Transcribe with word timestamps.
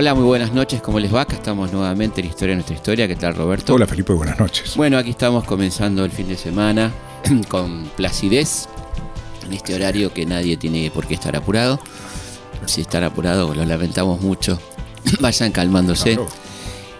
Hola, 0.00 0.14
muy 0.14 0.24
buenas 0.24 0.54
noches, 0.54 0.80
¿cómo 0.80 0.98
les 0.98 1.14
va? 1.14 1.20
Acá 1.20 1.34
estamos 1.34 1.70
nuevamente 1.74 2.22
en 2.22 2.26
Historia 2.28 2.52
de 2.52 2.54
nuestra 2.54 2.74
historia. 2.74 3.06
¿Qué 3.06 3.16
tal, 3.16 3.34
Roberto? 3.34 3.74
Hola, 3.74 3.86
Felipe, 3.86 4.14
buenas 4.14 4.40
noches. 4.40 4.74
Bueno, 4.74 4.96
aquí 4.96 5.10
estamos 5.10 5.44
comenzando 5.44 6.06
el 6.06 6.10
fin 6.10 6.26
de 6.26 6.38
semana 6.38 6.90
con 7.50 7.84
placidez, 7.98 8.66
en 9.44 9.52
este 9.52 9.74
horario 9.74 10.10
que 10.14 10.24
nadie 10.24 10.56
tiene 10.56 10.90
por 10.90 11.06
qué 11.06 11.12
estar 11.12 11.36
apurado. 11.36 11.78
Si 12.64 12.80
están 12.80 13.04
apurados, 13.04 13.54
lo 13.54 13.62
lamentamos 13.66 14.22
mucho. 14.22 14.58
Vayan 15.20 15.52
calmándose. 15.52 16.14
Claro. 16.14 16.28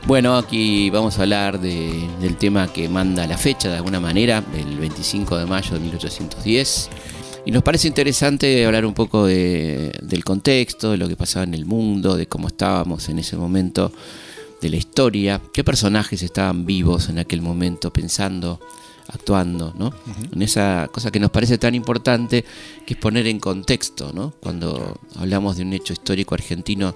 Bueno, 0.07 0.37
aquí 0.37 0.91
vamos 0.91 1.19
a 1.19 1.23
hablar 1.23 1.59
de- 1.59 2.07
del 2.21 2.37
tema 2.37 2.71
que 2.71 2.87
manda 2.91 3.27
la 3.27 3.39
fecha 3.39 3.71
de 3.71 3.77
alguna 3.77 3.99
manera, 3.99 4.45
el 4.55 4.77
25 4.79 5.39
de 5.39 5.47
mayo 5.47 5.73
de 5.73 5.81
1810. 5.81 6.91
Y 7.47 7.51
nos 7.53 7.63
parece 7.63 7.89
interesante 7.89 8.65
hablar 8.67 8.85
un 8.85 8.95
poco 8.95 9.27
de- 9.27 9.93
del 10.03 10.25
contexto, 10.25 10.91
de 10.93 10.99
lo 10.99 11.09
que 11.09 11.17
pasaba 11.17 11.45
en 11.45 11.55
el 11.55 11.65
mundo, 11.65 12.17
de 12.17 12.27
cómo 12.27 12.49
estábamos 12.49 13.09
en 13.09 13.19
ese 13.19 13.37
momento, 13.37 13.93
de 14.61 14.69
la 14.69 14.77
historia, 14.77 15.41
qué 15.53 15.65
personajes 15.65 16.23
estaban 16.23 16.67
vivos 16.67 17.09
en 17.09 17.19
aquel 17.19 17.41
momento 17.41 17.91
pensando, 17.91 18.61
actuando, 19.09 19.75
¿no? 19.79 19.93
En 20.33 20.43
esa 20.43 20.89
cosa 20.93 21.11
que 21.11 21.19
nos 21.19 21.31
parece 21.31 21.57
tan 21.57 21.75
importante, 21.75 22.45
que 22.87 22.95
es 22.95 23.01
poner 23.01 23.27
en 23.27 23.41
contexto, 23.41 24.13
¿no? 24.15 24.35
Cuando 24.41 25.01
hablamos 25.17 25.57
de 25.57 25.63
un 25.63 25.73
hecho 25.73 25.95
histórico 25.95 26.35
argentino, 26.35 26.95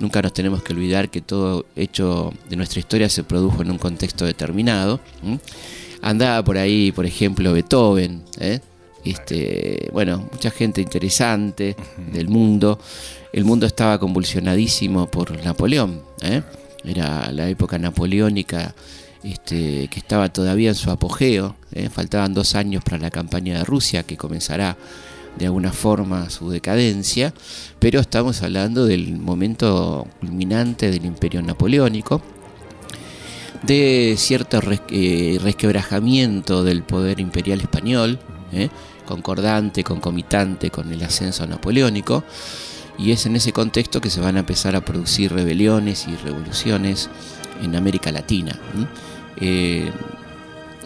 nunca 0.00 0.20
nos 0.20 0.32
tenemos 0.34 0.62
que 0.64 0.72
olvidar 0.72 1.10
que 1.10 1.20
todo 1.22 1.64
hecho 1.76 2.34
de 2.50 2.56
nuestra 2.56 2.80
historia 2.80 3.08
se 3.08 3.22
produjo 3.22 3.62
en 3.62 3.70
un 3.70 3.78
contexto 3.78 4.24
determinado. 4.26 4.98
Andaba 6.02 6.42
por 6.44 6.58
ahí, 6.58 6.90
por 6.92 7.06
ejemplo, 7.06 7.52
Beethoven, 7.52 8.24
¿eh? 8.40 8.60
Este, 9.10 9.88
bueno, 9.92 10.28
mucha 10.32 10.50
gente 10.50 10.80
interesante 10.80 11.76
del 12.12 12.28
mundo. 12.28 12.78
El 13.32 13.44
mundo 13.44 13.66
estaba 13.66 13.98
convulsionadísimo 13.98 15.06
por 15.08 15.42
Napoleón. 15.44 16.02
¿eh? 16.22 16.42
Era 16.84 17.30
la 17.32 17.48
época 17.48 17.78
napoleónica 17.78 18.74
este, 19.22 19.88
que 19.88 19.98
estaba 19.98 20.32
todavía 20.32 20.70
en 20.70 20.74
su 20.74 20.90
apogeo. 20.90 21.56
¿eh? 21.72 21.88
Faltaban 21.90 22.34
dos 22.34 22.54
años 22.54 22.82
para 22.84 22.98
la 22.98 23.10
campaña 23.10 23.58
de 23.58 23.64
Rusia, 23.64 24.04
que 24.04 24.16
comenzará 24.16 24.76
de 25.38 25.46
alguna 25.46 25.72
forma 25.72 26.30
su 26.30 26.50
decadencia, 26.50 27.34
pero 27.78 28.00
estamos 28.00 28.42
hablando 28.42 28.86
del 28.86 29.18
momento 29.18 30.06
culminante 30.20 30.90
del 30.90 31.04
imperio 31.04 31.42
napoleónico, 31.42 32.22
de 33.62 34.14
cierto 34.16 34.60
eh, 34.90 35.38
resquebrajamiento 35.42 36.64
del 36.64 36.82
poder 36.82 37.20
imperial 37.20 37.60
español, 37.60 38.18
¿eh? 38.52 38.68
Concordante, 39.06 39.82
concomitante 39.82 40.70
con 40.70 40.92
el 40.92 41.02
ascenso 41.02 41.46
napoleónico, 41.46 42.22
y 42.98 43.12
es 43.12 43.26
en 43.26 43.36
ese 43.36 43.52
contexto 43.52 44.00
que 44.00 44.10
se 44.10 44.20
van 44.20 44.36
a 44.36 44.40
empezar 44.40 44.74
a 44.76 44.84
producir 44.84 45.32
rebeliones 45.32 46.06
y 46.08 46.16
revoluciones 46.16 47.08
en 47.62 47.76
América 47.76 48.10
Latina. 48.12 48.58
Eh, 49.40 49.90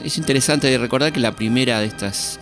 es 0.04 0.18
interesante 0.18 0.76
recordar 0.78 1.12
que 1.12 1.20
la 1.20 1.36
primera 1.36 1.78
de 1.80 1.86
estas 1.86 2.40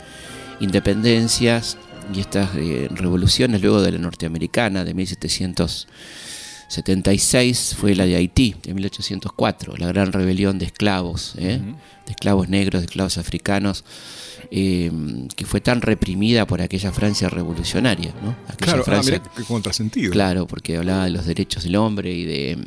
independencias 0.60 1.76
y 2.14 2.20
estas 2.20 2.50
eh, 2.56 2.88
revoluciones 2.90 3.60
luego 3.60 3.82
de 3.82 3.92
la 3.92 3.98
norteamericana 3.98 4.84
de 4.84 4.94
1776 4.94 7.76
fue 7.78 7.94
la 7.94 8.06
de 8.06 8.16
Haití, 8.16 8.56
de 8.62 8.72
1804, 8.74 9.76
la 9.76 9.88
gran 9.88 10.10
rebelión 10.12 10.58
de 10.58 10.64
esclavos, 10.66 11.34
¿eh? 11.38 11.60
de 12.06 12.12
esclavos 12.12 12.48
negros, 12.48 12.80
de 12.80 12.86
esclavos 12.86 13.18
africanos, 13.18 13.84
eh, 14.50 14.90
que 15.36 15.46
fue 15.46 15.60
tan 15.60 15.80
reprimida 15.80 16.46
por 16.46 16.60
aquella 16.62 16.92
Francia 16.92 17.28
revolucionaria. 17.28 18.12
¿no? 18.22 18.36
Aquella 18.48 18.82
Claro, 18.82 18.84
ah, 18.86 19.00
mirá 19.04 19.22
contrasentido. 19.46 20.12
Claro, 20.12 20.46
porque 20.46 20.76
hablaba 20.76 21.04
de 21.04 21.10
los 21.10 21.26
derechos 21.26 21.64
del 21.64 21.76
hombre 21.76 22.12
y 22.12 22.24
de 22.24 22.56
mm, 22.56 22.62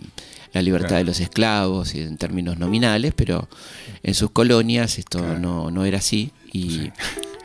la 0.53 0.61
libertad 0.61 0.89
Claro. 0.89 1.03
de 1.05 1.05
los 1.11 1.19
esclavos 1.19 1.95
y 1.95 2.01
en 2.01 2.17
términos 2.17 2.57
nominales, 2.59 3.13
pero 3.15 3.47
en 4.03 4.13
sus 4.13 4.31
colonias 4.31 4.97
esto 4.99 5.19
Claro. 5.19 5.39
no, 5.39 5.71
no 5.71 5.85
era 5.85 5.99
así 5.99 6.31
y 6.53 6.89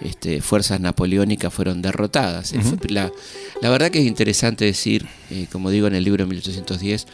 este, 0.00 0.42
fuerzas 0.42 0.80
napoleónicas 0.80 1.52
fueron 1.54 1.80
derrotadas. 1.82 2.52
La, 2.88 3.10
la 3.62 3.70
verdad 3.70 3.90
que 3.90 4.00
es 4.00 4.06
interesante 4.06 4.64
decir, 4.64 5.06
eh, 5.30 5.46
como 5.50 5.70
digo 5.70 5.86
en 5.86 5.94
el 5.94 6.04
libro 6.04 6.26
1810, 6.26 7.06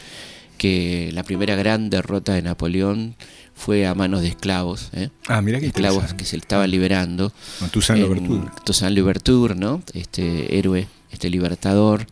que 0.58 1.10
la 1.12 1.22
primera 1.22 1.54
gran 1.56 1.90
derrota 1.90 2.34
de 2.34 2.42
Napoleón 2.42 3.14
fue 3.54 3.86
a 3.86 3.94
manos 3.94 4.22
de 4.22 4.28
esclavos, 4.28 4.88
¿eh? 4.92 5.10
Ah, 5.28 5.40
mira 5.40 5.60
qué 5.60 5.66
esclavos 5.66 6.14
que 6.14 6.24
se 6.24 6.36
estaba 6.36 6.66
liberando. 6.66 7.32
Toussaint 7.70 8.02
Louverture. 8.02 8.50
Toussaint 8.64 8.96
Louverture, 8.96 9.54
¿no? 9.54 9.82
Este 9.92 10.58
héroe, 10.58 10.88
este 11.10 11.30
libertador 11.30 12.06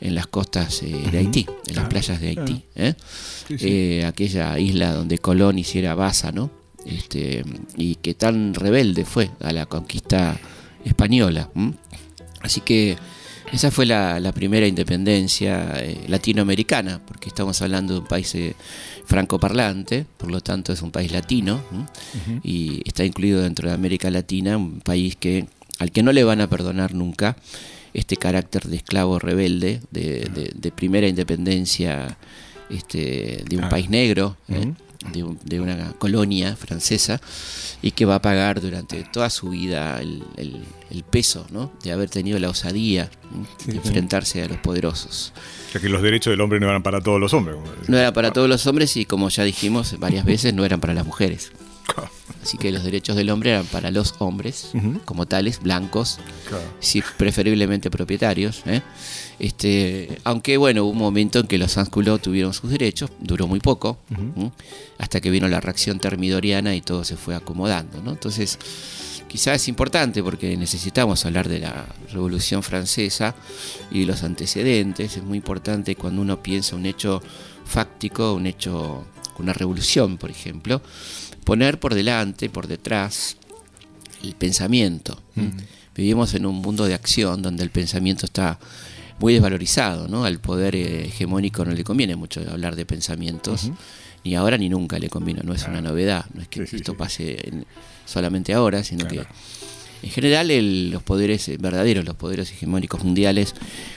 en 0.00 0.14
las 0.14 0.26
costas 0.26 0.82
eh, 0.82 0.94
de 1.10 1.18
Haití, 1.18 1.40
en 1.40 1.54
las 1.66 1.72
Claro, 1.74 1.88
playas 1.88 2.20
de 2.20 2.28
Haití, 2.28 2.62
¿eh? 2.74 2.94
Sí, 3.48 3.58
sí. 3.58 3.66
Eh, 3.68 4.04
aquella 4.06 4.58
isla 4.58 4.92
donde 4.94 5.18
Colón 5.18 5.58
hiciera 5.58 5.94
baza, 5.94 6.32
¿no? 6.32 6.50
Este, 6.86 7.44
y 7.76 7.96
que 7.96 8.14
tan 8.14 8.54
rebelde 8.54 9.04
fue 9.04 9.30
a 9.40 9.52
la 9.52 9.66
conquista 9.66 10.38
española. 10.84 11.50
¿m? 11.54 11.74
Así 12.40 12.62
que 12.62 12.96
esa 13.52 13.70
fue 13.70 13.84
la, 13.86 14.20
la 14.20 14.32
primera 14.32 14.66
independencia 14.66 15.72
eh, 15.82 16.04
latinoamericana, 16.08 17.00
porque 17.06 17.28
estamos 17.28 17.60
hablando 17.62 17.94
de 17.94 18.00
un 18.00 18.06
país 18.06 18.34
eh, 18.34 18.54
francoparlante, 19.06 20.06
por 20.16 20.30
lo 20.30 20.40
tanto 20.40 20.72
es 20.72 20.82
un 20.82 20.90
país 20.90 21.10
latino, 21.12 21.60
¿m? 21.72 22.40
y 22.44 22.80
está 22.86 23.04
incluido 23.04 23.42
dentro 23.42 23.68
de 23.68 23.74
América 23.74 24.10
Latina, 24.10 24.56
un 24.56 24.80
país 24.80 25.16
que 25.16 25.46
al 25.78 25.90
que 25.90 26.02
no 26.02 26.12
le 26.12 26.24
van 26.24 26.40
a 26.40 26.48
perdonar 26.48 26.94
nunca 26.94 27.36
este 27.92 28.16
carácter 28.16 28.64
de 28.68 28.76
esclavo 28.76 29.18
rebelde, 29.18 29.80
de, 29.90 30.28
de- 30.32 30.52
de 30.54 30.70
primera 30.70 31.08
independencia 31.08 32.16
este, 32.68 33.42
de 33.48 33.56
un 33.56 33.64
Ah. 33.64 33.68
país 33.68 33.90
negro, 33.90 34.36
¿eh? 34.48 34.72
De, 35.12 35.22
un- 35.22 35.38
de 35.44 35.60
una 35.60 35.92
colonia 35.94 36.56
francesa, 36.56 37.20
y 37.80 37.92
que 37.92 38.04
va 38.04 38.16
a 38.16 38.22
pagar 38.22 38.60
durante 38.60 39.02
toda 39.04 39.30
su 39.30 39.48
vida 39.48 39.98
el, 40.00 40.22
el- 40.36 40.62
el 40.90 41.04
peso 41.04 41.46
¿no? 41.50 41.72
de 41.82 41.92
haber 41.92 42.10
tenido 42.10 42.38
la 42.38 42.50
osadía 42.50 43.10
de 43.64 43.72
sí. 43.72 43.78
enfrentarse 43.78 44.42
a 44.42 44.48
los 44.48 44.58
poderosos. 44.58 45.32
O 45.68 45.72
sea 45.72 45.80
que 45.80 45.88
los 45.88 46.02
derechos 46.02 46.32
del 46.32 46.40
hombre 46.42 46.60
no 46.60 46.68
eran 46.68 46.82
para 46.82 47.00
todos 47.00 47.18
los 47.18 47.32
hombres. 47.32 47.56
No 47.88 47.96
era 47.96 48.12
para 48.12 48.30
todos 48.32 48.48
los 48.48 48.66
hombres 48.66 48.94
y 48.98 49.06
como 49.06 49.30
ya 49.30 49.42
dijimos 49.44 49.98
varias 49.98 50.24
veces, 50.26 50.52
no 50.52 50.64
eran 50.66 50.80
para 50.80 50.92
las 50.92 51.06
mujeres. 51.06 51.50
Así 52.42 52.56
que 52.56 52.72
los 52.72 52.82
derechos 52.84 53.16
del 53.16 53.28
hombre 53.30 53.50
eran 53.50 53.66
para 53.66 53.90
los 53.90 54.14
hombres, 54.18 54.70
como 55.04 55.26
tales, 55.26 55.60
blancos, 55.60 56.18
claro. 56.48 56.64
sí, 56.80 57.02
preferiblemente 57.18 57.90
propietarios. 57.90 58.62
¿eh? 58.64 58.80
Este, 59.38 60.18
aunque 60.24 60.56
bueno, 60.56 60.84
hubo 60.84 60.90
un 60.90 60.98
momento 60.98 61.40
en 61.40 61.46
que 61.46 61.58
los 61.58 61.72
sans-culottes 61.72 62.22
tuvieron 62.22 62.54
sus 62.54 62.70
derechos, 62.70 63.10
duró 63.20 63.46
muy 63.46 63.60
poco, 63.60 63.98
¿m? 64.10 64.52
hasta 64.98 65.20
que 65.20 65.30
vino 65.30 65.48
la 65.48 65.60
reacción 65.60 65.98
termidoriana 65.98 66.74
y 66.74 66.80
todo 66.80 67.04
se 67.04 67.16
fue 67.16 67.34
acomodando. 67.34 68.02
¿no? 68.02 68.12
Entonces, 68.12 68.58
quizás 69.28 69.56
es 69.56 69.68
importante 69.68 70.22
porque 70.22 70.56
necesitamos 70.56 71.26
hablar 71.26 71.46
de 71.48 71.60
la 71.60 71.86
Revolución 72.10 72.62
Francesa 72.62 73.34
y 73.90 74.00
de 74.00 74.06
los 74.06 74.22
antecedentes. 74.22 75.18
Es 75.18 75.22
muy 75.22 75.36
importante 75.38 75.94
cuando 75.94 76.22
uno 76.22 76.42
piensa 76.42 76.74
un 76.74 76.86
hecho 76.86 77.22
fáctico, 77.66 78.32
un 78.32 78.46
hecho, 78.46 79.04
una 79.38 79.52
revolución, 79.52 80.16
por 80.16 80.30
ejemplo, 80.30 80.82
poner 81.44 81.78
por 81.80 81.94
delante, 81.94 82.48
por 82.50 82.66
detrás, 82.66 83.36
el 84.22 84.34
pensamiento. 84.34 85.20
¿m? 85.36 85.52
Vivimos 85.94 86.34
en 86.34 86.46
un 86.46 86.56
mundo 86.56 86.84
de 86.86 86.94
acción 86.94 87.42
donde 87.42 87.62
el 87.62 87.70
pensamiento 87.70 88.26
está 88.26 88.58
muy 89.18 89.34
desvalorizado, 89.34 90.08
¿no? 90.08 90.24
Al 90.24 90.38
poder 90.38 90.74
eh, 90.76 91.06
hegemónico 91.06 91.64
no 91.64 91.72
le 91.72 91.84
conviene 91.84 92.16
mucho 92.16 92.40
hablar 92.50 92.74
de 92.76 92.86
pensamientos, 92.86 93.70
ni 94.24 94.34
ahora 94.34 94.56
ni 94.56 94.68
nunca 94.68 94.98
le 94.98 95.08
conviene, 95.10 95.42
no 95.44 95.52
es 95.52 95.66
una 95.66 95.80
novedad, 95.82 96.24
no 96.34 96.40
es 96.42 96.48
que 96.48 96.66
Sí, 96.66 96.76
esto 96.76 96.92
sí. 96.92 96.98
pase 96.98 97.48
en- 97.48 97.66
solamente 98.06 98.54
ahora, 98.54 98.82
sino 98.82 99.06
Claro. 99.06 99.28
que 100.00 100.06
en 100.06 100.10
general 100.12 100.50
el- 100.50 100.90
los 100.90 101.02
poderes 101.02 101.46
eh, 101.48 101.58
verdaderos, 101.60 102.04
los 102.06 102.16
poderes 102.16 102.50
hegemónicos 102.50 103.04
mundiales 103.04 103.54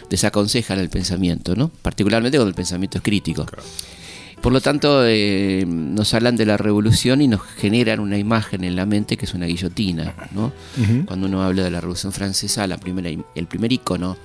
desaconsejan 0.10 0.80
el 0.80 0.90
pensamiento, 0.90 1.56
¿no? 1.56 1.70
Particularmente 1.70 2.38
cuando 2.38 2.50
el 2.50 2.56
pensamiento 2.56 2.98
es 2.98 3.04
crítico. 3.04 3.46
Claro. 3.46 3.64
Por 4.44 4.52
lo 4.52 4.60
tanto, 4.60 5.06
eh, 5.08 5.64
nos 5.66 6.14
hablan 6.14 6.36
de 6.36 6.46
la 6.46 6.58
revolución 6.58 7.22
y 7.22 7.30
nos 7.30 7.42
generan 7.42 8.02
una 8.02 8.18
imagen 8.18 8.66
en 8.66 8.76
la 8.76 8.86
mente 8.86 9.16
que 9.16 9.24
es 9.26 9.34
una 9.34 9.46
guillotina, 9.46 10.14
¿no? 10.36 10.52
Cuando 11.06 11.28
uno 11.28 11.42
habla 11.44 11.64
de 11.64 11.72
la 11.72 11.80
Revolución 11.80 12.12
Francesa, 12.12 12.68
la 12.68 12.78
primera, 12.78 13.10
im- 13.10 13.24
el 13.36 13.48
primer 13.48 13.72
icono 13.72 14.18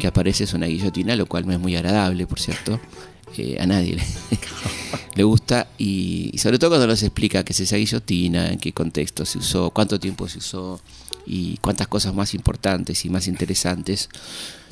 que 0.00 0.08
aparece 0.08 0.42
es 0.44 0.54
una 0.54 0.66
guillotina, 0.66 1.14
lo 1.14 1.26
cual 1.26 1.46
no 1.46 1.52
es 1.52 1.60
muy 1.60 1.76
agradable, 1.76 2.26
por 2.26 2.40
cierto. 2.40 2.80
eh, 3.38 3.58
a 3.60 3.66
nadie 3.66 3.94
le, 3.94 4.02
le 5.14 5.22
gusta 5.22 5.68
y, 5.78 6.30
y 6.32 6.38
sobre 6.38 6.58
todo 6.58 6.70
cuando 6.70 6.88
nos 6.88 7.00
explica 7.04 7.44
qué 7.44 7.52
es 7.52 7.60
esa 7.60 7.76
guillotina, 7.76 8.48
en 8.50 8.58
qué 8.58 8.72
contexto 8.72 9.24
se 9.24 9.38
usó, 9.38 9.70
cuánto 9.70 10.00
tiempo 10.00 10.28
se 10.28 10.38
usó 10.38 10.80
y 11.26 11.58
cuántas 11.58 11.86
cosas 11.86 12.12
más 12.12 12.34
importantes 12.34 13.04
y 13.04 13.08
más 13.08 13.28
interesantes 13.28 14.08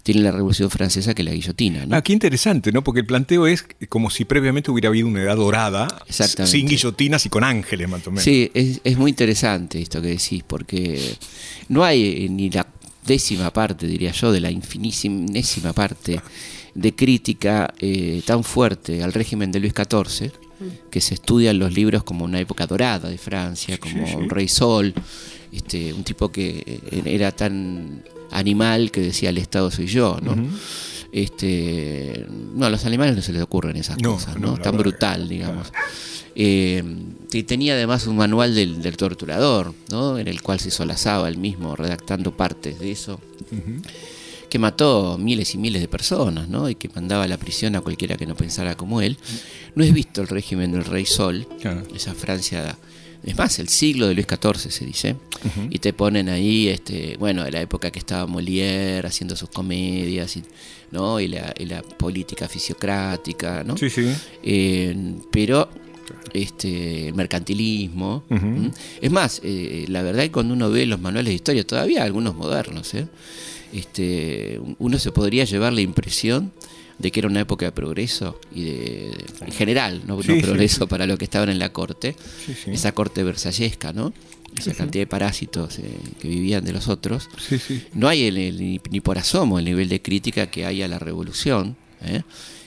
tiene 0.02 0.22
la 0.22 0.30
Revolución 0.30 0.70
Francesa 0.70 1.14
que 1.14 1.22
la 1.22 1.32
guillotina. 1.32 1.84
¿no? 1.86 1.96
Ah, 1.96 2.02
qué 2.02 2.12
interesante, 2.12 2.72
¿no? 2.72 2.82
Porque 2.82 3.00
el 3.00 3.06
planteo 3.06 3.46
es 3.46 3.64
como 3.88 4.10
si 4.10 4.24
previamente 4.24 4.70
hubiera 4.70 4.88
habido 4.88 5.06
una 5.06 5.22
edad 5.22 5.36
dorada, 5.36 5.88
sin 6.08 6.66
guillotinas 6.66 7.26
y 7.26 7.28
con 7.28 7.44
ángeles, 7.44 7.88
más 7.88 8.06
o 8.06 8.10
menos. 8.10 8.24
Sí, 8.24 8.50
es, 8.54 8.80
es 8.84 8.96
muy 8.96 9.10
interesante 9.10 9.80
esto 9.80 10.00
que 10.00 10.08
decís, 10.08 10.42
porque 10.46 11.16
no 11.68 11.84
hay 11.84 12.24
eh, 12.24 12.28
ni 12.30 12.50
la 12.50 12.66
décima 13.04 13.50
parte, 13.52 13.86
diría 13.86 14.12
yo, 14.12 14.32
de 14.32 14.40
la 14.40 14.50
infinísima 14.50 15.72
parte 15.72 16.20
de 16.74 16.94
crítica 16.94 17.72
eh, 17.78 18.22
tan 18.24 18.44
fuerte 18.44 19.02
al 19.02 19.12
régimen 19.12 19.50
de 19.50 19.60
Luis 19.60 19.72
XIV, 19.74 20.30
que 20.90 21.00
se 21.00 21.14
estudia 21.14 21.50
en 21.52 21.58
los 21.58 21.72
libros 21.72 22.02
como 22.04 22.24
una 22.24 22.40
época 22.40 22.66
dorada 22.66 23.08
de 23.08 23.16
Francia, 23.18 23.78
como 23.78 24.04
Sí, 24.06 24.12
sí. 24.12 24.16
un 24.16 24.28
rey 24.28 24.48
sol, 24.48 24.92
este, 25.52 25.92
un 25.92 26.02
tipo 26.04 26.30
que 26.30 26.62
eh, 26.66 27.02
era 27.06 27.30
tan 27.32 28.02
animal 28.30 28.90
que 28.90 29.00
decía 29.00 29.30
el 29.30 29.38
Estado 29.38 29.70
soy 29.70 29.86
yo, 29.86 30.18
¿no? 30.22 30.34
Este, 31.12 32.26
no, 32.54 32.66
a 32.66 32.70
los 32.70 32.84
animales 32.84 33.16
no 33.16 33.22
se 33.22 33.32
les 33.32 33.42
ocurren 33.42 33.76
esas 33.76 34.00
No, 34.00 34.14
cosas, 34.14 34.38
no, 34.38 34.58
Tan 34.58 34.72
que- 34.72 34.78
brutal, 34.78 35.28
digamos. 35.28 35.72
Eh, 36.34 36.82
y 37.32 37.42
tenía 37.42 37.74
además 37.74 38.06
un 38.06 38.16
manual 38.16 38.54
del, 38.54 38.80
del 38.80 38.96
torturador, 38.96 39.74
¿no? 39.90 40.18
En 40.18 40.28
el 40.28 40.40
cual 40.42 40.60
se 40.60 40.70
solazaba 40.70 41.28
él 41.28 41.36
mismo 41.38 41.74
redactando 41.76 42.36
partes 42.36 42.78
de 42.78 42.92
eso, 42.92 43.20
que 44.48 44.58
mató 44.58 45.18
miles 45.18 45.54
y 45.54 45.58
miles 45.58 45.80
de 45.82 45.88
personas, 45.88 46.48
¿no? 46.48 46.70
Y 46.70 46.74
que 46.74 46.88
mandaba 46.94 47.24
a 47.24 47.28
la 47.28 47.36
prisión 47.38 47.74
a 47.76 47.80
cualquiera 47.80 48.16
que 48.16 48.26
no 48.26 48.34
pensara 48.36 48.76
como 48.76 49.00
él. 49.02 49.18
No 49.74 49.82
es 49.84 49.92
visto 49.92 50.20
el 50.22 50.28
régimen 50.28 50.72
del 50.72 50.84
Rey 50.84 51.04
Sol, 51.06 51.46
Claro. 51.60 51.82
esa 51.94 52.14
Francia, 52.14 52.76
es 53.24 53.36
más, 53.36 53.58
el 53.58 53.68
siglo 53.68 54.08
de 54.08 54.14
Luis 54.14 54.26
XIV 54.26 54.70
se 54.70 54.84
dice, 54.84 55.16
y 55.70 55.78
te 55.78 55.92
ponen 55.92 56.28
ahí, 56.28 56.68
este, 56.68 57.16
bueno, 57.18 57.48
la 57.50 57.60
época 57.60 57.90
que 57.90 57.98
estaba 57.98 58.26
Molière 58.26 59.06
haciendo 59.06 59.36
sus 59.36 59.50
comedias, 59.50 60.36
y, 60.36 60.42
¿no? 60.90 61.20
Y 61.20 61.28
la, 61.28 61.54
y 61.58 61.66
la 61.66 61.82
política 61.82 62.48
fisiocrática, 62.48 63.64
¿no? 63.64 63.76
Sí, 63.76 63.90
sí. 63.90 64.12
Eh, 64.42 65.14
pero 65.30 65.68
este 66.32 67.08
el 67.08 67.14
mercantilismo. 67.14 68.24
¿m? 68.30 68.70
Es 69.00 69.10
más, 69.10 69.40
eh, 69.44 69.84
la 69.88 70.02
verdad 70.02 70.22
es 70.22 70.28
que 70.28 70.32
cuando 70.32 70.54
uno 70.54 70.70
ve 70.70 70.86
los 70.86 71.00
manuales 71.00 71.30
de 71.30 71.34
historia, 71.34 71.66
todavía 71.66 72.04
algunos 72.04 72.34
modernos, 72.34 72.94
¿eh? 72.94 73.06
este, 73.72 74.60
uno 74.78 74.98
se 74.98 75.12
podría 75.12 75.44
llevar 75.44 75.72
la 75.72 75.80
impresión 75.80 76.52
de 76.98 77.10
que 77.12 77.20
era 77.20 77.28
una 77.28 77.40
época 77.40 77.64
de 77.66 77.72
progreso 77.72 78.40
y 78.54 78.64
de, 78.64 79.24
en 79.46 79.52
general, 79.52 80.02
no, 80.06 80.20
Sí, 80.22 80.40
progreso 80.40 80.84
sí. 80.84 80.86
para 80.88 81.06
lo 81.06 81.16
que 81.16 81.24
estaban 81.24 81.48
en 81.48 81.58
la 81.58 81.72
corte, 81.72 82.16
esa 82.66 82.92
corte 82.92 83.22
versallesca, 83.22 83.92
¿no? 83.92 84.12
Esa 84.56 84.74
cantidad 84.74 85.02
de 85.02 85.06
parásitos 85.06 85.78
eh, 85.78 85.84
que 86.20 86.26
vivían 86.26 86.64
de 86.64 86.72
los 86.72 86.88
otros. 86.88 87.28
No 87.92 88.08
hay 88.08 88.24
el- 88.24 88.38
el- 88.38 88.58
ni, 88.60 88.80
ni 88.90 89.00
por 89.00 89.18
asomo 89.18 89.58
el 89.58 89.64
nivel 89.66 89.88
de 89.88 90.00
crítica 90.02 90.48
que 90.48 90.64
hay 90.66 90.82
a 90.82 90.88
la 90.88 90.98
revolución, 90.98 91.76
¿eh? 92.02 92.22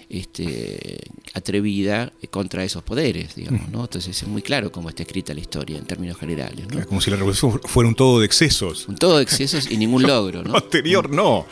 este, 0.10 1.00
atrevida 1.34 2.12
contra 2.30 2.64
esos 2.64 2.84
poderes, 2.84 3.36
digamos, 3.36 3.70
¿no? 3.70 3.82
Entonces 3.82 4.22
es 4.22 4.28
muy 4.28 4.42
claro 4.42 4.72
cómo 4.72 4.90
está 4.90 5.04
escrita 5.04 5.34
la 5.34 5.40
historia 5.40 5.78
en 5.78 5.86
términos 5.86 6.18
generales, 6.18 6.68
¿no? 6.70 6.86
Como 6.86 7.02
si 7.02 7.10
la 7.10 7.16
revolución 7.18 7.52
fu- 7.54 7.68
fuera 7.68 7.88
un 7.88 7.96
todo 7.96 8.20
de 8.20 8.26
excesos. 8.26 8.86
Con 8.86 8.96
todo 8.98 9.20
excesos 9.20 9.70
y 9.72 9.78
ningún 9.78 10.04
logro, 10.08 10.44
Lo 10.44 10.50
¿no? 10.50 10.58
anterior 10.58 11.10
no. 11.10 11.46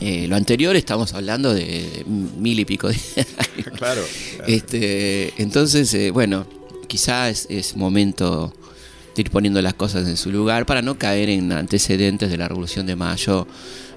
Eh, 0.00 0.26
lo 0.28 0.36
anterior 0.36 0.76
estamos 0.76 1.12
hablando 1.14 1.52
de 1.52 2.04
mil 2.06 2.58
y 2.60 2.64
pico 2.64 2.88
de 2.88 2.94
años. 2.94 3.68
Claro. 3.76 4.02
Este, 4.46 5.32
entonces, 5.42 5.92
eh, 5.94 6.10
bueno, 6.10 6.46
quizás 6.86 7.30
es, 7.30 7.46
es 7.50 7.76
momento 7.76 8.52
de 9.16 9.22
ir 9.22 9.30
poniendo 9.30 9.60
las 9.60 9.74
cosas 9.74 10.06
en 10.08 10.16
su 10.16 10.30
lugar 10.30 10.66
para 10.66 10.82
no 10.82 10.98
caer 10.98 11.28
en 11.30 11.50
antecedentes 11.52 12.30
de 12.30 12.36
la 12.36 12.46
Revolución 12.48 12.86
de 12.86 12.94
Mayo 12.94 13.46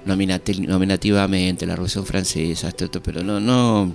nominati- 0.04 0.66
nominativamente, 0.66 1.66
la 1.66 1.74
Revolución 1.74 2.04
Francesa, 2.04 2.68
esto, 2.68 2.84
esto, 2.86 3.00
pero 3.02 3.22
no, 3.22 3.38
no, 3.38 3.94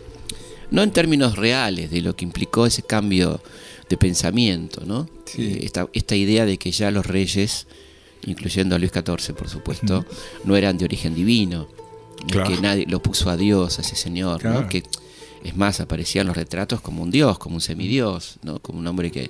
no 0.71 0.83
en 0.83 0.91
términos 0.91 1.35
reales 1.35 1.91
de 1.91 2.01
lo 2.01 2.15
que 2.15 2.23
implicó 2.23 2.65
ese 2.65 2.83
cambio 2.83 3.41
de 3.89 3.97
pensamiento, 3.97 4.83
¿no? 4.85 5.09
Sí. 5.25 5.41
Eh, 5.41 5.59
esta, 5.63 5.87
esta 5.91 6.15
idea 6.15 6.45
de 6.45 6.57
que 6.57 6.71
ya 6.71 6.89
los 6.91 7.05
reyes, 7.05 7.67
incluyendo 8.25 8.75
a 8.75 8.79
Luis 8.79 8.91
XIV, 8.93 9.33
por 9.35 9.49
supuesto, 9.49 10.05
no 10.45 10.55
eran 10.55 10.77
de 10.77 10.85
origen 10.85 11.13
divino, 11.13 11.67
Claro. 12.29 12.49
que 12.49 12.61
nadie 12.61 12.85
lo 12.87 13.01
puso 13.01 13.29
a 13.29 13.37
Dios, 13.37 13.77
a 13.79 13.81
ese 13.81 13.95
señor, 13.95 14.43
¿no? 14.43 14.51
Claro. 14.51 14.69
que 14.69 14.83
es 15.43 15.55
más, 15.55 15.79
aparecían 15.79 16.27
los 16.27 16.35
retratos 16.35 16.81
como 16.81 17.03
un 17.03 17.11
dios, 17.11 17.37
como 17.39 17.55
un 17.55 17.61
semidios, 17.61 18.37
¿no? 18.43 18.59
como 18.59 18.79
un 18.79 18.87
hombre 18.87 19.11
que, 19.11 19.29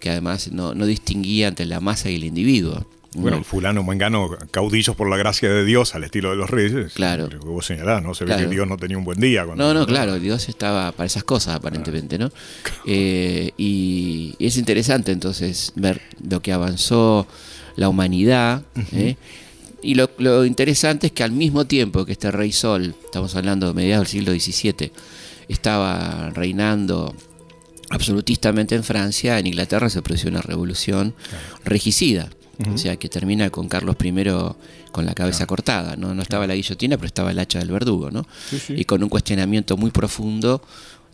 que 0.00 0.10
además 0.10 0.50
no, 0.52 0.74
no 0.74 0.84
distinguía 0.86 1.48
entre 1.48 1.66
la 1.66 1.80
masa 1.80 2.10
y 2.10 2.16
el 2.16 2.24
individuo. 2.24 2.86
Bueno, 3.14 3.38
¿no? 3.38 3.44
fulano, 3.44 3.82
mengano, 3.82 4.28
caudillos 4.50 4.94
por 4.94 5.08
la 5.08 5.16
gracia 5.16 5.48
de 5.48 5.64
Dios 5.64 5.94
al 5.94 6.04
estilo 6.04 6.28
de 6.30 6.36
los 6.36 6.50
reyes. 6.50 6.92
Claro. 6.92 7.28
Lo 7.30 7.40
que 7.40 7.46
vos 7.46 7.64
señalás, 7.64 8.02
¿no? 8.02 8.12
Se 8.12 8.24
ve 8.24 8.32
Claro. 8.34 8.46
que 8.48 8.54
Dios 8.54 8.68
no 8.68 8.76
tenía 8.76 8.98
un 8.98 9.04
buen 9.04 9.18
día. 9.20 9.46
cuando- 9.46 9.72
No, 9.72 9.72
no, 9.80 9.86
claro, 9.86 10.18
Dios 10.20 10.50
estaba 10.50 10.92
para 10.92 11.06
esas 11.06 11.24
cosas 11.24 11.54
aparentemente, 11.56 12.18
¿no? 12.18 12.30
Eh, 12.84 13.52
y, 13.56 14.34
y 14.38 14.46
es 14.46 14.58
interesante 14.58 15.12
entonces 15.12 15.72
ver 15.76 16.02
lo 16.28 16.42
que 16.42 16.52
avanzó 16.52 17.26
la 17.76 17.88
humanidad. 17.88 18.62
¿eh? 18.92 19.16
Y 19.86 19.94
lo, 19.94 20.10
lo 20.18 20.44
interesante 20.44 21.06
es 21.06 21.12
que 21.12 21.22
al 21.22 21.30
mismo 21.30 21.64
tiempo 21.64 22.04
que 22.04 22.10
este 22.10 22.32
rey 22.32 22.50
Sol, 22.50 22.96
estamos 23.04 23.36
hablando 23.36 23.68
de 23.68 23.74
mediados 23.74 24.10
del 24.10 24.20
siglo 24.20 24.32
XVII, 24.32 24.90
estaba 25.48 26.30
reinando 26.30 27.14
absolutistamente 27.90 28.74
en 28.74 28.82
Francia, 28.82 29.38
en 29.38 29.46
Inglaterra 29.46 29.88
se 29.88 30.02
produjo 30.02 30.26
una 30.26 30.42
revolución 30.42 31.14
regicida. 31.64 32.28
O 32.74 32.78
sea, 32.78 32.96
que 32.96 33.10
termina 33.10 33.50
con 33.50 33.68
Carlos 33.68 33.96
I 34.02 34.12
con 34.90 35.04
la 35.06 35.14
cabeza 35.14 35.46
cortada. 35.46 35.94
¿no? 35.94 36.14
no 36.14 36.22
estaba 36.22 36.46
la 36.46 36.54
guillotina, 36.54 36.96
pero 36.96 37.06
estaba 37.06 37.30
el 37.30 37.38
hacha 37.38 37.58
del 37.58 37.70
verdugo. 37.70 38.10
¿no? 38.10 38.26
Sí, 38.48 38.58
sí. 38.58 38.74
Y 38.78 38.86
con 38.86 39.02
un 39.02 39.10
cuestionamiento 39.10 39.76
muy 39.76 39.90
profundo, 39.90 40.62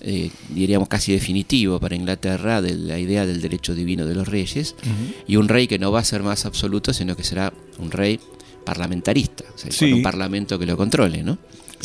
eh, 0.01 0.31
diríamos 0.51 0.89
casi 0.89 1.13
definitivo 1.13 1.79
para 1.79 1.95
Inglaterra, 1.95 2.63
de 2.63 2.75
la 2.75 2.99
idea 2.99 3.27
del 3.27 3.41
derecho 3.41 3.75
divino 3.75 4.07
de 4.07 4.15
los 4.15 4.29
reyes. 4.29 4.77
Y 5.27 5.37
un 5.37 5.49
rey 5.49 5.67
que 5.67 5.79
no 5.79 5.93
va 5.93 6.01
a 6.01 6.05
ser 6.05 6.23
más 6.23 6.47
absoluto, 6.47 6.93
sino 6.93 7.17
que 7.17 7.25
será 7.25 7.53
un 7.79 7.91
rey 7.91 8.19
parlamentarista. 8.64 9.44
O 9.55 9.59
sea, 9.59 9.70
Sí. 9.73 9.87
con 9.91 9.94
un 9.94 10.03
parlamento 10.03 10.59
que 10.59 10.67
lo 10.67 10.76
controle. 10.76 11.23
¿no? 11.23 11.38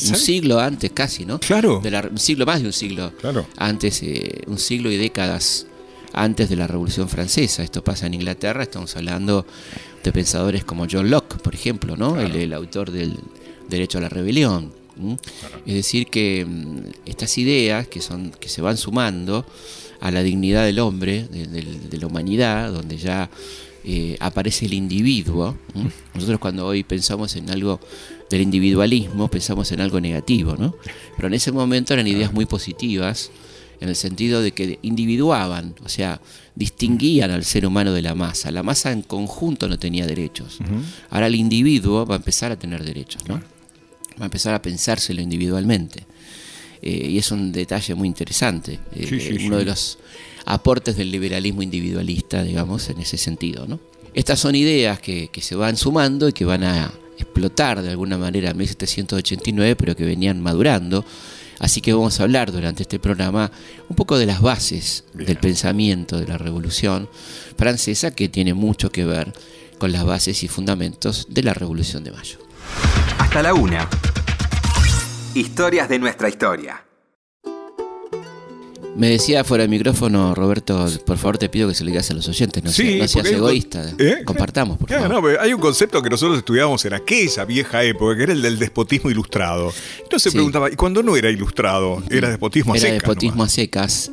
Un 0.09 0.15
siglo 0.15 0.59
antes 0.59 0.91
casi, 0.91 1.25
¿no? 1.25 1.39
Claro. 1.39 1.79
De 1.81 1.89
la- 1.89 2.07
un 2.09 2.17
siglo 2.19 2.45
más 2.45 2.61
de 2.61 2.67
un 2.67 2.73
siglo 2.73 3.11
Claro. 3.19 3.47
antes, 3.57 4.01
eh, 4.03 4.41
un 4.47 4.59
siglo 4.59 4.91
y 4.91 4.97
décadas 4.97 5.65
antes 6.13 6.49
de 6.49 6.55
la 6.55 6.67
Revolución 6.67 7.09
Francesa. 7.09 7.63
Esto 7.63 7.83
pasa 7.83 8.05
en 8.07 8.13
Inglaterra, 8.13 8.63
estamos 8.63 8.95
hablando 8.95 9.45
de 10.03 10.11
pensadores 10.11 10.63
como 10.63 10.85
John 10.89 11.09
Locke, 11.09 11.37
por 11.41 11.53
ejemplo, 11.55 11.97
¿no? 11.97 12.19
el, 12.19 12.35
el 12.35 12.53
autor 12.53 12.91
del 12.91 13.15
Derecho 13.69 13.97
a 13.97 14.01
la 14.01 14.09
Rebelión. 14.09 14.71
Es 15.65 15.73
decir, 15.75 16.07
que 16.07 16.45
mm, 16.47 16.79
estas 17.05 17.37
ideas 17.37 17.87
que, 17.87 18.01
son, 18.01 18.31
que 18.39 18.49
se 18.49 18.61
van 18.61 18.77
sumando 18.77 19.45
a 19.99 20.09
la 20.11 20.23
dignidad 20.23 20.63
del 20.65 20.79
hombre, 20.79 21.27
de 21.27 21.97
la 21.99 22.07
humanidad, 22.07 22.71
donde 22.71 22.97
ya 22.97 23.29
eh, 23.89 24.17
aparece 24.19 24.65
el 24.65 24.73
individuo. 24.73 25.57
¿m? 25.73 25.89
Nosotros 26.13 26.39
cuando 26.39 26.65
hoy 26.67 26.83
pensamos 26.83 27.35
en 27.37 27.49
algo 27.49 27.79
del 28.29 28.41
individualismo, 28.41 29.29
pensamos 29.29 29.71
en 29.71 29.79
algo 29.79 30.01
negativo, 30.01 30.57
¿no? 30.57 30.75
Pero 31.15 31.29
en 31.29 31.33
ese 31.35 31.53
momento 31.53 31.93
eran 31.93 32.05
ideas 32.05 32.33
muy 32.33 32.45
positivas, 32.45 33.31
en 33.79 33.87
el 33.87 33.95
sentido 33.95 34.41
de 34.41 34.51
que 34.51 34.79
individuaban, 34.81 35.73
o 35.85 35.87
sea, 35.89 36.19
distinguían 36.55 37.31
al 37.31 37.45
ser 37.45 37.65
humano 37.65 37.93
de 37.93 38.01
la 38.01 38.13
masa. 38.15 38.51
La 38.51 38.61
masa 38.63 38.91
en 38.91 39.03
conjunto 39.03 39.69
no 39.69 39.77
tenía 39.79 40.05
derechos. 40.05 40.57
Ahora 41.09 41.27
el 41.27 41.35
individuo 41.35 42.05
va 42.05 42.15
a 42.15 42.17
empezar 42.17 42.51
a 42.51 42.57
tener 42.59 42.83
derechos, 42.83 43.25
¿no? 43.29 43.35
Va 44.19 44.23
a 44.23 44.25
empezar 44.25 44.53
a 44.53 44.61
pensárselo 44.61 45.21
individualmente. 45.21 46.05
Eh, 46.81 47.07
y 47.11 47.17
es 47.17 47.31
un 47.31 47.51
detalle 47.51 47.95
muy 47.95 48.07
interesante. 48.07 48.79
eh, 48.95 49.05
Sí, 49.07 49.19
sí, 49.19 49.45
uno 49.45 49.55
sí. 49.57 49.63
de 49.63 49.65
los 49.65 49.97
aportes 50.47 50.95
del 50.95 51.11
liberalismo 51.11 51.61
individualista, 51.61 52.43
digamos, 52.43 52.89
en 52.89 52.99
ese 52.99 53.17
sentido, 53.17 53.67
¿no? 53.67 53.79
Estas 54.13 54.39
son 54.39 54.55
ideas 54.55 54.99
que, 54.99 55.27
que 55.27 55.41
se 55.41 55.55
van 55.55 55.77
sumando 55.77 56.27
y 56.27 56.33
que 56.33 56.45
van 56.45 56.63
a 56.63 56.91
explotar 57.17 57.81
de 57.81 57.89
alguna 57.89 58.17
manera 58.17 58.51
en 58.51 58.57
1789, 58.57 59.75
pero 59.75 59.95
que 59.95 60.05
venían 60.05 60.41
madurando. 60.41 61.05
Así 61.59 61.81
que 61.81 61.93
vamos 61.93 62.19
a 62.19 62.23
hablar 62.23 62.51
durante 62.51 62.83
este 62.83 62.99
programa 62.99 63.51
un 63.89 63.95
poco 63.95 64.17
de 64.17 64.25
las 64.25 64.41
bases 64.41 65.03
del 65.13 65.37
pensamiento 65.37 66.19
de 66.19 66.27
la 66.27 66.37
Revolución 66.37 67.09
Francesa, 67.57 68.11
que 68.11 68.29
tiene 68.29 68.53
mucho 68.53 68.91
que 68.91 69.05
ver 69.05 69.33
con 69.77 69.91
las 69.91 70.05
bases 70.05 70.43
y 70.43 70.47
fundamentos 70.47 71.27
de 71.29 71.43
la 71.43 71.53
Revolución 71.53 72.03
de 72.03 72.11
Mayo. 72.11 72.39
Hasta 73.19 73.41
la 73.41 73.53
una. 73.53 73.87
Historias 75.33 75.89
de 75.89 75.99
nuestra 75.99 76.29
historia. 76.29 76.86
Me 78.97 79.09
decía 79.09 79.43
fuera 79.43 79.61
del 79.63 79.69
micrófono, 79.69 80.33
Roberto, 80.33 80.87
por 81.05 81.17
favor 81.17 81.37
te 81.37 81.49
pido 81.49 81.67
que 81.69 81.75
se 81.75 81.83
lo 81.83 81.91
digas 81.91 82.09
a 82.09 82.15
los 82.15 82.27
oyentes, 82.27 82.63
no, 82.63 82.71
Sí, 82.71 82.97
seas, 83.07 83.15
no 83.15 83.29
egoísta. 83.29 83.93
¿Eh? 83.99 84.23
Compartamos, 84.25 84.77
por 84.79 84.87
Claro, 84.87 85.07
favor. 85.15 85.33
no, 85.35 85.39
hay 85.39 85.53
un 85.53 85.61
concepto 85.61 86.01
que 86.01 86.09
nosotros 86.09 86.39
estudiábamos 86.39 86.83
en 86.85 86.93
aquella 86.93 87.45
vieja 87.45 87.83
época, 87.83 88.17
que 88.17 88.23
era 88.23 88.33
el 88.33 88.41
del 88.41 88.57
despotismo 88.57 89.11
ilustrado. 89.11 89.71
Entonces 90.01 90.31
Sí. 90.31 90.37
preguntaba, 90.37 90.71
¿y 90.71 90.75
cuando 90.75 91.03
no 91.03 91.15
era 91.15 91.29
ilustrado? 91.29 92.01
Era 92.09 92.29
despotismo 92.29 92.73
a 92.73 92.77
Era 92.77 92.87
secas 92.87 92.93
despotismo 93.03 93.35
nomás. 93.37 93.51
a 93.51 93.55
secas. 93.55 94.11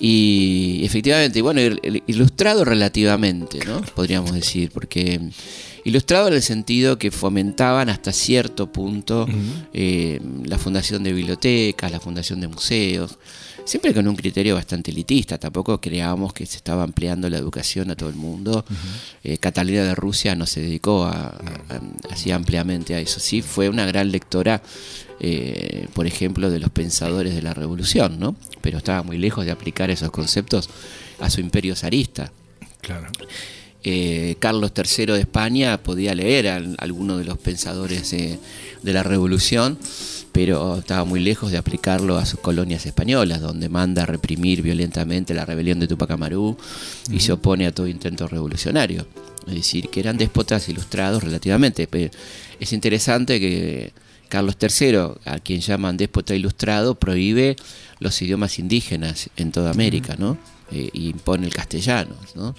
Y 0.00 0.80
efectivamente, 0.84 1.40
bueno, 1.42 1.60
il- 1.60 1.80
il- 1.82 2.02
ilustrado 2.06 2.64
relativamente, 2.64 3.58
¿no? 3.64 3.80
Podríamos 3.94 4.32
decir, 4.32 4.70
porque 4.72 5.20
ilustrado 5.84 6.28
en 6.28 6.34
el 6.34 6.42
sentido 6.42 6.98
que 6.98 7.10
fomentaban 7.10 7.88
hasta 7.90 8.12
cierto 8.12 8.72
punto 8.72 9.26
eh, 9.72 10.20
la 10.44 10.58
fundación 10.58 11.04
de 11.04 11.12
bibliotecas, 11.12 11.92
la 11.92 12.00
fundación 12.00 12.40
de 12.40 12.48
museos, 12.48 13.18
siempre 13.64 13.94
con 13.94 14.06
un 14.06 14.16
criterio 14.16 14.54
bastante 14.54 14.90
elitista, 14.90 15.38
tampoco 15.38 15.80
creábamos 15.80 16.32
que 16.32 16.44
se 16.46 16.56
estaba 16.56 16.82
ampliando 16.82 17.28
la 17.30 17.38
educación 17.38 17.90
a 17.90 17.96
todo 17.96 18.08
el 18.08 18.14
mundo. 18.16 18.64
Eh, 19.22 19.38
Catalina 19.38 19.82
de 19.84 19.94
Rusia 19.94 20.34
no 20.34 20.46
se 20.46 20.60
dedicó 20.60 21.04
a, 21.04 21.10
a- 21.12 21.30
a- 21.74 22.12
así 22.12 22.30
ampliamente 22.30 22.94
a 22.94 23.00
eso, 23.00 23.20
sí 23.20 23.42
fue 23.42 23.68
una 23.68 23.86
gran 23.86 24.10
lectora 24.12 24.62
eh, 25.20 25.86
por 25.94 26.06
ejemplo, 26.08 26.50
de 26.50 26.58
los 26.58 26.70
pensadores 26.70 27.34
de 27.34 27.40
la 27.40 27.54
revolución, 27.54 28.18
¿no? 28.18 28.34
Pero 28.60 28.78
estaba 28.78 29.02
muy 29.04 29.16
lejos 29.16 29.44
de 29.46 29.52
aplicar 29.52 29.88
esos 29.90 30.10
conceptos 30.10 30.68
a 31.20 31.30
su 31.30 31.40
imperio 31.40 31.76
zarista. 31.76 32.32
Claro. 32.80 33.06
Eh, 33.84 34.36
Carlos 34.40 34.72
III 34.76 35.06
de 35.06 35.20
España 35.20 35.78
podía 35.82 36.14
leer 36.14 36.48
a 36.48 36.60
algunos 36.78 37.18
de 37.18 37.24
los 37.26 37.38
pensadores 37.38 38.10
de 38.10 38.38
la 38.92 39.02
revolución, 39.04 39.78
pero 40.34 40.78
estaba 40.78 41.04
muy 41.04 41.20
lejos 41.20 41.52
de 41.52 41.58
aplicarlo 41.58 42.18
a 42.18 42.26
sus 42.26 42.40
colonias 42.40 42.84
españolas, 42.86 43.40
donde 43.40 43.68
manda 43.68 44.02
a 44.02 44.06
reprimir 44.06 44.62
violentamente 44.62 45.32
la 45.32 45.46
rebelión 45.46 45.78
de 45.78 45.86
Tupac 45.86 46.10
Amaru 46.10 46.58
y 47.08 47.20
se 47.20 47.30
opone 47.30 47.68
a 47.68 47.72
todo 47.72 47.86
intento 47.86 48.26
revolucionario. 48.26 49.06
Es 49.46 49.54
decir, 49.54 49.90
que 49.90 50.00
eran 50.00 50.18
déspotas 50.18 50.68
ilustrados 50.68 51.22
relativamente. 51.22 51.88
Es 52.58 52.72
interesante 52.72 53.38
que 53.38 53.92
Carlos 54.28 54.56
III, 54.60 54.96
a 55.24 55.38
quien 55.38 55.60
llaman 55.60 55.96
déspota 55.96 56.34
ilustrado, 56.34 56.96
prohíbe 56.96 57.54
los 58.00 58.20
idiomas 58.20 58.58
indígenas 58.58 59.30
en 59.36 59.52
toda 59.52 59.70
América, 59.70 60.16
¿no? 60.18 60.36
Eh, 60.72 60.90
y 60.92 61.10
impone 61.10 61.46
el 61.46 61.54
castellano, 61.54 62.16
¿no? 62.34 62.56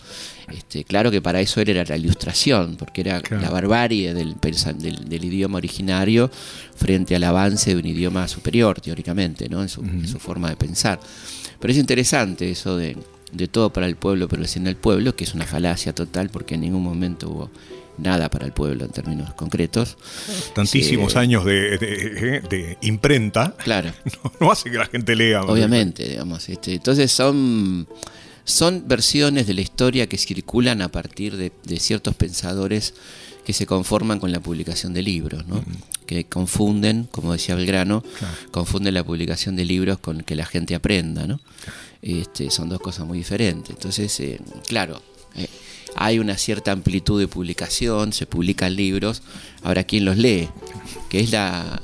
Este, 0.51 0.83
claro 0.83 1.09
que 1.11 1.21
para 1.21 1.41
eso 1.41 1.59
él 1.61 1.69
era 1.69 1.83
la 1.83 1.97
ilustración, 1.97 2.75
porque 2.77 3.01
era 3.01 3.21
Claro. 3.21 3.41
la 3.43 3.49
barbarie 3.49 4.13
del, 4.13 4.35
del, 4.39 5.09
del 5.09 5.25
idioma 5.25 5.57
originario 5.57 6.29
frente 6.75 7.15
al 7.15 7.23
avance 7.23 7.73
de 7.73 7.79
un 7.79 7.85
idioma 7.87 8.27
superior, 8.27 8.79
teóricamente, 8.81 9.49
¿no? 9.49 9.61
en, 9.61 9.69
su, 9.69 9.81
en 9.81 10.07
su 10.07 10.19
forma 10.19 10.49
de 10.49 10.55
pensar. 10.55 10.99
Pero 11.59 11.71
es 11.71 11.77
interesante 11.79 12.49
eso 12.51 12.77
de, 12.77 12.95
de 13.31 13.47
todo 13.47 13.71
para 13.73 13.87
el 13.87 13.95
pueblo, 13.95 14.27
pero 14.27 14.45
sin 14.45 14.67
el 14.67 14.75
pueblo, 14.75 15.15
que 15.15 15.23
es 15.23 15.33
una 15.33 15.45
falacia 15.45 15.93
total, 15.95 16.29
porque 16.29 16.55
en 16.55 16.61
ningún 16.61 16.83
momento 16.83 17.29
hubo 17.29 17.51
nada 17.97 18.29
para 18.29 18.45
el 18.45 18.51
pueblo 18.51 18.83
en 18.83 18.91
términos 18.91 19.33
concretos. 19.35 19.97
Tantísimos 20.53 21.13
Sí. 21.13 21.17
años 21.17 21.45
de, 21.45 21.77
de- 21.77 22.41
de 22.49 22.77
imprenta 22.81 23.55
Claro. 23.63 23.91
no, 24.23 24.31
no 24.41 24.51
hace 24.51 24.69
que 24.69 24.77
la 24.77 24.85
gente 24.85 25.15
lea. 25.15 25.41
Obviamente, 25.43 26.03
digamos. 26.07 26.47
Este, 26.49 26.73
entonces 26.73 27.09
son, 27.11 27.87
son 28.45 28.87
versiones 28.87 29.47
de 29.47 29.53
la 29.53 29.61
historia 29.61 30.07
que 30.07 30.17
circulan 30.17 30.81
a 30.81 30.89
partir 30.89 31.35
de, 31.35 31.51
de 31.65 31.79
ciertos 31.79 32.15
pensadores 32.15 32.93
que 33.43 33.53
se 33.53 33.65
conforman 33.65 34.19
con 34.19 34.31
la 34.31 34.39
publicación 34.39 34.93
de 34.93 35.03
libros, 35.03 35.45
¿no? 35.47 35.63
que 36.07 36.23
confunden, 36.25 37.07
como 37.11 37.33
decía 37.33 37.55
Belgrano, 37.55 38.01
Claro. 38.01 38.33
confunden 38.51 38.93
la 38.93 39.03
publicación 39.03 39.55
de 39.55 39.65
libros 39.65 39.99
con 39.99 40.21
que 40.21 40.35
la 40.35 40.45
gente 40.45 40.73
aprenda. 40.75 41.27
¿no? 41.27 41.39
Este, 42.01 42.49
son 42.49 42.69
dos 42.69 42.79
cosas 42.79 43.05
muy 43.05 43.17
diferentes. 43.19 43.69
Entonces, 43.71 44.19
eh, 44.19 44.39
claro, 44.67 45.01
eh, 45.35 45.47
hay 45.95 46.19
una 46.19 46.37
cierta 46.37 46.71
amplitud 46.71 47.19
de 47.19 47.27
publicación, 47.27 48.13
se 48.13 48.25
publican 48.25 48.75
libros, 48.75 49.21
ahora 49.63 49.83
¿quién 49.83 50.05
los 50.05 50.17
lee? 50.17 50.49
Que 51.09 51.19
es 51.19 51.31
la, 51.31 51.81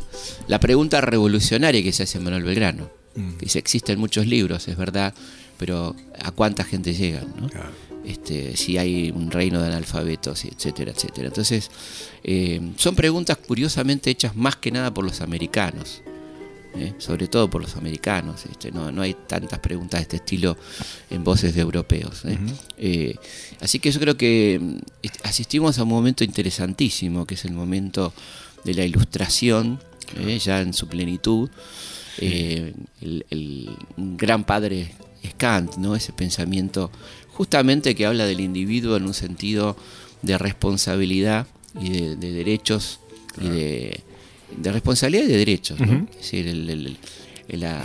la 0.48 0.60
pregunta 0.60 1.00
revolucionaria 1.02 1.82
que 1.84 1.92
se 1.92 2.04
hace 2.04 2.20
Manuel 2.20 2.44
Belgrano. 2.44 2.90
Que 3.14 3.46
dice, 3.46 3.60
existen 3.60 4.00
muchos 4.00 4.26
libros, 4.26 4.68
es 4.70 4.78
verdad, 4.78 5.14
pero 5.62 5.96
¿a 6.20 6.32
cuánta 6.32 6.64
gente 6.64 6.94
llegan? 6.96 7.28
no? 7.40 7.48
Claro. 7.48 7.70
Este, 8.04 8.58
si 8.58 8.80
hay 8.80 9.12
un 9.12 9.30
reino 9.30 9.62
de 9.62 9.68
analfabetos, 9.68 10.44
etcétera, 10.46 10.92
etcétera. 10.92 11.28
Entonces, 11.28 11.70
eh, 12.24 12.60
son 12.76 12.96
preguntas 12.96 13.38
curiosamente 13.38 14.10
hechas 14.10 14.36
más 14.36 14.56
que 14.56 14.72
nada 14.72 14.92
por 14.92 15.06
los 15.06 15.22
americanos. 15.22 16.02
¿eh? 16.74 16.94
sobre 17.00 17.28
todo 17.28 17.50
por 17.50 17.62
los 17.62 17.76
americanos. 17.76 18.46
este, 18.50 18.72
no, 18.72 18.92
no 18.94 19.02
hay 19.04 19.14
tantas 19.28 19.60
preguntas 19.60 20.00
de 20.00 20.04
este 20.04 20.16
estilo 20.16 20.58
en 21.10 21.22
voces 21.24 21.54
de 21.54 21.62
europeos. 21.62 22.24
¿eh? 22.78 23.16
Así 23.60 23.78
que 23.80 23.92
yo 23.92 24.00
creo 24.00 24.16
que 24.18 24.58
mm, 24.60 24.78
est- 25.04 25.20
asistimos 25.26 25.78
a 25.78 25.84
un 25.84 25.90
momento 25.90 26.24
interesantísimo, 26.24 27.28
que 27.28 27.36
es 27.36 27.44
el 27.46 27.52
momento 27.54 28.14
de 28.64 28.74
la 28.74 28.86
ilustración, 28.86 29.80
ya 30.44 30.62
en 30.62 30.74
su 30.74 30.88
plenitud. 30.88 31.50
Eh, 32.18 32.74
el, 33.02 33.26
el 33.30 33.70
gran 33.98 34.44
padre 34.44 34.94
es 35.24 35.34
Kant, 35.36 35.76
¿no? 35.78 35.96
ese 35.96 36.14
pensamiento 36.14 36.92
justamente 37.30 37.96
que 37.96 38.06
habla 38.06 38.26
del 38.26 38.40
individuo 38.40 38.98
en 38.98 39.06
un 39.06 39.14
sentido 39.14 39.76
de 40.22 40.38
responsabilidad 40.38 41.48
y 41.80 41.90
de, 41.92 42.16
de 42.16 42.32
derechos 42.32 43.00
y 43.42 43.48
de, 43.50 44.00
de 44.58 44.72
responsabilidad 44.72 45.24
y 45.26 45.28
de 45.32 45.38
derechos, 45.38 45.80
¿no? 45.80 46.08
Es 46.12 46.18
decir, 46.18 46.48
el- 46.48 46.70
el- 46.70 46.98
el- 47.48 47.60
la, 47.60 47.84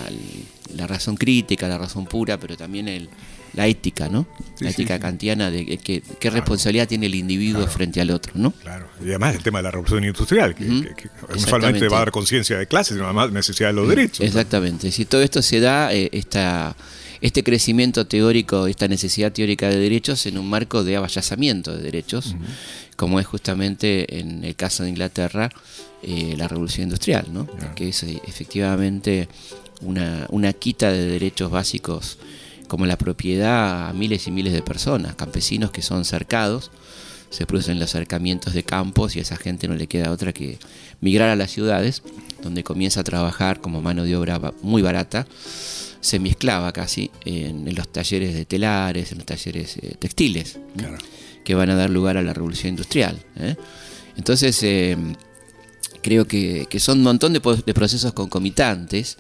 la 0.75 0.87
razón 0.87 1.17
crítica, 1.17 1.67
la 1.69 1.79
razón 1.79 2.07
pura, 2.07 2.39
pero 2.39 2.57
también 2.57 2.87
el, 2.89 3.09
la 3.55 3.67
ética, 3.67 4.09
¿no? 4.09 4.27
Sí, 4.57 4.65
la 4.65 4.71
ética 4.71 4.95
sí. 4.97 5.01
kantiana 5.01 5.51
de 5.51 5.79
qué 5.79 6.31
responsabilidad 6.31 6.87
tiene 6.87 7.07
el 7.07 7.15
individuo 7.15 7.67
frente 7.67 8.01
al 8.01 8.11
otro, 8.11 8.33
¿no? 8.37 8.51
Claro. 8.53 8.89
Y 9.01 9.09
además 9.09 9.35
el 9.35 9.43
tema 9.43 9.59
de 9.61 9.63
la 9.65 9.71
revolución 9.73 10.05
industrial, 10.05 10.55
que, 10.55 10.65
que 10.67 11.09
no 11.35 11.39
solamente 11.41 11.89
va 11.89 11.97
a 11.97 12.01
dar 12.01 12.11
conciencia 12.13 12.59
de 12.59 12.67
clases, 12.67 12.95
sino 12.97 13.07
además 13.07 13.33
necesidad 13.33 13.71
de 13.71 13.75
los 13.75 13.89
derechos. 13.89 14.21
Exactamente. 14.27 14.93
Si 14.93 15.05
todo 15.05 15.23
esto 15.23 15.43
se 15.43 15.59
da, 15.61 15.93
eh, 15.95 16.11
esta, 16.13 16.77
este 17.21 17.43
crecimiento 17.43 18.07
teórico, 18.07 18.67
esta 18.67 18.89
necesidad 18.89 19.33
teórica 19.33 19.69
de 19.69 19.79
derechos 19.79 20.27
en 20.27 20.39
un 20.39 20.49
marco 20.49 20.85
de 20.85 20.97
avallazamiento 20.97 21.77
de 21.77 21.83
derechos, 21.83 22.37
como 22.97 23.21
es 23.21 23.27
justamente 23.27 24.19
en 24.19 24.45
el 24.45 24.57
caso 24.57 24.83
de 24.83 24.91
Inglaterra 24.91 25.51
eh, 26.03 26.35
la 26.37 26.49
revolución 26.49 26.85
industrial, 26.85 27.27
¿no? 27.33 27.47
que 27.75 27.89
es 27.89 28.03
eh, 28.03 28.21
efectivamente 28.27 29.29
una, 29.81 30.27
una 30.31 30.53
quita 30.53 30.91
de 30.91 31.07
derechos 31.07 31.51
básicos 31.51 32.19
como 32.69 32.87
la 32.87 32.99
propiedad 32.99 33.89
a 33.89 33.93
miles 33.93 34.27
y 34.27 34.31
miles 34.31 34.53
de 34.53 34.63
personas, 34.63 35.15
campesinos 35.15 35.71
que 35.71 35.83
son 35.83 36.05
cercados, 36.05 36.71
se 37.31 37.47
producen 37.47 37.79
los 37.79 37.91
cercamientos 37.91 38.55
de 38.55 38.63
campos 38.63 39.17
y 39.17 39.19
a 39.19 39.23
esa 39.23 39.37
gente 39.37 39.69
no 39.69 39.75
le 39.75 39.87
queda 39.87 40.11
otra 40.11 40.33
que 40.33 40.59
migrar 41.01 41.29
a 41.29 41.37
las 41.37 41.51
ciudades, 41.51 42.03
donde 42.43 42.65
comienza 42.65 43.01
a 43.01 43.05
trabajar 43.05 43.61
como 43.61 43.83
mano 43.83 44.05
de 44.05 44.17
obra 44.17 44.41
muy 44.63 44.83
barata, 44.83 45.27
semiesclava 46.01 46.73
casi, 46.73 47.11
en, 47.25 47.67
en 47.69 47.75
los 47.75 47.89
talleres 47.89 48.35
de 48.35 48.45
telares, 48.45 49.13
en 49.13 49.19
los 49.19 49.27
talleres 49.27 49.77
eh, 49.79 49.97
textiles, 49.99 50.59
que 51.45 51.55
van 51.55 51.71
a 51.71 51.75
dar 51.75 51.91
lugar 51.91 52.17
a 52.17 52.23
la 52.23 52.33
revolución 52.33 52.71
industrial. 52.71 53.19
¿eh? 53.37 53.57
Entonces, 54.17 54.63
eh, 54.63 54.97
creo 56.07 56.25
que, 56.27 56.67
que 56.71 56.79
son 56.79 56.99
un 56.99 57.05
montón 57.05 57.33
de, 57.33 57.41
procesos 57.41 58.13
concomitantes 58.13 59.19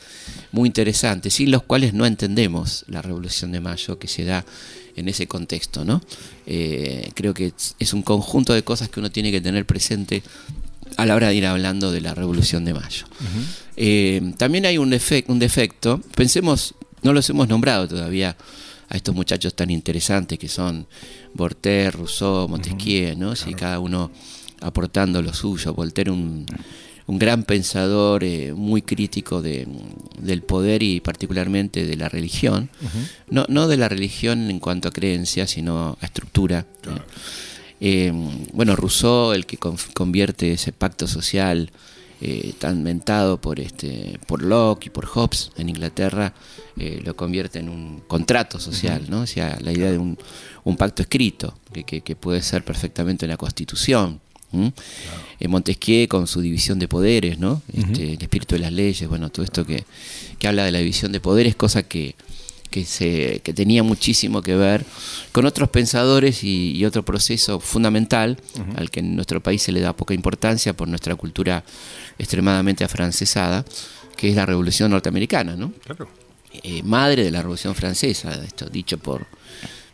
muy 0.52 0.68
interesantes, 0.68 1.34
sin 1.34 1.50
los 1.50 1.64
cuales 1.64 1.94
no 1.94 2.06
entendemos 2.06 2.84
la 2.86 3.02
revolución 3.02 3.50
de 3.50 3.60
mayo 3.60 3.98
que 3.98 4.06
se 4.06 4.24
da 4.24 4.44
en 4.94 5.08
ese 5.08 5.26
contexto. 5.26 5.84
¿no? 5.84 6.00
Eh, 6.46 7.10
creo 7.14 7.34
que 7.34 7.52
es 7.80 7.92
un 7.92 8.02
conjunto 8.02 8.52
de 8.52 8.62
cosas 8.62 8.88
que 8.88 9.00
uno 9.00 9.10
tiene 9.10 9.32
que 9.32 9.40
tener 9.40 9.66
presente 9.66 10.22
a 10.96 11.06
la 11.06 11.14
hora 11.14 11.28
de 11.28 11.34
ir 11.34 11.46
hablando 11.46 11.90
de 11.92 12.00
la 12.00 12.14
revolución 12.14 12.64
de 12.64 12.74
mayo. 12.74 13.06
Eh, 13.76 14.32
también 14.38 14.66
hay 14.66 14.78
un, 14.78 14.90
defe- 14.90 15.24
un 15.28 15.38
defecto, 15.38 16.00
pensemos, 16.14 16.74
no 17.02 17.12
los 17.12 17.28
hemos 17.30 17.48
nombrado 17.48 17.86
todavía 17.88 18.36
a 18.88 18.96
estos 18.96 19.14
muchachos 19.14 19.54
tan 19.54 19.70
interesantes 19.70 20.38
que 20.38 20.48
son 20.48 20.86
Voltaire, 21.34 21.90
Rousseau, 21.90 22.48
Montesquieu, 22.48 23.16
¿no? 23.16 23.34
Si 23.36 23.52
cada 23.54 23.78
uno 23.80 24.10
aportando 24.60 25.20
lo 25.20 25.34
suyo. 25.34 25.74
Voltaire 25.74 26.10
un, 26.10 26.46
un 27.06 27.18
gran 27.18 27.42
pensador, 27.42 28.24
eh, 28.24 28.54
muy 28.54 28.80
crítico 28.82 29.42
de- 29.42 29.66
del 30.18 30.42
poder 30.42 30.82
y 30.82 31.00
particularmente 31.00 31.84
de 31.84 31.96
la 31.96 32.08
religión. 32.08 32.70
no, 33.28 33.44
no 33.48 33.68
de 33.68 33.76
la 33.76 33.88
religión 33.88 34.48
en 34.50 34.58
cuanto 34.60 34.88
a 34.88 34.92
creencia, 34.92 35.46
sino 35.46 35.98
a 36.00 36.06
estructura. 36.06 36.60
¿eh? 36.84 36.90
Eh, 37.80 38.12
bueno, 38.52 38.74
Rousseau, 38.76 39.32
el 39.32 39.44
que 39.46 39.58
convierte 39.58 40.52
ese 40.52 40.72
pacto 40.72 41.06
social 41.06 41.70
eh, 42.22 42.54
tan 42.58 42.82
mentado 42.82 43.38
por 43.38 43.60
este 43.60 44.18
por 44.26 44.42
Locke 44.42 44.86
y 44.86 44.90
por 44.90 45.04
Hobbes 45.04 45.50
en 45.58 45.68
Inglaterra, 45.68 46.32
eh, 46.78 47.02
lo 47.04 47.14
convierte 47.14 47.58
en 47.58 47.68
un 47.68 48.00
contrato 48.06 48.58
social, 48.58 49.04
¿no? 49.10 49.20
O 49.20 49.26
sea, 49.26 49.58
la 49.60 49.72
idea 49.72 49.90
de 49.90 49.98
un, 49.98 50.16
un 50.64 50.76
pacto 50.78 51.02
escrito, 51.02 51.54
que, 51.72 51.84
que- 51.84 52.00
que 52.00 52.16
puede 52.16 52.40
ser 52.42 52.64
perfectamente 52.64 53.26
una 53.26 53.36
constitución. 53.36 54.20
¿m? 54.52 54.72
Eh, 55.40 55.48
Montesquieu 55.48 56.08
con 56.08 56.26
su 56.26 56.40
división 56.40 56.78
de 56.78 56.88
poderes, 56.88 57.38
¿no? 57.38 57.60
Este, 57.74 58.14
El 58.14 58.22
espíritu 58.22 58.54
de 58.54 58.60
las 58.60 58.72
leyes, 58.72 59.06
bueno, 59.08 59.28
todo 59.28 59.44
esto 59.44 59.66
que, 59.66 59.84
que 60.38 60.48
habla 60.48 60.64
de 60.64 60.72
la 60.72 60.78
división 60.78 61.12
de 61.12 61.20
poderes, 61.20 61.54
cosa 61.56 61.82
que, 61.82 62.14
que, 62.68 62.84
se, 62.84 63.40
que 63.42 63.52
tenía 63.52 63.82
muchísimo 63.82 64.42
que 64.42 64.54
ver 64.54 64.84
con 65.32 65.46
otros 65.46 65.68
pensadores 65.70 66.44
y, 66.44 66.72
y 66.72 66.84
otro 66.84 67.04
proceso 67.04 67.60
fundamental 67.60 68.38
al 68.76 68.90
que 68.90 69.00
en 69.00 69.14
nuestro 69.14 69.42
país 69.42 69.62
se 69.62 69.72
le 69.72 69.80
da 69.80 69.94
poca 69.94 70.14
importancia 70.14 70.74
por 70.74 70.88
nuestra 70.88 71.14
cultura 71.14 71.64
extremadamente 72.18 72.84
afrancesada, 72.84 73.64
que 74.16 74.30
es 74.30 74.36
la 74.36 74.46
Revolución 74.46 74.90
Norteamericana, 74.90 75.56
¿no? 75.56 75.72
Claro. 75.84 76.08
Eh, 76.62 76.82
madre 76.82 77.24
de 77.24 77.30
la 77.30 77.40
Revolución 77.40 77.74
Francesa, 77.74 78.32
esto 78.44 78.66
dicho 78.66 78.98
por, 78.98 79.26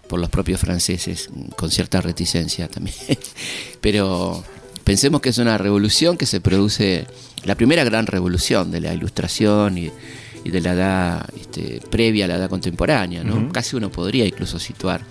por 0.08 0.20
los 0.20 0.28
propios 0.28 0.60
franceses, 0.60 1.28
con 1.56 1.70
cierta 1.70 2.00
reticencia 2.00 2.68
también. 2.68 2.96
Pero 3.80 4.44
pensemos 4.84 5.20
que 5.20 5.30
es 5.30 5.38
una 5.38 5.58
revolución 5.58 6.16
que 6.16 6.26
se 6.26 6.40
produce, 6.40 7.06
la 7.44 7.56
primera 7.56 7.82
gran 7.82 8.06
revolución 8.06 8.70
de 8.70 8.80
la 8.80 8.94
ilustración 8.94 9.78
y, 9.78 9.90
y 10.44 10.50
de 10.50 10.60
la 10.60 10.72
edad 10.72 11.28
este, 11.38 11.80
previa 11.90 12.24
a 12.24 12.28
la 12.28 12.36
edad 12.36 12.50
contemporánea. 12.50 13.22
¿no? 13.24 13.50
Casi 13.52 13.76
uno 13.76 13.90
podría 13.90 14.26
incluso 14.26 14.58
situar 14.58 15.02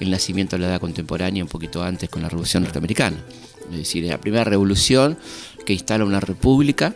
el 0.00 0.10
nacimiento 0.10 0.56
de 0.56 0.62
la 0.62 0.68
edad 0.68 0.80
contemporánea 0.80 1.42
un 1.42 1.48
poquito 1.48 1.82
antes 1.82 2.08
con 2.08 2.22
la 2.22 2.28
Revolución 2.28 2.62
Norteamericana. 2.62 3.16
Es 3.72 3.76
decir, 3.78 4.04
la 4.04 4.20
primera 4.20 4.44
revolución 4.44 5.18
que 5.66 5.72
instala 5.72 6.04
una 6.04 6.20
república 6.20 6.94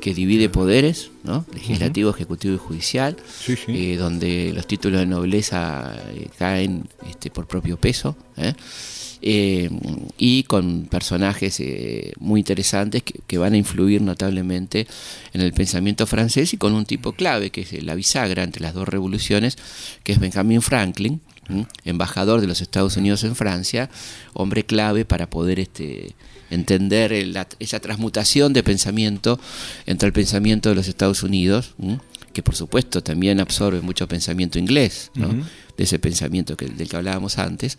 que 0.00 0.12
divide 0.12 0.50
poderes, 0.50 1.10
¿no? 1.24 1.46
legislativo, 1.54 2.10
ejecutivo 2.10 2.54
y 2.54 2.58
judicial, 2.58 3.16
Sí, 3.42 3.56
sí. 3.56 3.92
eh, 3.92 3.96
donde 3.96 4.52
los 4.54 4.66
títulos 4.66 5.00
de 5.00 5.06
nobleza 5.06 5.94
eh, 6.10 6.28
caen 6.38 6.86
este, 7.08 7.30
por 7.30 7.46
propio 7.46 7.78
peso, 7.78 8.14
¿eh? 8.36 8.52
Eh, 9.22 9.70
y 10.18 10.42
con 10.44 10.86
personajes 10.90 11.58
eh, 11.60 12.12
muy 12.18 12.40
interesantes 12.40 13.02
que, 13.02 13.38
van 13.38 13.54
a 13.54 13.56
influir 13.56 14.02
notablemente 14.02 14.86
en 15.32 15.40
el 15.40 15.52
pensamiento 15.52 16.06
francés 16.06 16.52
y 16.52 16.56
con 16.58 16.74
un 16.74 16.84
tipo 16.84 17.12
clave, 17.12 17.50
que 17.50 17.62
es 17.62 17.82
la 17.82 17.94
bisagra 17.94 18.42
entre 18.42 18.62
las 18.62 18.74
dos 18.74 18.88
revoluciones, 18.88 19.56
que 20.04 20.12
es 20.12 20.18
Benjamin 20.18 20.60
Franklin, 20.62 21.20
embajador 21.84 22.40
de 22.40 22.46
los 22.46 22.60
Estados 22.60 22.96
Unidos 22.96 23.24
en 23.24 23.36
Francia, 23.36 23.88
hombre 24.32 24.64
clave 24.66 25.04
para 25.04 25.30
poder 25.30 25.60
este, 25.60 26.14
entender 26.50 27.12
la- 27.28 27.46
esa 27.60 27.80
transmutación 27.80 28.52
de 28.52 28.62
pensamiento 28.62 29.38
entre 29.86 30.08
el 30.08 30.12
pensamiento 30.12 30.68
de 30.68 30.74
los 30.74 30.88
Estados 30.88 31.22
Unidos, 31.22 31.74
que 32.32 32.42
por 32.42 32.54
supuesto 32.56 33.02
también 33.02 33.40
absorbe 33.40 33.80
mucho 33.80 34.06
pensamiento 34.08 34.58
inglés, 34.58 35.10
¿no? 35.14 35.28
De 35.76 35.84
ese 35.84 35.98
pensamiento 35.98 36.56
que, 36.56 36.66
del 36.66 36.88
que 36.88 36.96
hablábamos 36.96 37.38
antes, 37.38 37.78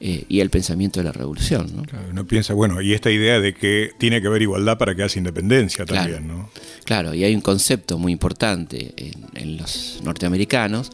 eh, 0.00 0.24
y 0.28 0.40
el 0.40 0.50
pensamiento 0.50 1.00
de 1.00 1.04
la 1.04 1.12
revolución. 1.12 1.70
¿no? 1.74 1.82
Claro, 1.82 2.06
Uno 2.10 2.26
piensa, 2.26 2.54
bueno, 2.54 2.80
y 2.80 2.92
esta 2.94 3.10
idea 3.10 3.40
de 3.40 3.54
que 3.54 3.90
tiene 3.98 4.20
que 4.20 4.26
haber 4.26 4.42
igualdad 4.42 4.78
para 4.78 4.94
que 4.94 5.02
haya 5.02 5.18
independencia 5.18 5.84
Claro. 5.84 6.12
también, 6.12 6.28
¿no? 6.28 6.50
Claro, 6.84 7.14
y 7.14 7.24
hay 7.24 7.34
un 7.34 7.40
concepto 7.40 7.98
muy 7.98 8.12
importante 8.12 8.92
en, 8.96 9.12
en 9.34 9.56
los 9.56 10.00
norteamericanos 10.02 10.90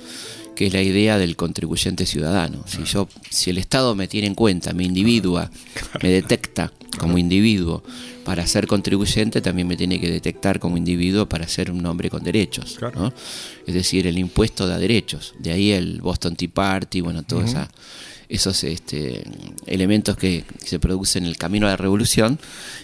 que 0.55 0.67
es 0.67 0.75
la 0.75 0.83
idea 0.83 1.17
del 1.17 1.37
contribuyente 1.37 2.05
ciudadano. 2.05 2.65
Si 2.67 2.85
yo, 2.85 3.09
si 3.31 3.49
el 3.49 3.57
Estado 3.57 3.95
me 3.95 4.09
tiene 4.09 4.27
en 4.27 4.35
cuenta, 4.35 4.75
me 4.75 4.85
individua, 4.85 5.51
me 6.03 6.11
detecta 6.11 6.71
como 7.01 7.17
individuo 7.17 7.83
para 8.25 8.47
ser 8.47 8.67
contribuyente, 8.67 9.41
también 9.41 9.67
me 9.67 9.77
tiene 9.79 9.99
que 9.99 10.11
detectar 10.11 10.61
como 10.61 10.77
individuo 10.77 11.27
para 11.27 11.49
ser 11.49 11.71
un 11.71 11.85
hombre 11.87 12.11
con 12.11 12.23
derechos. 12.23 12.77
Claro. 12.79 13.01
¿no? 13.01 13.15
Es 13.67 13.73
decir, 13.73 14.07
el 14.07 14.19
impuesto 14.19 14.67
da 14.67 14.79
derechos. 14.79 15.33
De 15.39 15.51
ahí 15.51 15.73
el 15.73 16.03
Boston 16.03 16.37
Tea 16.37 16.51
Party, 16.53 17.01
bueno, 17.01 17.23
todos 17.23 17.55
esos 18.29 18.63
este, 18.65 19.25
elementos 19.65 20.19
que 20.19 20.45
se 20.63 20.79
producen 20.79 21.25
en 21.25 21.31
el 21.31 21.39
camino 21.39 21.67
a 21.67 21.71
la 21.71 21.77
revolución, 21.77 22.39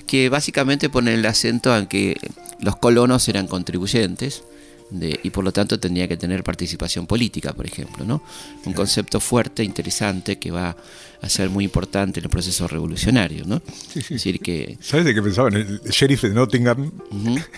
que 0.07 0.31
básicamente 0.31 0.89
ponen 0.89 1.19
el 1.19 1.27
acento 1.27 1.77
en 1.77 1.87
que 1.87 2.17
los 2.61 2.77
colonos 2.77 3.29
eran 3.29 3.47
contribuyentes 3.47 4.43
de- 4.91 5.19
y 5.23 5.31
por 5.31 5.45
lo 5.45 5.53
tanto 5.53 5.79
tendría 5.81 6.07
que 6.09 6.17
tener 6.17 6.45
participación 6.45 7.07
política, 7.07 7.53
por 7.53 7.67
ejemplo, 7.67 8.05
¿no? 8.05 8.23
Un 8.65 8.73
concepto 8.73 9.21
fuerte, 9.21 9.65
interesante, 9.65 10.39
que 10.39 10.51
va 10.51 10.77
a 11.23 11.29
ser 11.29 11.49
muy 11.51 11.65
importante 11.65 12.21
en 12.21 12.25
el 12.27 12.31
proceso 12.31 12.69
revolucionario, 12.69 13.45
¿no? 13.47 13.63
Es 13.95 14.09
decir, 14.11 14.39
que 14.39 14.77
¿Sabes 14.81 15.07
de 15.07 15.15
qué 15.15 15.23
pensaba? 15.23 15.49
En 15.49 15.57
el 15.57 15.81
sheriff 15.91 16.23
de 16.23 16.31
Nottingham, 16.31 16.93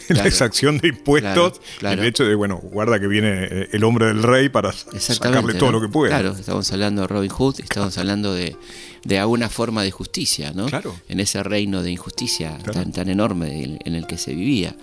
en 0.09 0.17
la 0.17 0.27
exacción 0.27 0.79
de 0.79 0.89
impuestos, 0.89 1.59
Claro, 1.59 1.61
claro. 1.79 2.03
el 2.03 2.09
hecho 2.09 2.25
de, 2.25 2.35
bueno, 2.35 2.59
guarda 2.63 2.99
que 3.01 3.09
viene 3.09 3.45
eh, 3.45 3.69
el 3.73 3.85
hombre 3.85 4.07
del 4.07 4.23
rey 4.23 4.49
para 4.49 4.73
sacarle 4.73 5.55
todo 5.55 5.73
¿no? 5.73 5.81
lo 5.81 5.87
que 5.87 5.93
pueda. 5.93 6.19
Claro, 6.19 6.37
estamos 6.39 6.71
hablando 6.73 7.03
de 7.03 7.09
Robin 7.09 7.31
Hood, 7.31 7.61
estamos 7.61 7.99
hablando 7.99 8.33
de, 8.33 8.57
de 9.05 9.19
alguna 9.19 9.49
forma 9.49 9.83
de 9.83 9.91
justicia, 9.91 10.53
¿no? 10.55 10.67
Claro. 10.67 10.95
En 11.09 11.21
ese 11.21 11.43
reino 11.43 11.83
de 11.83 11.91
injusticia 11.91 12.57
tan, 12.59 12.93
tan 12.93 13.09
enorme 13.11 13.65
en, 13.65 13.79
en 13.85 13.95
el 13.97 14.07
que 14.07 14.17
se 14.19 14.35
vivía. 14.35 14.75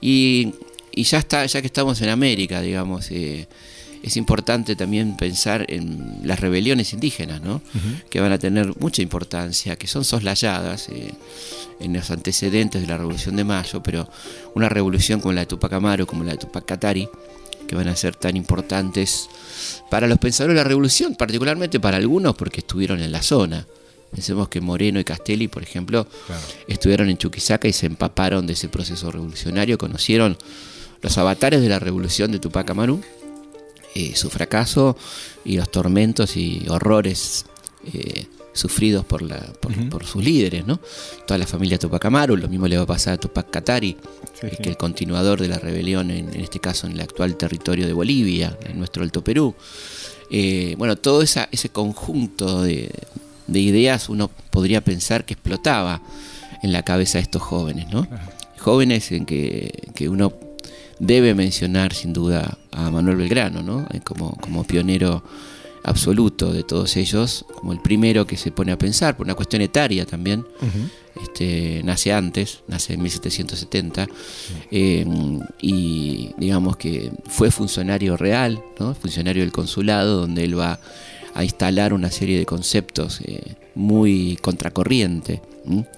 Y, 0.00 0.54
y 0.98 1.04
ya 1.04 1.18
está, 1.18 1.46
ya 1.46 1.60
que 1.60 1.66
estamos 1.68 2.00
en 2.02 2.08
América, 2.08 2.60
digamos, 2.60 3.10
eh, 3.10 3.46
es 4.02 4.16
importante 4.16 4.74
también 4.76 5.16
pensar 5.16 5.64
en 5.68 6.20
las 6.24 6.40
rebeliones 6.40 6.92
indígenas, 6.92 7.40
¿no? 7.40 7.60
Que 8.10 8.20
van 8.20 8.32
a 8.32 8.38
tener 8.38 8.72
mucha 8.80 9.02
importancia, 9.02 9.76
que 9.76 9.86
son 9.86 10.04
soslayadas 10.04 10.88
eh, 10.88 11.12
en 11.80 11.92
los 11.92 12.10
antecedentes 12.10 12.80
de 12.82 12.86
la 12.88 12.96
Revolución 12.96 13.36
de 13.36 13.44
Mayo, 13.44 13.82
pero 13.82 14.08
una 14.54 14.68
revolución 14.68 15.20
como 15.20 15.32
la 15.34 15.40
de 15.42 15.46
Tupac 15.46 15.72
Amaru, 15.72 16.06
como 16.06 16.24
la 16.24 16.32
de 16.32 16.38
Tupac 16.38 16.64
Katari, 16.64 17.08
que 17.68 17.76
van 17.76 17.88
a 17.88 17.94
ser 17.96 18.16
tan 18.16 18.36
importantes 18.36 19.28
para 19.90 20.06
los 20.06 20.18
pensadores 20.18 20.54
de 20.56 20.62
la 20.62 20.68
revolución, 20.68 21.14
particularmente 21.16 21.78
para 21.80 21.96
algunos 21.96 22.34
porque 22.34 22.60
estuvieron 22.60 23.00
en 23.02 23.12
la 23.12 23.22
zona. 23.22 23.66
Pensemos 24.10 24.48
que 24.48 24.60
Moreno 24.60 24.98
y 25.00 25.04
Castelli, 25.04 25.48
por 25.48 25.62
ejemplo, 25.62 26.06
Claro. 26.26 26.40
estuvieron 26.66 27.10
en 27.10 27.18
Chuquisaca 27.18 27.68
y 27.68 27.72
se 27.72 27.86
empaparon 27.86 28.46
de 28.46 28.54
ese 28.54 28.68
proceso 28.68 29.10
revolucionario, 29.10 29.76
conocieron 29.76 30.38
los 31.02 31.16
avatares 31.18 31.60
de 31.60 31.68
la 31.68 31.78
revolución 31.78 32.30
de 32.32 32.38
Tupac 32.38 32.68
Amaru, 32.70 33.00
eh, 33.94 34.14
su 34.14 34.30
fracaso 34.30 34.96
y 35.44 35.56
los 35.56 35.70
tormentos 35.70 36.36
y 36.36 36.66
horrores 36.68 37.46
eh, 37.92 38.26
sufridos 38.52 39.04
por, 39.04 39.22
la, 39.22 39.38
por, 39.60 39.72
por 39.88 40.04
sus 40.04 40.22
líderes, 40.22 40.66
¿no? 40.66 40.80
Toda 41.26 41.38
la 41.38 41.46
familia 41.46 41.78
Tupac 41.78 42.04
Amaru, 42.04 42.36
lo 42.36 42.48
mismo 42.48 42.66
le 42.66 42.76
va 42.76 42.82
a 42.82 42.86
pasar 42.86 43.14
a 43.14 43.16
Tupac 43.18 43.50
Katari, 43.50 43.96
Sí, 44.40 44.48
sí. 44.50 44.56
que 44.56 44.62
es 44.62 44.68
el 44.68 44.76
continuador 44.76 45.40
de 45.40 45.48
la 45.48 45.58
rebelión, 45.58 46.10
en, 46.10 46.32
en 46.34 46.40
este 46.40 46.60
caso 46.60 46.86
en 46.86 46.92
el 46.94 47.00
actual 47.00 47.36
territorio 47.36 47.86
de 47.86 47.92
Bolivia, 47.92 48.56
en 48.66 48.78
nuestro 48.78 49.02
Alto 49.02 49.22
Perú. 49.22 49.54
Eh, 50.30 50.74
bueno, 50.78 50.96
todo 50.96 51.22
esa, 51.22 51.48
ese 51.52 51.70
conjunto 51.70 52.62
de, 52.62 52.90
de 53.46 53.60
ideas 53.60 54.08
uno 54.08 54.30
podría 54.50 54.82
pensar 54.82 55.24
que 55.24 55.34
explotaba 55.34 56.02
en 56.62 56.72
la 56.72 56.82
cabeza 56.82 57.18
de 57.18 57.22
estos 57.22 57.42
jóvenes, 57.42 57.88
¿no? 57.90 58.06
Jóvenes 58.58 59.10
en 59.12 59.24
que, 59.24 59.88
que 59.94 60.08
uno 60.08 60.32
debe 60.98 61.34
mencionar 61.34 61.92
sin 61.94 62.12
duda 62.12 62.58
a 62.72 62.90
Manuel 62.90 63.16
Belgrano, 63.16 63.62
¿no? 63.62 63.86
Eh, 63.92 64.00
Como, 64.04 64.36
como 64.36 64.64
pionero 64.64 65.22
absoluto 65.84 66.52
de 66.52 66.64
todos 66.64 66.96
ellos, 66.96 67.44
como 67.54 67.72
el 67.72 67.80
primero 67.80 68.26
que 68.26 68.36
se 68.36 68.50
pone 68.50 68.72
a 68.72 68.78
pensar, 68.78 69.16
por 69.16 69.26
una 69.26 69.34
cuestión 69.34 69.62
etaria 69.62 70.04
también, 70.04 70.44
este, 71.22 71.82
nace 71.84 72.12
antes, 72.12 72.60
nace 72.68 72.94
en 72.94 73.02
1770, 73.02 74.08
eh, 74.70 75.06
y 75.60 76.30
digamos 76.36 76.76
que 76.76 77.10
fue 77.26 77.50
funcionario 77.50 78.16
real, 78.16 78.62
¿no? 78.78 78.94
funcionario 78.94 79.42
del 79.42 79.52
consulado, 79.52 80.20
donde 80.20 80.44
él 80.44 80.58
va 80.58 80.78
a 81.34 81.44
instalar 81.44 81.92
una 81.92 82.10
serie 82.10 82.38
de 82.38 82.46
conceptos 82.46 83.20
eh, 83.24 83.54
muy 83.74 84.36
contracorriente. 84.42 85.40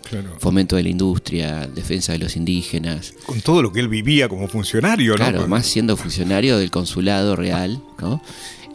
Claro. 0.08 0.36
fomento 0.38 0.76
de 0.76 0.82
la 0.82 0.88
industria, 0.88 1.66
defensa 1.66 2.12
de 2.12 2.18
los 2.18 2.36
indígenas, 2.36 3.14
Con 3.26 3.40
todo 3.40 3.62
lo 3.62 3.72
que 3.72 3.80
él 3.80 3.88
vivía 3.88 4.28
como 4.28 4.48
funcionario, 4.48 5.12
¿no? 5.12 5.16
Claro, 5.16 5.46
más 5.46 5.66
siendo 5.66 5.96
funcionario 5.96 6.58
del 6.58 6.70
consulado 6.70 7.36
real, 7.36 7.80
¿no? 8.00 8.20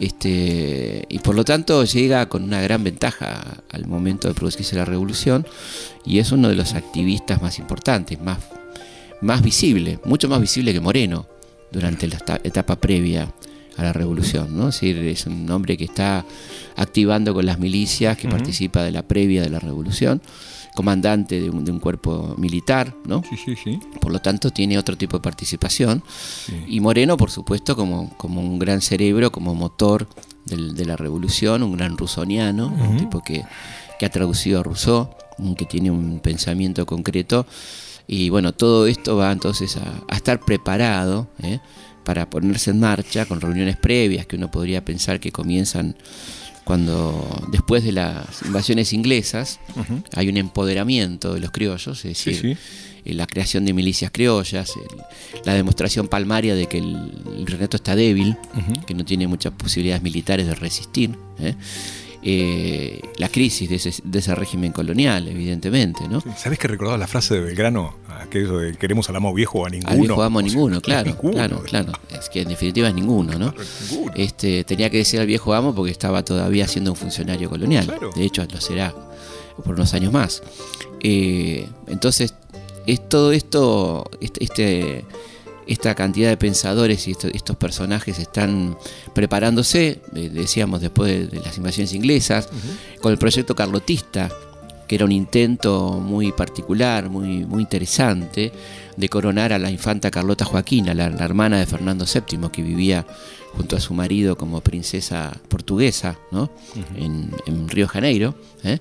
Este, 0.00 1.06
y 1.08 1.18
por 1.20 1.34
lo 1.34 1.44
tanto 1.44 1.84
llega 1.84 2.28
con 2.28 2.42
una 2.42 2.60
gran 2.60 2.84
ventaja 2.84 3.62
al 3.70 3.86
momento 3.86 4.28
de 4.28 4.34
producirse 4.34 4.76
la 4.76 4.84
revolución 4.84 5.46
y 6.04 6.18
es 6.18 6.32
uno 6.32 6.48
de 6.48 6.54
los 6.54 6.74
activistas 6.74 7.40
más 7.40 7.58
importantes, 7.58 8.20
más, 8.20 8.38
más 9.22 9.42
visible, 9.42 9.98
mucho 10.04 10.28
más 10.28 10.40
visible 10.40 10.74
que 10.74 10.80
Moreno 10.80 11.26
durante 11.72 12.06
la 12.08 12.18
etapa 12.44 12.76
previa 12.76 13.32
a 13.76 13.82
la 13.82 13.92
revolución, 13.92 14.56
¿no? 14.56 14.68
Es 14.68 14.76
decir, 14.76 14.98
es 14.98 15.26
un 15.26 15.50
hombre 15.50 15.76
que 15.76 15.84
está 15.84 16.24
activando 16.76 17.34
con 17.34 17.46
las 17.46 17.58
milicias, 17.58 18.16
que 18.16 18.28
participa 18.28 18.82
de 18.82 18.90
la 18.90 19.02
previa 19.02 19.42
de 19.42 19.50
la 19.50 19.58
revolución, 19.58 20.20
comandante 20.76 21.40
de 21.40 21.50
un, 21.50 21.64
de 21.64 21.72
un 21.72 21.80
cuerpo 21.80 22.36
militar, 22.38 22.94
¿no? 23.04 23.22
Sí, 23.28 23.36
sí, 23.36 23.56
sí. 23.56 23.80
por 24.00 24.12
lo 24.12 24.20
tanto 24.20 24.50
tiene 24.50 24.78
otro 24.78 24.96
tipo 24.96 25.16
de 25.16 25.22
participación. 25.22 26.04
Y 26.68 26.78
Moreno, 26.78 27.16
por 27.16 27.30
supuesto, 27.32 27.74
como, 27.74 28.10
como 28.16 28.40
un 28.40 28.60
gran 28.60 28.80
cerebro, 28.80 29.32
como 29.32 29.54
motor 29.56 30.06
del- 30.44 30.74
de 30.76 30.84
la 30.84 30.94
revolución, 30.96 31.64
un 31.64 31.76
gran 31.76 31.96
rusoniano, 31.98 32.68
un 32.68 32.96
tipo 32.98 33.20
que, 33.24 33.42
que 33.98 34.06
ha 34.06 34.10
traducido 34.10 34.60
a 34.60 34.62
Rousseau, 34.62 35.08
que 35.58 35.64
tiene 35.64 35.90
un 35.90 36.20
pensamiento 36.20 36.86
concreto. 36.86 37.46
Y 38.06 38.28
bueno, 38.30 38.52
todo 38.52 38.86
esto 38.86 39.16
va 39.16 39.32
entonces 39.32 39.76
a, 39.78 39.92
a 40.08 40.14
estar 40.14 40.38
preparado 40.38 41.26
¿eh? 41.42 41.58
para 42.04 42.30
ponerse 42.30 42.70
en 42.70 42.78
marcha 42.78 43.26
con 43.26 43.40
reuniones 43.40 43.76
previas 43.76 44.26
que 44.26 44.36
uno 44.36 44.48
podría 44.50 44.84
pensar 44.84 45.18
que 45.18 45.32
comienzan 45.32 45.96
cuando 46.66 47.46
después 47.52 47.84
de 47.84 47.92
las 47.92 48.42
invasiones 48.44 48.92
inglesas 48.92 49.60
hay 50.14 50.28
un 50.28 50.36
empoderamiento 50.36 51.32
de 51.32 51.40
los 51.40 51.52
criollos, 51.52 52.04
es 52.04 52.10
decir, 52.24 52.34
sí. 52.56 52.56
eh, 53.04 53.14
la 53.14 53.26
creación 53.28 53.64
de 53.64 53.72
milicias 53.72 54.10
criollas, 54.12 54.72
el- 54.76 55.42
la 55.44 55.54
demostración 55.54 56.08
palmaria 56.08 56.56
de 56.56 56.66
que 56.66 56.78
el, 56.78 56.96
el 57.36 57.44
virreinato 57.44 57.76
está 57.76 57.94
débil, 57.94 58.36
que 58.86 58.94
no 58.94 59.04
tiene 59.04 59.28
muchas 59.28 59.52
posibilidades 59.52 60.02
militares 60.02 60.46
de 60.46 60.54
resistir. 60.56 61.16
¿eh? 61.38 61.54
Eh, 62.22 63.00
la 63.18 63.28
crisis 63.28 63.68
de 63.68 63.76
ese, 63.76 63.92
de 64.02 64.18
ese 64.18 64.34
régimen 64.34 64.72
colonial, 64.72 65.28
evidentemente, 65.28 66.08
¿no? 66.08 66.20
¿Sabés 66.36 66.58
que 66.58 66.66
recordaba 66.68 66.98
la 66.98 67.06
frase 67.06 67.34
de 67.34 67.40
Belgrano? 67.40 67.94
Aquello 68.20 68.58
de 68.58 68.74
queremos 68.76 69.08
al 69.08 69.16
amo 69.16 69.32
viejo 69.32 69.60
o 69.60 69.66
a 69.66 69.70
ninguno. 69.70 69.92
Al 69.92 70.00
viejo 70.00 70.22
amo 70.22 70.38
O 70.38 70.42
sea, 70.42 70.48
ninguno, 70.48 70.80
claro, 70.82 71.06
ninguno. 71.10 71.32
claro, 71.34 71.62
claro. 71.62 71.92
Es 72.18 72.28
que 72.28 72.42
en 72.42 72.48
definitiva 72.48 72.88
es 72.88 72.94
ninguno, 72.94 73.38
¿no? 73.38 73.54
Ninguno. 73.90 74.12
Este, 74.16 74.64
tenía 74.64 74.90
que 74.90 74.98
decir 74.98 75.20
al 75.20 75.26
viejo 75.26 75.54
amo 75.54 75.74
porque 75.74 75.92
estaba 75.92 76.24
todavía 76.24 76.66
siendo 76.66 76.90
un 76.92 76.96
funcionario 76.96 77.48
colonial. 77.48 77.86
Claro. 77.86 78.10
De 78.16 78.24
hecho, 78.24 78.44
lo 78.50 78.60
será 78.60 78.94
por 79.64 79.74
unos 79.74 79.94
años 79.94 80.12
más. 80.12 80.42
Eh, 81.02 81.66
entonces, 81.86 82.34
es 82.86 83.08
todo 83.08 83.32
esto, 83.32 84.10
este, 84.20 84.44
este- 84.44 85.04
esta 85.66 85.94
cantidad 85.94 86.28
de 86.30 86.36
pensadores 86.36 87.06
y 87.08 87.12
esto- 87.12 87.28
estos 87.28 87.56
personajes 87.56 88.18
están 88.18 88.76
preparándose, 89.14 90.00
eh, 90.14 90.30
decíamos 90.32 90.80
después 90.80 91.10
de, 91.10 91.26
de 91.38 91.40
las 91.44 91.56
invasiones 91.56 91.92
inglesas, 91.92 92.48
con 93.00 93.12
el 93.12 93.18
proyecto 93.18 93.54
carlotista, 93.54 94.30
que 94.86 94.94
era 94.94 95.04
un 95.04 95.10
intento 95.12 95.98
muy 96.00 96.30
particular, 96.30 97.08
muy, 97.10 97.44
muy 97.44 97.62
interesante, 97.62 98.52
de 98.96 99.08
coronar 99.08 99.52
a 99.52 99.58
la 99.58 99.70
infanta 99.70 100.10
Carlota 100.12 100.44
Joaquina, 100.44 100.94
la, 100.94 101.10
la 101.10 101.24
hermana 101.24 101.58
de 101.58 101.66
Fernando 101.66 102.04
VII, 102.04 102.48
que 102.50 102.62
vivía 102.62 103.04
junto 103.54 103.74
a 103.76 103.80
su 103.80 103.94
marido 103.94 104.36
como 104.36 104.60
princesa 104.60 105.32
portuguesa, 105.48 106.16
¿no? 106.30 106.50
en, 106.96 107.30
en 107.46 107.68
Río 107.68 107.86
de 107.86 107.88
Janeiro. 107.88 108.34
¿eh? 108.62 108.78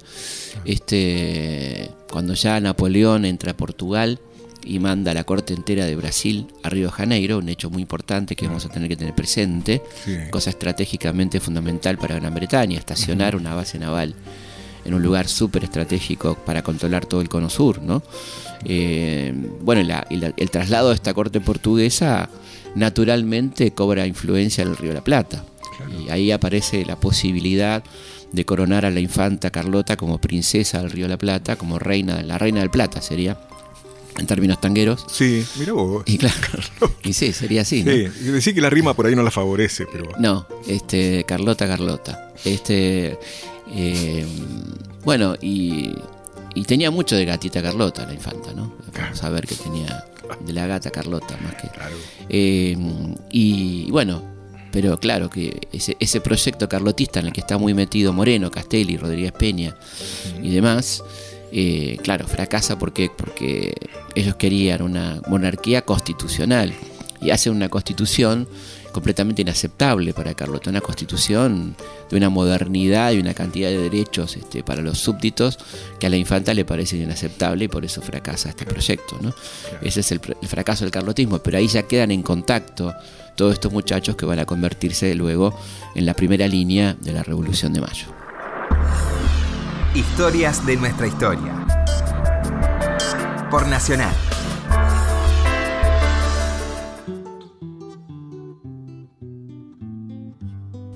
Este, 0.66 1.90
cuando 2.12 2.34
ya 2.34 2.60
Napoleón 2.60 3.26
entra 3.26 3.52
a 3.52 3.58
Portugal 3.58 4.20
y 4.66 4.80
manda 4.80 5.12
a 5.12 5.14
la 5.14 5.24
corte 5.24 5.54
entera 5.54 5.86
de 5.86 5.96
Brasil 5.96 6.48
a 6.64 6.70
Río 6.70 6.88
de 6.88 6.92
Janeiro, 6.92 7.38
un 7.38 7.50
hecho 7.50 7.70
muy 7.70 7.82
importante 7.84 8.36
que 8.36 8.48
vamos 8.48 8.66
a 8.66 8.70
tener 8.70 8.90
que 8.90 8.98
tener 8.98 9.14
presente, 9.14 9.82
Sí. 10.04 10.16
cosa 10.32 10.50
estratégicamente 10.50 11.40
fundamental 11.40 11.98
para 11.98 12.16
Gran 12.16 12.34
Bretaña, 12.34 12.78
estacionar 12.78 13.36
una 13.36 13.54
base 13.54 13.78
naval 13.80 14.16
en 14.84 14.94
un 14.94 15.02
lugar 15.02 15.28
súper 15.28 15.64
estratégico 15.64 16.36
para 16.46 16.62
controlar 16.64 17.06
todo 17.06 17.22
el 17.22 17.30
cono 17.30 17.50
sur, 17.50 17.82
¿no? 17.82 18.04
Eh, 18.66 19.34
bueno, 19.62 19.82
la- 19.84 20.06
la- 20.10 20.34
el 20.36 20.50
traslado 20.52 20.90
de 20.90 20.96
esta 20.96 21.14
corte 21.14 21.40
portuguesa 21.42 22.30
naturalmente 22.76 23.72
cobra 23.72 24.06
influencia 24.06 24.62
en 24.64 24.70
el 24.70 24.78
Río 24.78 24.90
de 24.90 24.96
la 24.96 25.04
Plata. 25.04 25.44
Y 26.06 26.10
ahí 26.10 26.32
aparece 26.32 26.86
la 26.86 26.96
posibilidad 27.00 27.84
de 28.32 28.46
coronar 28.46 28.86
a 28.86 28.92
la 28.92 29.00
infanta 29.00 29.50
Carlota 29.50 29.98
como 29.98 30.20
princesa 30.20 30.82
del 30.82 30.92
Río 30.92 31.06
de 31.06 31.10
la 31.10 31.18
Plata, 31.18 31.56
como 31.56 31.80
reina, 31.80 32.22
la 32.22 32.38
reina 32.38 32.60
del 32.60 32.70
Plata 32.70 33.02
sería, 33.02 33.38
en 34.18 34.28
términos 34.28 34.60
tangueros. 34.62 35.06
Sí, 35.10 35.46
mira 35.58 35.74
vos. 35.74 36.04
Y 36.06 36.18
claro, 36.18 36.36
y 37.04 37.14
sí, 37.14 37.34
sería 37.34 37.62
así, 37.62 37.84
¿no? 37.84 37.92
Sí, 37.92 38.08
decir 38.32 38.54
que 38.54 38.62
la 38.62 38.70
rima 38.70 38.94
por 38.94 39.06
ahí 39.06 39.16
no 39.16 39.24
la 39.24 39.32
favorece, 39.32 39.86
pero. 39.92 40.10
No, 40.20 40.48
este, 40.68 41.24
Carlota, 41.26 41.68
Carlota. 41.68 42.34
Este, 42.44 43.18
eh, 43.74 44.26
bueno, 45.04 45.36
y, 45.42 45.92
y 46.54 46.64
tenía 46.64 46.92
mucho 46.92 47.16
de 47.16 47.26
gatita 47.26 47.62
Carlota 47.62 48.06
la 48.06 48.14
infanta, 48.14 48.54
¿no? 48.54 48.74
Vamos 48.94 49.24
a 49.24 49.30
ver 49.30 49.46
que 49.46 49.56
tenía 49.56 50.06
de 50.46 50.54
la 50.54 50.68
gata 50.68 50.92
Carlota 50.92 51.38
más 51.44 51.56
que. 51.56 51.68
Claro. 51.70 51.96
Eh, 52.30 52.78
y 53.32 53.92
bueno, 53.92 54.36
pero 54.76 55.00
claro 55.00 55.30
que 55.30 55.68
ese, 55.72 55.96
ese 56.02 56.20
proyecto 56.20 56.68
carlotista 56.68 57.22
en 57.22 57.28
el 57.28 57.32
que 57.34 57.40
está 57.40 57.58
muy 57.58 57.74
metido 57.74 58.12
Moreno, 58.12 58.52
Castelli, 58.52 58.98
Rodríguez 58.98 59.32
Peña 59.32 59.74
y 60.44 60.54
demás, 60.54 61.02
eh, 61.52 61.98
claro, 62.04 62.28
fracasa 62.28 62.78
porque, 62.78 63.10
porque 63.16 63.74
ellos 64.16 64.36
querían 64.36 64.82
una 64.82 65.22
monarquía 65.28 65.84
constitucional 65.84 66.74
y 67.22 67.30
hacen 67.32 67.54
una 67.54 67.70
constitución 67.70 68.48
completamente 68.96 69.42
inaceptable 69.42 70.14
para 70.14 70.34
Carlota, 70.36 70.70
una 70.70 70.80
constitución 70.80 71.76
de 72.10 72.16
una 72.16 72.30
modernidad 72.30 73.12
y 73.12 73.20
una 73.20 73.34
cantidad 73.34 73.70
de 73.70 73.78
derechos 73.78 74.38
este, 74.38 74.64
para 74.64 74.82
los 74.82 75.00
súbditos 75.00 75.60
que 76.00 76.08
a 76.08 76.10
la 76.10 76.16
infanta 76.16 76.54
le 76.54 76.64
parece 76.64 76.96
inaceptable 76.96 77.66
y 77.66 77.68
por 77.68 77.84
eso 77.84 78.02
fracasa 78.02 78.48
este 78.48 78.66
proyecto. 78.66 79.18
¿no? 79.22 79.34
Ese 79.82 80.00
es 80.00 80.14
el, 80.14 80.22
fracaso 80.22 80.86
del 80.86 80.92
carlotismo, 80.92 81.40
pero 81.40 81.58
ahí 81.58 81.68
ya 81.68 81.84
quedan 81.84 82.12
en 82.12 82.22
contacto 82.22 82.94
todos 83.36 83.56
estos 83.56 83.74
muchachos 83.74 84.16
que 84.16 84.26
van 84.26 84.40
a 84.40 84.46
convertirse 84.46 85.14
luego 85.14 85.54
en 85.94 86.06
la 86.06 86.14
primera 86.14 86.48
línea 86.48 86.96
de 87.02 87.12
la 87.12 87.22
Revolución 87.22 87.74
de 87.74 87.82
Mayo. 87.82 88.15
Historias 89.96 90.66
de 90.66 90.76
nuestra 90.76 91.08
historia. 91.08 91.66
Por 93.50 93.68
Nacional. 93.68 94.14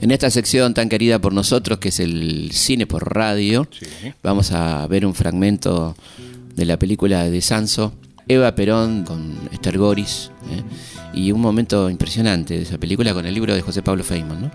En 0.02 0.12
esta 0.12 0.30
sección 0.30 0.74
tan 0.74 0.88
querida 0.88 1.20
por 1.20 1.34
nosotros, 1.34 1.80
que 1.80 1.90
es 1.90 2.00
el 2.00 2.52
cine 2.54 2.88
por 2.88 3.14
radio, 3.14 3.68
Sí. 3.72 3.86
vamos 4.24 4.52
a 4.52 4.88
ver 4.88 5.06
un 5.06 5.14
fragmento 5.14 5.96
de 6.56 6.66
la 6.66 6.78
película 6.80 7.30
de 7.30 7.42
Sanso, 7.42 7.94
Eva 8.28 8.56
Perón 8.56 9.04
con 9.04 9.34
Esther 9.52 9.78
Goris, 9.78 10.32
¿eh? 10.52 10.64
y 11.14 11.32
un 11.32 11.42
momento 11.42 11.90
impresionante 11.90 12.56
de 12.56 12.62
esa 12.62 12.78
película 12.78 13.14
con 13.14 13.26
el 13.26 13.34
libro 13.34 13.54
de 13.54 13.62
José 13.62 13.82
Pablo 13.82 14.04
Feynman. 14.04 14.42
¿no? 14.44 14.52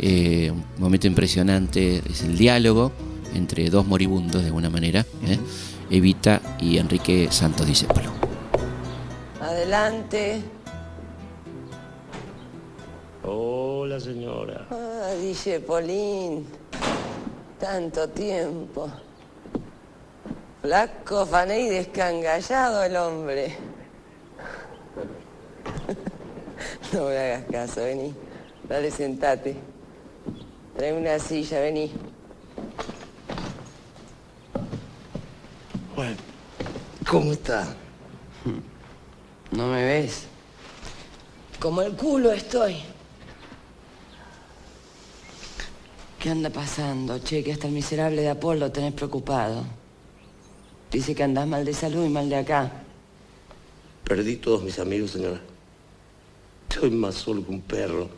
Eh, 0.00 0.50
un 0.50 0.64
momento 0.82 1.06
impresionante 1.06 2.02
es 2.10 2.22
el 2.22 2.36
diálogo 2.36 2.92
entre 3.34 3.70
dos 3.70 3.86
moribundos, 3.86 4.42
de 4.42 4.48
alguna 4.48 4.70
manera, 4.70 5.06
¿eh? 5.26 5.38
Evita 5.90 6.40
y 6.60 6.78
Enrique 6.78 7.28
Santos 7.30 7.66
Discépolo. 7.66 8.10
Adelante. 9.40 10.42
Hola, 13.24 13.98
señora. 14.00 14.66
Ah, 14.70 15.12
dice 15.20 15.60
Polín. 15.60 16.46
Tanto 17.58 18.08
tiempo. 18.08 18.90
Flaco, 20.62 21.26
fané 21.26 21.60
y 21.60 21.68
descangallado 21.68 22.82
el 22.82 22.96
hombre. 22.96 23.56
No 26.92 27.04
me 27.04 27.16
hagas 27.16 27.44
caso, 27.50 27.82
vení. 27.82 28.12
Dale, 28.68 28.90
sentate. 28.90 29.54
Trae 30.76 30.92
una 30.92 31.18
silla, 31.18 31.60
vení. 31.60 31.92
Bueno, 36.00 36.16
¿cómo 37.10 37.32
está? 37.32 37.76
¿No 39.50 39.66
me 39.66 39.84
ves? 39.84 40.28
Como 41.58 41.82
el 41.82 41.92
culo 41.92 42.32
estoy. 42.32 42.76
¿Qué 46.18 46.30
anda 46.30 46.48
pasando, 46.48 47.18
che? 47.18 47.44
Que 47.44 47.52
hasta 47.52 47.66
el 47.66 47.74
miserable 47.74 48.22
de 48.22 48.30
Apolo 48.30 48.72
tenés 48.72 48.94
preocupado. 48.94 49.62
Dice 50.90 51.14
que 51.14 51.22
andás 51.22 51.46
mal 51.46 51.66
de 51.66 51.74
salud 51.74 52.06
y 52.06 52.08
mal 52.08 52.30
de 52.30 52.36
acá. 52.36 52.72
Perdí 54.04 54.36
todos 54.36 54.62
mis 54.62 54.78
amigos, 54.78 55.10
señora. 55.10 55.42
Estoy 56.66 56.92
más 56.92 57.14
solo 57.16 57.44
que 57.44 57.50
un 57.50 57.60
perro. 57.60 58.08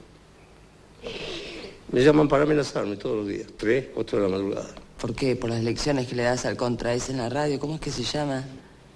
Me 1.91 2.01
llaman 2.01 2.29
para 2.29 2.45
amenazarme 2.45 2.95
todos 2.95 3.17
los 3.17 3.27
días. 3.27 3.49
Tres, 3.57 3.89
cuatro 3.93 4.21
de 4.21 4.29
la 4.29 4.31
madrugada. 4.31 4.82
¿Por 5.03 5.17
qué? 5.17 5.35
¿Por 5.35 5.51
las 5.51 5.65
lecciones 5.65 6.07
que 6.07 6.15
le 6.15 6.23
das 6.23 6.47
al 6.47 6.57
contra 6.57 6.95
ese 6.95 7.11
en 7.11 7.19
la 7.19 7.29
radio? 7.29 7.59
¿Cómo 7.59 7.75
es 7.75 7.81
que 7.81 7.91
se 7.91 8.05
llama? 8.05 8.45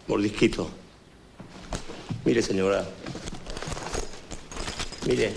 Mordisquito. 0.07 0.71
Mire, 2.25 2.42
señora. 2.42 2.87
Mire. 5.05 5.35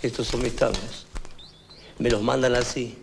Estos 0.00 0.28
son 0.28 0.40
mis 0.40 0.54
tangos. 0.54 1.08
Me 1.98 2.08
los 2.08 2.22
mandan 2.22 2.54
así, 2.54 2.96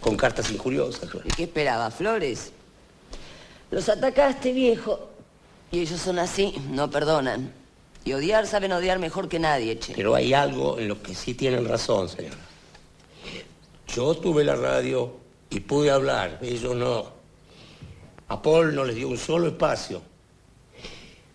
con 0.00 0.16
cartas 0.16 0.50
injuriosas. 0.50 1.10
claro. 1.10 1.28
¿Y 1.28 1.30
qué 1.34 1.42
esperaba? 1.42 1.90
¿Flores? 1.90 2.52
Los 3.70 3.90
atacaste, 3.90 4.54
viejo. 4.54 5.10
Y 5.70 5.80
ellos 5.80 6.00
son 6.00 6.18
así, 6.18 6.54
no 6.70 6.90
perdonan. 6.90 7.52
Y 8.06 8.14
odiar 8.14 8.46
saben 8.46 8.72
odiar 8.72 8.98
mejor 8.98 9.28
que 9.28 9.38
nadie, 9.38 9.78
che. 9.78 9.92
Pero 9.94 10.14
hay 10.14 10.32
algo 10.32 10.78
en 10.78 10.88
lo 10.88 11.02
que 11.02 11.14
sí 11.14 11.34
tienen 11.34 11.68
razón, 11.68 12.08
señora. 12.08 12.51
Yo 13.94 14.14
tuve 14.14 14.42
la 14.42 14.56
radio 14.56 15.12
y 15.50 15.60
pude 15.60 15.90
hablar, 15.90 16.38
ellos 16.40 16.74
no. 16.74 17.12
A 18.28 18.40
Paul 18.40 18.74
no 18.74 18.84
les 18.84 18.96
dio 18.96 19.08
un 19.08 19.18
solo 19.18 19.48
espacio. 19.48 20.00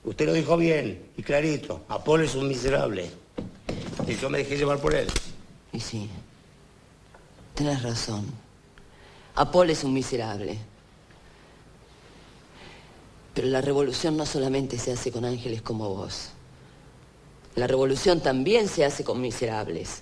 Usted 0.04 0.26
lo 0.26 0.34
dijo 0.34 0.58
bien 0.58 1.12
y 1.18 1.22
clarito. 1.22 1.82
A 1.88 2.04
Paul 2.04 2.24
es 2.24 2.34
un 2.34 2.48
miserable. 2.48 3.12
Y 4.08 4.16
yo 4.16 4.30
me 4.32 4.40
dejé 4.40 4.58
llevar 4.58 4.80
por 4.80 4.96
él. 4.96 5.08
Y 5.72 5.80
sí, 5.80 6.10
tenés 7.54 7.84
razón. 7.84 8.26
Apolo 9.36 9.72
es 9.72 9.84
un 9.84 9.94
miserable. 9.94 10.58
Pero 13.36 13.50
la 13.50 13.62
revolución 13.62 14.18
no 14.18 14.26
solamente 14.26 14.80
se 14.80 14.94
hace 14.94 15.12
con 15.12 15.26
ángeles 15.26 15.62
como 15.62 15.94
vos. 15.94 16.30
La 17.56 17.68
revolución 17.68 18.20
también 18.22 18.68
se 18.68 18.84
hace 18.84 19.04
con 19.04 19.22
miserables. 19.22 20.02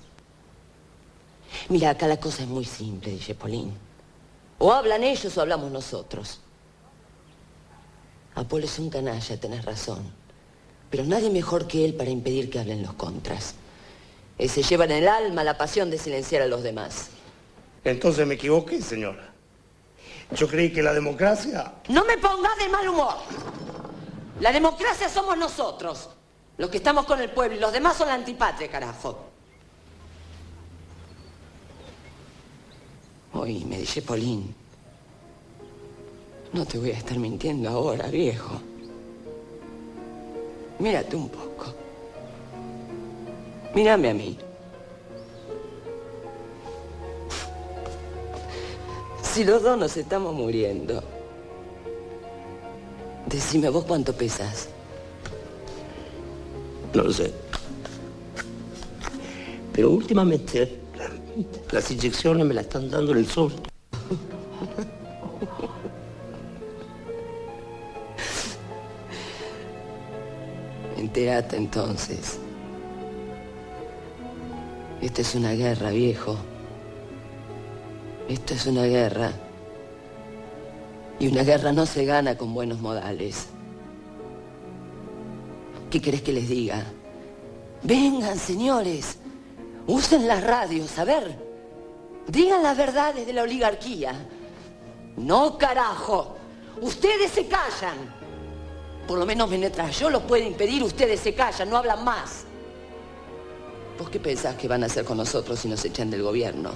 Mira, 1.69 1.91
acá 1.91 2.07
la 2.07 2.17
cosa 2.17 2.43
es 2.43 2.47
muy 2.47 2.65
simple, 2.65 3.11
dice 3.11 3.33
Polín. 3.33 3.73
O 4.59 4.71
hablan 4.71 5.03
ellos 5.03 5.35
o 5.37 5.41
hablamos 5.41 5.71
nosotros. 5.71 6.39
Apolo 8.35 8.65
es 8.65 8.77
un 8.79 8.89
canalla, 8.89 9.39
tenés 9.39 9.65
razón. 9.65 10.03
Pero 10.89 11.03
nadie 11.03 11.29
mejor 11.29 11.67
que 11.67 11.83
él 11.83 11.95
para 11.95 12.09
impedir 12.09 12.49
que 12.49 12.59
hablen 12.59 12.83
los 12.83 12.93
contras. 12.93 13.55
Él 14.37 14.49
se 14.49 14.61
lleva 14.61 14.85
en 14.85 14.91
el 14.91 15.07
alma 15.07 15.43
la 15.43 15.57
pasión 15.57 15.89
de 15.89 15.97
silenciar 15.97 16.41
a 16.41 16.47
los 16.47 16.61
demás. 16.61 17.09
Entonces 17.83 18.27
me 18.27 18.35
equivoqué, 18.35 18.81
señora. 18.81 19.33
Yo 20.35 20.47
creí 20.47 20.71
que 20.71 20.83
la 20.83 20.93
democracia... 20.93 21.73
No 21.89 22.03
me 22.05 22.17
pongas 22.17 22.57
de 22.57 22.67
mal 22.67 22.87
humor. 22.87 23.15
La 24.39 24.51
democracia 24.51 25.07
somos 25.07 25.37
nosotros, 25.37 26.09
los 26.57 26.69
que 26.69 26.77
estamos 26.77 27.05
con 27.05 27.21
el 27.21 27.29
pueblo, 27.29 27.55
y 27.55 27.59
los 27.59 27.71
demás 27.71 27.95
son 27.95 28.09
la 28.09 28.15
antipatria, 28.15 28.69
carajo. 28.69 29.34
Oye, 33.35 33.65
me 33.65 33.79
dice 33.79 34.01
Polín. 34.01 34.55
No 36.53 36.65
te 36.65 36.77
voy 36.77 36.91
a 36.91 36.97
estar 36.97 37.19
mintiendo 37.19 37.69
ahora, 37.69 38.07
viejo. 38.07 38.61
Mírate 40.79 41.17
un 41.17 41.27
poco. 41.27 41.65
Mírame 43.73 44.09
a 44.09 44.13
mí. 44.13 44.37
Si 49.21 49.43
los 49.43 49.61
dos 49.63 49.77
nos 49.77 49.97
estamos 49.97 50.33
muriendo, 50.33 51.03
decime 53.25 53.67
vos 53.67 53.83
cuánto 53.83 54.13
pesas. 54.13 54.69
No 56.93 57.03
lo 57.03 57.11
sé. 57.11 57.33
Pero 59.73 59.89
últimamente 59.89 60.84
las 61.71 61.91
inyecciones 61.91 62.45
me 62.45 62.53
las 62.53 62.65
están 62.65 62.89
dando 62.89 63.11
en 63.11 63.17
el 63.19 63.27
sol. 63.27 63.51
Entérate 70.97 71.57
entonces. 71.57 72.39
Esta 75.01 75.21
es 75.21 75.35
una 75.35 75.51
guerra, 75.51 75.91
viejo. 75.91 76.37
Esto 78.29 78.53
es 78.53 78.65
una 78.65 78.83
guerra. 78.83 79.31
Y 81.19 81.27
una 81.27 81.43
guerra 81.43 81.71
no 81.71 81.85
se 81.85 82.05
gana 82.05 82.37
con 82.37 82.53
buenos 82.53 82.79
modales. 82.79 83.47
¿Qué 85.89 86.01
querés 86.01 86.21
que 86.21 86.33
les 86.33 86.49
diga? 86.49 86.83
Vengan, 87.83 88.37
señores. 88.37 89.17
Usen 89.87 90.27
las 90.27 90.43
radios, 90.43 90.97
a 90.97 91.03
ver. 91.03 91.37
Digan 92.27 92.63
las 92.63 92.75
verdades 92.77 93.25
de 93.25 93.33
la 93.33 93.43
oligarquía. 93.43 94.13
No, 95.17 95.57
carajo. 95.57 96.35
Ustedes 96.81 97.31
se 97.31 97.47
callan. 97.47 98.13
Por 99.07 99.19
lo 99.19 99.25
menos 99.25 99.49
mientras 99.49 99.99
yo 99.99 100.09
los 100.09 100.23
puedo 100.23 100.43
impedir, 100.43 100.83
ustedes 100.83 101.19
se 101.19 101.35
callan, 101.35 101.69
no 101.69 101.77
hablan 101.77 102.03
más. 102.03 102.45
¿Vos 103.99 104.09
qué 104.09 104.19
pensás 104.19 104.55
que 104.55 104.67
van 104.67 104.83
a 104.83 104.87
hacer 104.87 105.05
con 105.05 105.17
nosotros 105.17 105.59
si 105.59 105.67
nos 105.67 105.85
echan 105.85 106.09
del 106.09 106.23
gobierno? 106.23 106.71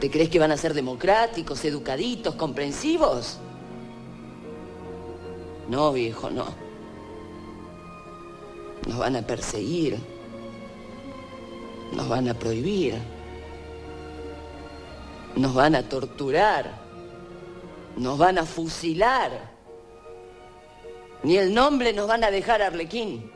¿Te 0.00 0.10
crees 0.10 0.30
que 0.30 0.38
van 0.38 0.50
a 0.50 0.56
ser 0.56 0.74
democráticos, 0.74 1.64
educaditos, 1.64 2.34
comprensivos? 2.36 3.38
No, 5.68 5.92
viejo, 5.92 6.30
no. 6.30 6.71
Nos 8.86 8.98
van 8.98 9.16
a 9.16 9.22
perseguir. 9.22 9.98
Nos 11.92 12.08
van 12.08 12.28
a 12.28 12.34
prohibir. 12.34 12.94
Nos 15.36 15.54
van 15.54 15.74
a 15.74 15.88
torturar. 15.88 16.70
Nos 17.96 18.18
van 18.18 18.38
a 18.38 18.44
fusilar. 18.44 19.52
Ni 21.22 21.36
el 21.36 21.54
nombre 21.54 21.92
nos 21.92 22.08
van 22.08 22.24
a 22.24 22.30
dejar 22.30 22.62
Arlequín. 22.62 23.30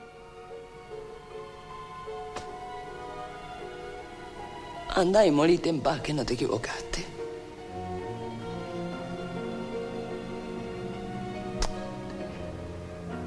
Anda 4.95 5.27
y 5.27 5.31
morite 5.31 5.69
en 5.69 5.81
paz 5.81 6.01
que 6.01 6.15
no 6.15 6.25
te 6.25 6.35
equivocaste. 6.35 7.05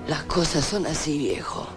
Las 0.08 0.24
cosas 0.24 0.66
son 0.66 0.88
así, 0.88 1.20
viejo. 1.20 1.68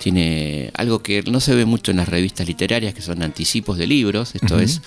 tiene 0.00 0.70
algo 0.74 1.02
que 1.02 1.22
no 1.22 1.40
se 1.40 1.54
ve 1.54 1.66
mucho 1.66 1.90
en 1.90 1.98
las 1.98 2.08
revistas 2.08 2.46
literarias, 2.46 2.94
que 2.94 3.02
son 3.02 3.22
anticipos 3.22 3.76
de 3.76 3.86
libros, 3.86 4.34
esto 4.34 4.58
es 4.58 4.80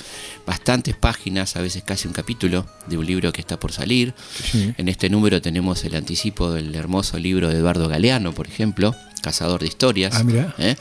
bastantes 0.46 0.96
páginas, 0.96 1.56
a 1.56 1.62
veces 1.62 1.84
casi 1.84 2.08
un 2.08 2.14
capítulo 2.14 2.66
de 2.88 2.98
un 2.98 3.06
libro 3.06 3.32
que 3.32 3.42
está 3.42 3.60
por 3.60 3.72
salir. 3.72 4.14
En 4.54 4.90
este 4.90 5.10
número 5.10 5.42
tenemos 5.42 5.84
el 5.86 5.96
anticipo 5.96 6.52
del 6.52 6.74
hermoso 6.74 7.20
libro 7.20 7.50
de 7.50 7.58
Eduardo 7.58 7.88
Galeano, 7.88 8.34
por 8.34 8.48
ejemplo, 8.48 8.96
Cazador 9.22 9.62
de 9.62 9.68
Historias. 9.68 10.16
Ah, 10.16 10.24
mira. 10.24 10.54
¿eh? 10.58 10.76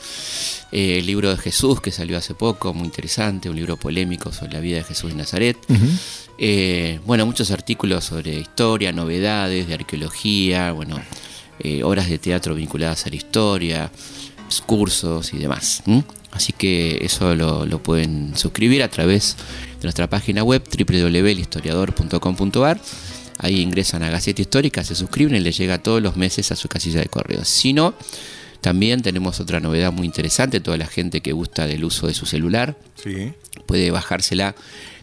Eh, 0.71 0.97
el 0.97 1.05
libro 1.05 1.29
de 1.29 1.37
Jesús, 1.37 1.79
que 1.79 1.91
salió 1.91 2.17
hace 2.17 2.33
poco, 2.33 2.73
muy 2.73 2.85
interesante, 2.85 3.49
un 3.49 3.55
libro 3.55 3.77
polémico 3.77 4.31
sobre 4.31 4.53
la 4.53 4.59
vida 4.59 4.77
de 4.77 4.83
Jesús 4.83 5.11
de 5.11 5.15
Nazaret. 5.15 5.57
Eh, 6.39 6.99
bueno, 7.05 7.27
muchos 7.27 7.51
artículos 7.51 8.03
sobre 8.05 8.33
historia, 8.33 8.91
novedades 8.91 9.67
de 9.67 9.75
arqueología, 9.75 10.71
bueno, 10.71 10.99
eh, 11.59 11.83
obras 11.83 12.09
de 12.09 12.17
teatro 12.17 12.55
vinculadas 12.55 13.05
a 13.05 13.09
la 13.09 13.15
historia, 13.15 13.91
cursos 14.61 15.33
y 15.33 15.37
demás. 15.37 15.83
Así 16.31 16.53
que 16.53 16.97
eso 17.01 17.35
lo, 17.35 17.65
lo 17.65 17.81
pueden 17.83 18.35
suscribir 18.35 18.81
a 18.83 18.89
través 18.89 19.35
de 19.77 19.83
nuestra 19.83 20.09
página 20.09 20.43
web 20.43 20.63
www.elhistoriador.com.ar. 20.63 22.79
Ahí 23.39 23.61
ingresan 23.61 24.03
a 24.03 24.09
Gaceta 24.09 24.41
Histórica, 24.41 24.83
se 24.83 24.95
suscriben 24.95 25.35
y 25.35 25.39
les 25.39 25.57
llega 25.57 25.77
todos 25.79 26.01
los 26.01 26.15
meses 26.15 26.51
a 26.51 26.55
su 26.55 26.67
casilla 26.69 27.01
de 27.01 27.07
correo. 27.07 27.43
Si 27.45 27.73
no, 27.73 27.93
también 28.61 29.01
tenemos 29.01 29.39
otra 29.39 29.59
novedad 29.59 29.91
muy 29.91 30.05
interesante, 30.05 30.59
toda 30.59 30.77
la 30.77 30.87
gente 30.87 31.21
que 31.21 31.31
gusta 31.33 31.67
del 31.67 31.83
uso 31.83 32.07
de 32.07 32.13
su 32.13 32.25
celular 32.25 32.77
Sí. 32.95 33.33
puede 33.65 33.91
bajársela 33.91 34.55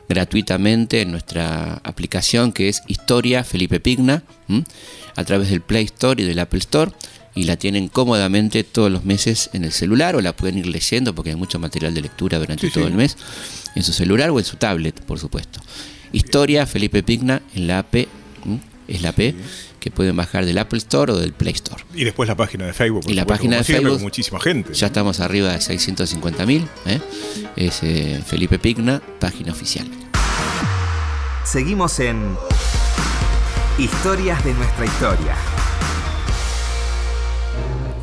gratuitamente 0.09 1.03
en 1.03 1.13
nuestra 1.13 1.81
aplicación 1.85 2.53
que 2.53 2.69
es 2.69 2.83
Historia 2.89 3.45
Felipe 3.45 3.79
Pigna 3.79 4.23
¿m? 4.49 4.65
a 5.15 5.25
través 5.25 5.51
del 5.51 5.61
Play 5.61 5.85
Store 5.85 6.21
y 6.23 6.27
del 6.27 6.39
Apple 6.39 6.59
Store 6.61 6.91
y 7.41 7.45
la 7.45 7.57
tienen 7.57 7.89
cómodamente 7.89 8.65
todos 8.65 8.93
los 8.93 9.07
meses 9.07 9.49
en 9.55 9.65
el 9.65 9.73
celular 9.73 10.15
o 10.15 10.21
la 10.21 10.37
pueden 10.37 10.59
ir 10.59 10.67
leyendo 10.67 11.15
porque 11.15 11.31
hay 11.31 11.37
mucho 11.37 11.59
material 11.59 11.95
de 11.95 12.03
lectura 12.03 12.39
durante 12.39 12.67
Sí, 12.67 12.73
todo 12.73 12.85
sí. 12.85 12.91
el 12.91 12.97
mes 12.99 13.17
en 13.75 13.83
su 13.83 13.95
celular 13.95 14.29
o 14.29 14.39
en 14.39 14.45
su 14.45 14.57
tablet, 14.57 15.01
por 15.07 15.19
supuesto. 15.19 15.59
Historia 16.13 16.67
Felipe 16.67 17.03
Pigna 17.03 17.41
en 17.55 17.67
la 17.67 17.79
app, 17.79 17.95
¿m? 17.95 18.09
es 18.89 19.01
la 19.01 19.09
app 19.09 19.21
que 19.81 19.91
pueden 19.91 20.17
bajar 20.17 20.45
del 20.45 20.59
Apple 20.59 20.77
Store 20.77 21.13
o 21.13 21.17
del 21.17 21.33
Play 21.33 21.55
Store. 21.55 21.83
Y 21.95 22.05
después 22.05 22.29
la 22.29 22.37
página 22.37 22.67
de 22.67 22.75
Facebook. 22.75 23.05
Y 23.07 23.15
la 23.15 23.23
supuesto, 23.23 23.43
página 23.43 23.57
de 23.57 23.65
Facebook, 23.65 23.93
con 23.95 24.03
muchísima 24.03 24.39
gente. 24.39 24.75
Ya 24.75 24.89
estamos 24.89 25.21
arriba 25.21 25.51
de 25.51 25.61
650.000, 25.61 26.67
¿eh? 26.85 27.01
es 27.57 27.83
eh, 27.83 28.21
Felipe 28.27 28.59
Pigna, 28.59 29.01
página 29.19 29.53
oficial. 29.53 29.89
Seguimos 31.45 32.01
en 32.01 32.37
Historias 33.79 34.45
de 34.45 34.53
nuestra 34.53 34.85
historia. 34.85 35.35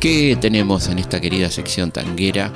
¿Qué 0.00 0.36
tenemos 0.40 0.88
en 0.88 0.98
esta 0.98 1.20
querida 1.20 1.50
sección 1.50 1.90
tanguera? 1.90 2.52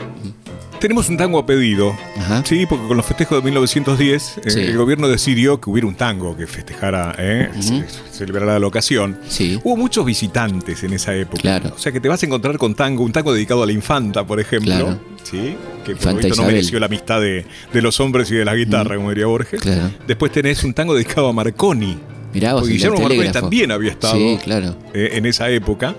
Tenemos 0.78 1.08
un 1.08 1.16
tango 1.16 1.38
a 1.38 1.46
pedido. 1.46 1.96
Ajá. 2.18 2.42
Sí, 2.44 2.66
porque 2.66 2.88
con 2.88 2.96
los 2.96 3.06
festejos 3.06 3.38
de 3.38 3.44
1910 3.44 4.38
eh, 4.38 4.66
el 4.70 4.76
gobierno 4.76 5.06
decidió 5.08 5.60
que 5.60 5.70
hubiera 5.70 5.86
un 5.86 5.94
tango 5.94 6.36
que 6.36 6.46
festejara, 6.48 7.14
eh, 7.18 7.50
ce- 7.60 7.84
celebrara 8.10 8.58
la 8.58 8.66
ocasión. 8.66 9.16
Sí. 9.28 9.60
Hubo 9.62 9.76
muchos 9.76 10.04
visitantes 10.04 10.82
en 10.82 10.92
esa 10.92 11.14
época. 11.14 11.40
Claro. 11.40 11.72
O 11.74 11.78
sea 11.78 11.92
que 11.92 12.00
te 12.00 12.08
vas 12.08 12.20
a 12.22 12.26
encontrar 12.26 12.58
con 12.58 12.74
tango, 12.74 13.04
un 13.04 13.12
tango 13.12 13.32
dedicado 13.32 13.62
a 13.62 13.66
la 13.66 13.72
infanta, 13.72 14.26
por 14.26 14.40
ejemplo. 14.40 14.72
Claro. 14.74 15.00
Sí, 15.22 15.56
que 15.84 15.94
por 15.94 16.14
lo 16.14 16.18
visto 16.18 16.34
no 16.42 16.48
mereció 16.48 16.80
la 16.80 16.86
amistad 16.86 17.20
de, 17.20 17.46
de 17.72 17.82
los 17.82 18.00
hombres 18.00 18.28
y 18.32 18.34
de 18.34 18.44
la 18.44 18.54
guitarra, 18.56 18.96
como 18.96 19.10
diría 19.10 19.26
Borges. 19.26 19.60
Claro. 19.60 19.88
Después 20.08 20.32
tenés 20.32 20.64
un 20.64 20.74
tango 20.74 20.94
dedicado 20.94 21.28
a 21.28 21.32
Marconi. 21.32 21.96
Mirá 22.32 22.54
vos, 22.54 22.68
Guillermo 22.68 22.98
Marconi 23.00 23.30
también 23.30 23.70
había 23.72 23.90
estado 23.90 24.14
Sí, 24.16 24.38
claro. 24.42 24.74
eh, 24.94 25.10
en 25.14 25.26
esa 25.26 25.50
época. 25.50 25.94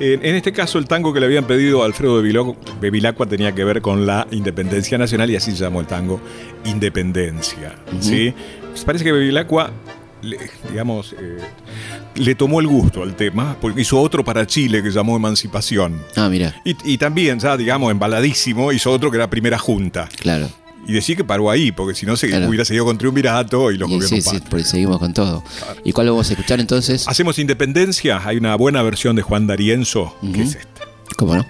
En 0.00 0.34
este 0.34 0.52
caso, 0.52 0.78
el 0.78 0.86
tango 0.86 1.12
que 1.12 1.20
le 1.20 1.26
habían 1.26 1.44
pedido 1.46 1.82
a 1.82 1.86
Alfredo 1.86 2.20
Bevilacqua, 2.80 3.26
tenía 3.26 3.52
que 3.54 3.64
ver 3.64 3.80
con 3.80 4.04
la 4.06 4.26
independencia 4.30 4.98
nacional 4.98 5.30
y 5.30 5.36
así 5.36 5.52
se 5.52 5.58
llamó 5.58 5.80
el 5.80 5.86
tango 5.86 6.20
Independencia. 6.64 7.74
¿sí? 8.00 8.32
Pues 8.70 8.84
parece 8.84 9.04
que 9.04 9.12
Bevilacqua, 9.12 9.70
le- 10.22 10.38
digamos, 10.70 11.14
eh, 11.14 11.38
le 12.16 12.34
tomó 12.34 12.60
el 12.60 12.66
gusto 12.66 13.02
al 13.02 13.14
tema, 13.16 13.56
porque 13.60 13.80
hizo 13.82 14.00
otro 14.00 14.24
para 14.24 14.46
Chile 14.46 14.82
que 14.82 14.90
llamó 14.90 15.16
Emancipación. 15.16 16.00
Ah, 16.16 16.28
mira, 16.28 16.54
Y, 16.64 16.76
y 16.84 16.98
también, 16.98 17.38
ya 17.38 17.56
digamos, 17.56 17.90
embaladísimo, 17.90 18.72
hizo 18.72 18.90
otro 18.90 19.10
que 19.10 19.16
era 19.16 19.28
Primera 19.30 19.58
Junta. 19.58 20.08
claro. 20.20 20.48
Y 20.86 20.92
decía 20.92 21.16
que 21.16 21.24
paró 21.24 21.50
ahí, 21.50 21.72
porque 21.72 21.94
si 21.94 22.06
no 22.06 22.16
se 22.16 22.28
Claro. 22.28 22.48
hubiera 22.48 22.64
seguido 22.64 22.84
con 22.84 22.96
Triunvirato 22.96 23.70
y 23.72 23.76
los 23.76 23.88
Y 23.88 23.92
sí, 23.92 23.96
gobiernos 23.98 24.24
sí, 24.24 24.30
patrios. 24.30 24.48
porque 24.50 24.64
seguimos 24.64 24.98
con 24.98 25.12
todo. 25.12 25.42
¿Y 25.84 25.92
cuál 25.92 26.08
vamos 26.10 26.28
a 26.30 26.32
escuchar 26.32 26.60
entonces? 26.60 27.06
Hacemos 27.08 27.38
Independencia, 27.38 28.20
hay 28.24 28.36
una 28.36 28.54
buena 28.56 28.82
versión 28.82 29.16
de 29.16 29.22
Juan 29.22 29.46
D'Arienzo, 29.46 30.16
que 30.32 30.42
es 30.42 30.54
esta. 30.54 30.82
¿Cómo 31.16 31.34
no? 31.36 31.44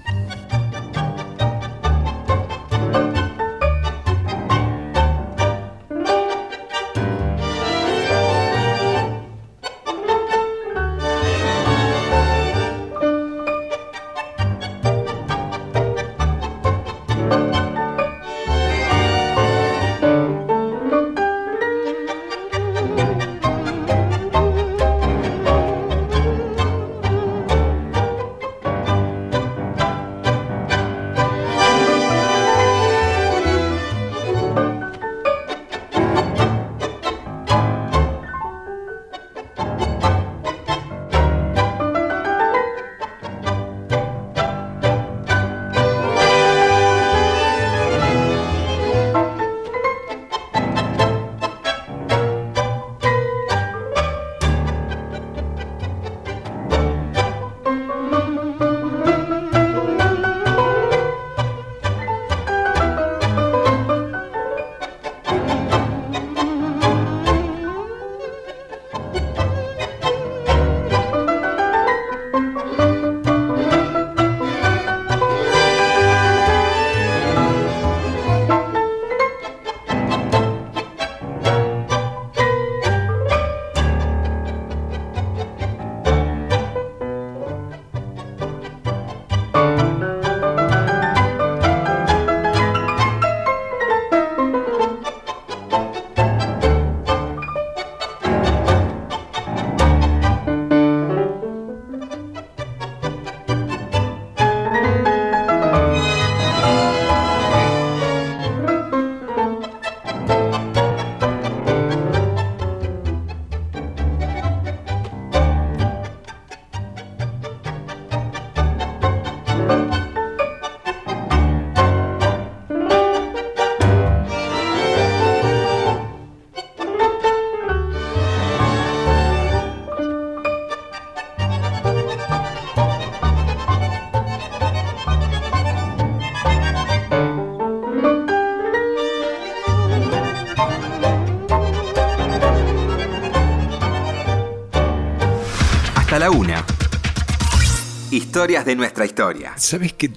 Historias 148.37 148.67
de 148.67 148.77
nuestra 148.77 149.07
historia. 149.07 149.55
¿Sabes 149.57 149.95
que 149.95 150.11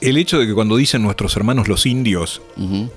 el 0.00 0.16
hecho 0.18 0.38
de 0.38 0.46
que 0.46 0.54
cuando 0.54 0.76
dicen 0.76 1.02
nuestros 1.02 1.36
hermanos 1.36 1.66
los 1.66 1.84
indios, 1.84 2.40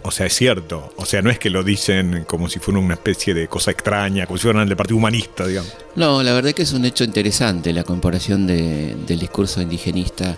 o 0.04 0.12
sea, 0.12 0.28
es 0.28 0.36
cierto. 0.36 0.93
O 0.95 1.06
sea, 1.06 1.23
no 1.23 1.32
es 1.32 1.39
que 1.39 1.49
lo 1.49 1.63
dicen 1.63 2.23
como 2.28 2.49
si 2.49 2.60
fuera 2.60 2.80
una 2.80 2.93
especie 2.93 3.34
de 3.34 3.47
cosa 3.47 3.71
extraña, 3.71 4.28
como 4.28 4.38
si 4.38 4.43
fueran 4.43 4.67
del 4.67 4.78
Partido 4.78 4.97
Humanista, 4.97 5.47
digamos. 5.47 5.73
No, 5.95 6.21
la 6.21 6.34
verdad 6.34 6.52
que 6.52 6.62
es 6.62 6.73
un 6.73 6.86
hecho 6.86 7.04
interesante 7.04 7.73
la 7.73 7.84
comparación 7.84 8.45
de- 8.45 8.95
del 9.08 9.19
discurso 9.21 9.60
indigenista 9.60 10.38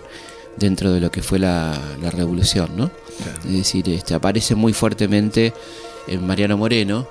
dentro 0.56 0.90
de 0.90 1.00
lo 1.00 1.10
que 1.10 1.20
fue 1.22 1.38
la, 1.38 1.78
la 2.00 2.10
revolución, 2.10 2.70
¿no? 2.74 2.90
Es 3.44 3.52
decir, 3.52 3.86
este, 3.90 4.14
aparece 4.14 4.54
muy 4.54 4.72
fuertemente 4.72 5.52
en 6.06 6.26
Mariano 6.26 6.56
Moreno. 6.56 7.06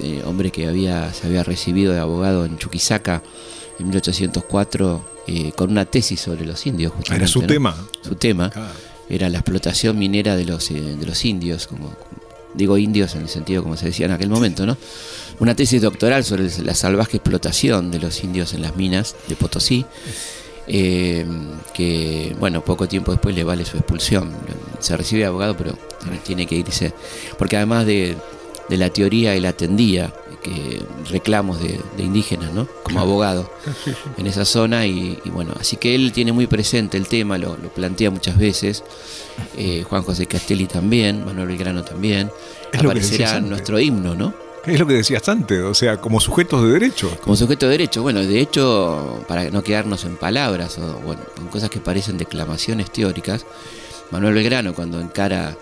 Eh, 0.00 0.22
hombre 0.26 0.50
que 0.50 0.66
había, 0.66 1.12
se 1.14 1.28
había 1.28 1.44
recibido 1.44 1.92
de 1.92 2.00
abogado 2.00 2.44
en 2.46 2.58
Chuquisaca 2.58 3.22
en 3.78 3.86
1804 3.90 5.13
eh, 5.26 5.52
con 5.56 5.70
una 5.70 5.84
tesis 5.84 6.20
sobre 6.20 6.44
los 6.44 6.66
indios. 6.66 6.92
Era 7.10 7.26
su 7.26 7.42
tema. 7.42 7.76
Su 8.02 8.14
tema 8.16 8.50
Claro. 8.50 8.72
era 9.08 9.28
la 9.28 9.38
explotación 9.38 9.98
minera 9.98 10.36
de 10.36 10.44
los, 10.44 10.70
eh, 10.70 10.74
de 10.74 11.06
los 11.06 11.24
indios, 11.24 11.66
como 11.66 11.94
digo 12.54 12.78
indios 12.78 13.14
en 13.16 13.22
el 13.22 13.28
sentido 13.28 13.62
como 13.64 13.76
se 13.76 13.86
decía 13.86 14.06
en 14.06 14.12
aquel 14.12 14.28
momento, 14.28 14.64
¿no? 14.64 14.76
Una 15.40 15.56
tesis 15.56 15.82
doctoral 15.82 16.22
sobre 16.24 16.48
la 16.62 16.74
salvaje 16.74 17.16
explotación 17.16 17.90
de 17.90 17.98
los 17.98 18.22
indios 18.22 18.54
en 18.54 18.62
las 18.62 18.76
minas 18.76 19.16
de 19.28 19.34
Potosí, 19.34 19.84
eh, 20.66 21.26
que, 21.74 22.34
bueno, 22.38 22.64
poco 22.64 22.86
tiempo 22.88 23.10
después 23.12 23.34
le 23.34 23.42
vale 23.44 23.64
su 23.64 23.76
expulsión. 23.76 24.32
Se 24.78 24.96
recibe 24.96 25.24
abogado, 25.24 25.56
pero 25.56 25.76
tiene 26.24 26.46
que 26.46 26.54
irse, 26.54 26.92
porque 27.38 27.56
además 27.56 27.86
de, 27.86 28.16
de 28.68 28.76
la 28.76 28.88
teoría 28.90 29.34
él 29.34 29.46
atendía 29.46 30.12
que 30.44 30.82
reclamos 31.10 31.58
de, 31.58 31.80
indígenas, 31.96 32.52
¿no? 32.52 32.68
Como 32.82 33.00
abogado 33.00 33.50
en 34.18 34.26
esa 34.26 34.44
zona 34.44 34.86
y, 34.86 35.18
bueno, 35.24 35.54
así 35.58 35.76
que 35.76 35.94
él 35.94 36.12
tiene 36.12 36.32
muy 36.32 36.46
presente 36.46 36.98
el 36.98 37.08
tema, 37.08 37.38
lo, 37.38 37.56
plantea 37.56 38.10
muchas 38.10 38.36
veces. 38.36 38.84
Eh, 39.56 39.84
Juan 39.88 40.02
José 40.02 40.26
Castelli 40.26 40.66
también, 40.66 41.24
Manuel 41.24 41.48
Belgrano 41.48 41.82
también. 41.82 42.30
Aparecerá 42.72 43.38
en 43.38 43.48
nuestro 43.48 43.80
himno, 43.80 44.14
¿no? 44.14 44.34
Es 44.66 44.78
lo 44.78 44.86
que 44.86 44.94
decías 44.94 45.28
antes, 45.28 45.60
o 45.62 45.74
sea, 45.74 46.00
como 46.00 46.20
sujetos 46.20 46.62
de 46.62 46.72
derecho. 46.72 47.10
Como 47.22 47.36
sujetos 47.36 47.68
de 47.68 47.72
derecho, 47.72 48.02
bueno, 48.02 48.20
de 48.20 48.40
hecho, 48.40 49.24
para 49.26 49.50
no 49.50 49.62
quedarnos 49.62 50.04
en 50.04 50.16
palabras 50.16 50.78
o 50.78 51.00
bueno, 51.00 51.22
en 51.38 51.48
cosas 51.48 51.68
que 51.70 51.80
parecen 51.80 52.16
declamaciones 52.16 52.90
teóricas, 52.90 53.44
Manuel 54.10 54.34
Belgrano 54.34 54.74
cuando 54.74 55.00
encara 55.00 55.56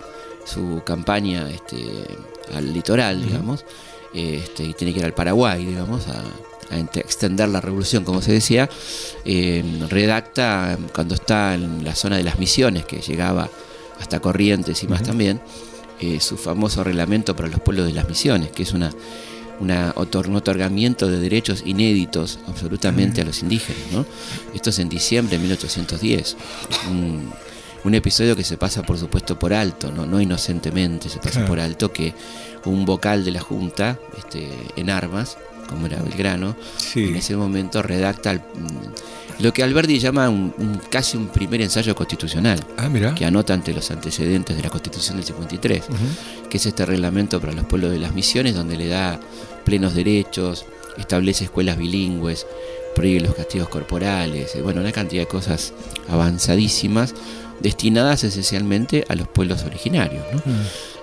su 0.44 0.82
campaña 0.84 1.48
este, 1.50 2.06
al 2.54 2.72
litoral, 2.72 3.22
digamos, 3.24 3.64
este, 4.14 4.64
y 4.64 4.74
tiene 4.74 4.92
que 4.92 5.00
ir 5.00 5.04
al 5.04 5.14
Paraguay, 5.14 5.64
digamos, 5.64 6.08
a, 6.08 6.22
extender 6.94 7.50
la 7.50 7.60
revolución, 7.60 8.02
como 8.02 8.22
se 8.22 8.32
decía, 8.32 8.66
eh, 9.26 9.62
redacta 9.90 10.78
cuando 10.94 11.14
está 11.14 11.52
en 11.52 11.84
la 11.84 11.94
zona 11.94 12.16
de 12.16 12.24
las 12.24 12.38
misiones, 12.38 12.86
que 12.86 12.96
llegaba 12.96 13.50
hasta 14.00 14.20
Corrientes 14.20 14.82
y 14.82 14.88
más 14.88 15.02
también, 15.02 15.42
eh, 16.00 16.18
su 16.18 16.38
famoso 16.38 16.82
reglamento 16.82 17.36
para 17.36 17.48
los 17.48 17.60
pueblos 17.60 17.86
de 17.86 17.92
las 17.92 18.08
misiones, 18.08 18.50
que 18.52 18.62
es 18.62 18.72
una, 18.72 18.90
una 19.60 19.92
un 19.94 20.36
otorgamiento 20.36 21.08
de 21.08 21.20
derechos 21.20 21.62
inéditos 21.66 22.38
absolutamente 22.48 23.20
a 23.20 23.24
los 23.24 23.42
indígenas. 23.42 23.92
¿no? 23.92 24.06
Esto 24.54 24.70
es 24.70 24.78
en 24.78 24.88
diciembre 24.88 25.36
de 25.36 25.42
1810. 25.42 26.36
Un, 26.90 27.30
un 27.84 27.94
episodio 27.94 28.36
que 28.36 28.44
se 28.44 28.56
pasa 28.56 28.82
por 28.82 28.98
supuesto 28.98 29.38
por 29.38 29.52
alto, 29.52 29.90
no, 29.90 30.06
no 30.06 30.20
inocentemente 30.20 31.08
se 31.08 31.18
pasa 31.18 31.44
por 31.46 31.58
alto 31.58 31.92
que 31.92 32.14
un 32.64 32.84
vocal 32.84 33.24
de 33.24 33.32
la 33.32 33.40
Junta 33.40 33.98
este, 34.16 34.48
en 34.76 34.90
armas, 34.90 35.38
como 35.68 35.86
era 35.86 36.02
Belgrano, 36.02 36.56
en 36.94 37.16
ese 37.16 37.36
momento 37.36 37.82
redacta 37.82 38.34
mm, 38.34 39.40
lo 39.42 39.52
que 39.52 39.62
Alberti 39.62 39.98
llama 39.98 40.28
un, 40.28 40.80
casi 40.90 41.16
un 41.16 41.28
primer 41.28 41.62
ensayo 41.62 41.94
constitucional, 41.94 42.64
ah, 42.76 42.88
que 43.14 43.24
anota 43.24 43.54
ante 43.54 43.72
los 43.72 43.90
antecedentes 43.90 44.56
de 44.56 44.62
la 44.62 44.70
Constitución 44.70 45.16
del 45.16 45.26
53, 45.26 45.84
que 46.48 46.56
es 46.56 46.66
este 46.66 46.86
reglamento 46.86 47.40
para 47.40 47.52
los 47.52 47.64
pueblos 47.64 47.90
de 47.90 47.98
las 47.98 48.14
misiones, 48.14 48.54
donde 48.54 48.76
le 48.76 48.88
da 48.88 49.18
plenos 49.64 49.94
derechos, 49.94 50.66
establece 50.96 51.44
escuelas 51.44 51.78
bilingües, 51.78 52.46
prohíbe 52.94 53.20
los 53.20 53.34
castigos 53.34 53.68
corporales, 53.68 54.54
eh, 54.54 54.62
bueno, 54.62 54.80
una 54.80 54.92
cantidad 54.92 55.22
de 55.22 55.28
cosas 55.28 55.72
avanzadísimas 56.08 57.14
destinadas 57.60 58.24
esencialmente 58.24 59.04
a 59.08 59.14
los 59.14 59.28
pueblos 59.28 59.64
originarios. 59.64 60.24
Mm. 60.44 60.50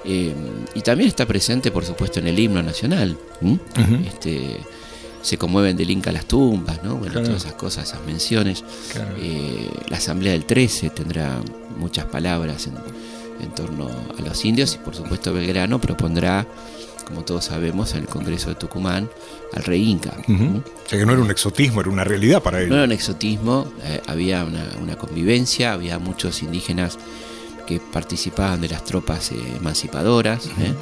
Eh, 0.06 0.34
y 0.76 0.82
también 0.82 1.10
está 1.10 1.26
presente, 1.26 1.72
por 1.72 1.86
supuesto, 1.86 2.20
en 2.20 2.28
el 2.28 2.40
himno 2.40 2.62
nacional. 2.64 3.18
este, 4.06 4.58
se 5.22 5.38
conmueven 5.38 5.76
del 5.76 5.90
Inca 5.90 6.12
las 6.12 6.26
tumbas, 6.26 6.82
¿no? 6.84 6.96
Bueno, 6.96 7.22
todas 7.22 7.44
esas 7.44 7.54
cosas, 7.54 7.90
esas 7.90 8.06
menciones. 8.06 8.64
Eh, 9.18 9.70
la 9.90 9.98
Asamblea 9.98 10.34
del 10.34 10.46
13 10.46 10.92
tendrá 10.92 11.42
muchas 11.78 12.06
palabras 12.06 12.68
en, 12.68 12.76
en 13.44 13.54
torno 13.54 13.90
a 14.18 14.22
los 14.22 14.46
indios 14.46 14.76
y, 14.76 14.78
por 14.78 14.96
supuesto, 14.96 15.34
Belgrano 15.34 15.80
propondrá 15.82 16.48
como 17.10 17.24
todos 17.24 17.46
sabemos, 17.46 17.94
en 17.94 18.02
el 18.02 18.06
Congreso 18.06 18.50
de 18.50 18.56
Tucumán, 18.56 19.10
al 19.54 19.64
rey 19.64 19.90
Inca. 19.90 20.14
O 20.28 20.88
sea 20.88 21.00
que 21.00 21.06
no 21.06 21.14
era 21.14 21.22
un 21.22 21.32
exotismo, 21.32 21.82
era 21.82 21.90
una 21.90 22.04
realidad 22.04 22.42
para 22.42 22.60
ellos. 22.60 22.70
No 22.70 22.76
era 22.76 22.86
un 22.86 22.92
exotismo, 22.92 23.68
eh, 23.84 24.00
había 24.06 24.46
una, 24.46 24.96
convivencia, 24.96 25.74
había 25.74 25.98
muchos 25.98 26.44
indígenas 26.44 27.00
que 27.70 27.80
participaban 27.80 28.62
de 28.62 28.70
las 28.70 28.84
tropas 28.84 29.32
eh, 29.32 29.36
emancipadoras. 29.58 30.48
¿eh? 30.48 30.74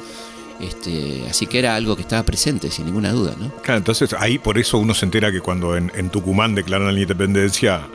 Este, 0.58 1.26
así 1.28 1.46
que 1.46 1.58
era 1.58 1.76
algo 1.76 1.94
que 1.96 2.02
estaba 2.02 2.22
presente, 2.22 2.70
sin 2.70 2.86
ninguna 2.86 3.12
duda. 3.12 3.34
¿no? 3.38 3.54
Claro, 3.62 3.76
entonces 3.76 4.14
ahí 4.14 4.38
por 4.38 4.56
eso 4.56 4.78
uno 4.78 4.94
se 4.94 5.04
entera 5.04 5.30
que 5.30 5.42
cuando 5.42 5.76
en, 5.76 6.08
Tucumán 6.08 6.54
declaran 6.54 6.94
la 6.94 7.00
independencia, 7.00 7.86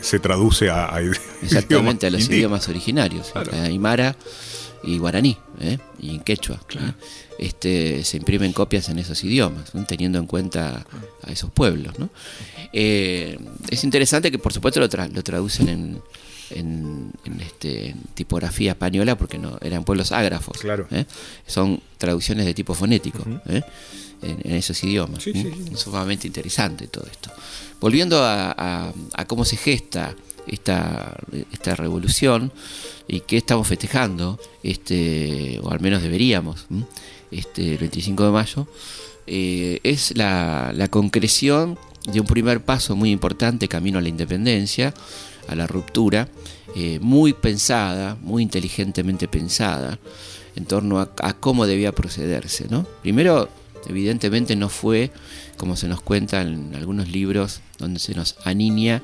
se 0.00 0.18
traduce 0.18 0.70
a, 0.70 0.92
Exactamente, 1.42 2.08
a 2.08 2.10
los 2.10 2.28
idiomas 2.28 2.68
originarios, 2.68 3.32
a 3.36 3.62
Aymara 3.62 4.16
y 4.82 4.98
guaraní, 4.98 5.38
y 6.00 6.16
en 6.16 6.20
quechua. 6.20 6.58
Este, 7.38 8.04
se 8.04 8.16
imprimen 8.16 8.52
copias 8.52 8.88
en 8.88 8.98
esos 8.98 9.22
idiomas, 9.24 9.72
teniendo 9.86 10.18
en 10.18 10.26
cuenta 10.26 10.84
a 11.22 11.32
esos 11.32 11.50
pueblos. 11.50 11.94
Eh, 12.72 13.38
es 13.70 13.84
interesante 13.84 14.30
que 14.30 14.38
por 14.38 14.52
supuesto 14.52 14.80
lo, 14.80 14.88
traducen 14.88 15.68
en, 15.68 16.02
este, 17.40 17.94
tipografía 18.14 18.72
española 18.72 19.16
porque 19.16 19.38
no 19.38 19.58
eran 19.60 19.84
pueblos 19.84 20.12
ágrafos. 20.12 20.58
¿eh? 20.90 21.04
Son 21.46 21.80
traducciones 21.98 22.46
de 22.46 22.54
tipo 22.54 22.74
fonético 22.74 23.24
¿eh? 23.48 23.62
en, 24.22 24.54
esos 24.54 24.82
idiomas. 24.84 25.26
Es 25.26 25.80
sumamente 25.80 26.26
interesante 26.26 26.86
todo 26.88 27.06
esto. 27.10 27.30
Volviendo 27.80 28.20
a, 28.22 28.92
cómo 29.26 29.44
se 29.44 29.56
gesta 29.56 30.14
esta, 30.46 31.16
esta 31.52 31.74
revolución 31.74 32.52
y 33.08 33.20
qué 33.20 33.36
estamos 33.36 33.66
festejando, 33.66 34.38
este, 34.62 35.60
o 35.62 35.70
al 35.70 35.80
menos 35.80 36.02
deberíamos 36.02 36.66
este, 37.30 37.72
el 37.72 37.78
25 37.78 38.24
de 38.24 38.30
mayo, 38.30 38.66
eh, 39.26 39.80
es 39.82 40.16
la, 40.16 40.88
concreción 40.90 41.78
de 42.10 42.20
un 42.20 42.26
primer 42.26 42.64
paso 42.64 42.96
muy 42.96 43.10
importante 43.10 43.68
camino 43.68 43.98
a 43.98 44.02
la 44.02 44.08
independencia, 44.08 44.92
a 45.48 45.54
la 45.54 45.66
ruptura, 45.66 46.28
eh, 46.74 46.98
muy 47.00 47.32
pensada, 47.32 48.16
muy 48.20 48.42
inteligentemente 48.42 49.28
pensada 49.28 49.98
en 50.56 50.66
torno 50.66 51.00
a, 51.00 51.32
cómo 51.34 51.66
debía 51.66 51.92
procederse. 51.92 52.66
¿no? 52.68 52.86
Primero, 53.02 53.48
evidentemente 53.86 54.56
no 54.56 54.68
fue, 54.68 55.10
como 55.56 55.76
se 55.76 55.88
nos 55.88 56.00
cuenta 56.00 56.42
en 56.42 56.74
algunos 56.74 57.08
libros, 57.08 57.60
donde 57.78 58.00
se 58.00 58.14
nos 58.14 58.36
aniña, 58.44 59.02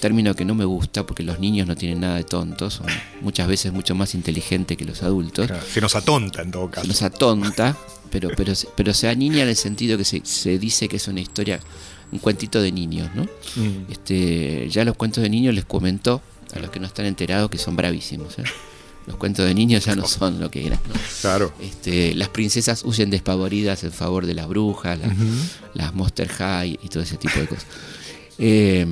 término 0.00 0.34
que 0.34 0.44
no 0.44 0.54
me 0.54 0.64
gusta 0.64 1.06
porque 1.06 1.22
los 1.22 1.38
niños 1.40 1.66
no 1.66 1.76
tienen 1.76 2.00
nada 2.00 2.16
de 2.16 2.24
tontos, 2.24 2.74
son 2.74 2.86
muchas 3.20 3.48
veces 3.48 3.72
mucho 3.72 3.94
más 3.94 4.14
inteligentes 4.14 4.76
que 4.76 4.84
los 4.84 5.02
adultos. 5.02 5.50
se 5.72 5.80
nos 5.80 5.94
atonta 5.96 6.42
en 6.42 6.50
todo 6.50 6.70
caso. 6.70 6.82
Se 6.82 6.88
nos 6.88 7.02
atonta, 7.02 7.76
pero, 8.10 8.30
pero, 8.36 8.52
pero 8.76 8.94
se 8.94 9.08
aniña 9.08 9.42
en 9.42 9.48
el 9.48 9.56
sentido 9.56 9.96
que 9.96 10.04
se, 10.04 10.58
dice 10.58 10.88
que 10.88 10.96
es 10.96 11.08
una 11.08 11.20
historia, 11.20 11.60
un 12.12 12.18
cuentito 12.18 12.60
de 12.60 12.72
niños, 12.72 13.10
¿no? 13.14 13.24
Mm. 13.24 13.90
Este, 13.90 14.68
ya 14.68 14.84
los 14.84 14.96
cuentos 14.96 15.22
de 15.22 15.30
niños 15.30 15.54
les 15.54 15.64
comentó 15.64 16.22
a 16.54 16.58
los 16.58 16.70
que 16.70 16.80
no 16.80 16.86
están 16.86 17.06
enterados 17.06 17.50
que 17.50 17.58
son 17.58 17.76
bravísimos. 17.76 18.38
¿eh? 18.38 18.44
Los 19.06 19.16
cuentos 19.16 19.46
de 19.46 19.54
niños 19.54 19.84
ya 19.84 19.94
no 19.94 20.06
son 20.08 20.40
lo 20.40 20.50
que 20.50 20.66
eran. 20.66 20.80
Claro. 21.20 21.52
Este, 21.60 22.14
las 22.14 22.28
princesas 22.28 22.84
huyen 22.84 23.10
despavoridas 23.10 23.84
en 23.84 23.92
favor 23.92 24.26
de 24.26 24.34
las 24.34 24.48
brujas, 24.48 24.98
las 25.74 25.94
Monster 25.94 26.28
High 26.28 26.78
y 26.82 26.88
todo 26.88 27.02
ese 27.02 27.16
tipo 27.16 27.38
de 27.38 27.46
cosas. 27.46 27.66
Eh, 28.38 28.86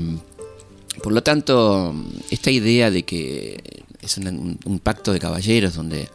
por 1.02 1.12
lo 1.12 1.22
tanto, 1.22 1.94
esta 2.30 2.50
idea 2.50 2.90
de 2.90 3.04
que 3.04 3.84
es 4.00 4.18
un, 4.18 4.80
pacto 4.82 5.12
de 5.12 5.18
caballeros 5.18 5.74
donde 5.74 6.08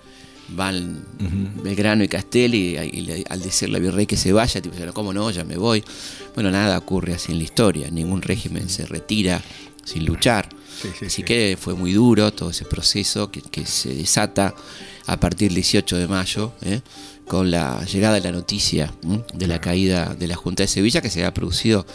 van 0.49 1.03
Belgrano 1.63 2.03
y 2.03 2.07
Castelli 2.07 2.77
y, 2.77 3.23
al 3.29 3.41
decirle 3.41 3.77
a 3.77 3.81
virrey 3.81 4.05
que 4.05 4.17
se 4.17 4.33
vaya, 4.33 4.61
tipo, 4.61 4.75
¿cómo 4.93 5.13
no? 5.13 5.31
Ya 5.31 5.43
me 5.43 5.57
voy. 5.57 5.83
Bueno, 6.35 6.51
nada 6.51 6.77
ocurre 6.77 7.13
así 7.13 7.31
en 7.31 7.39
la 7.39 7.43
historia. 7.43 7.89
Ningún 7.89 8.21
régimen 8.21 8.69
se 8.69 8.85
retira 8.85 9.41
sin 9.83 10.05
luchar. 10.05 10.49
así 11.05 11.23
que 11.23 11.57
fue 11.59 11.75
muy 11.75 11.93
duro 11.93 12.31
todo 12.31 12.49
ese 12.49 12.65
proceso 12.65 13.29
que, 13.31 13.65
se 13.65 13.93
desata 13.93 14.53
a 15.05 15.19
partir 15.19 15.49
del 15.49 15.55
18 15.55 15.97
de 15.97 16.07
mayo, 16.07 16.53
¿eh? 16.61 16.81
con 17.27 17.51
la 17.51 17.83
llegada 17.85 18.15
de 18.15 18.21
la 18.21 18.31
noticia 18.31 18.93
de 19.33 19.47
la 19.47 19.59
caída 19.59 20.13
de 20.13 20.27
la 20.27 20.35
Junta 20.35 20.63
de 20.63 20.67
Sevilla 20.67 21.01
que 21.01 21.09
se 21.09 21.19
había 21.19 21.33
producido 21.33 21.85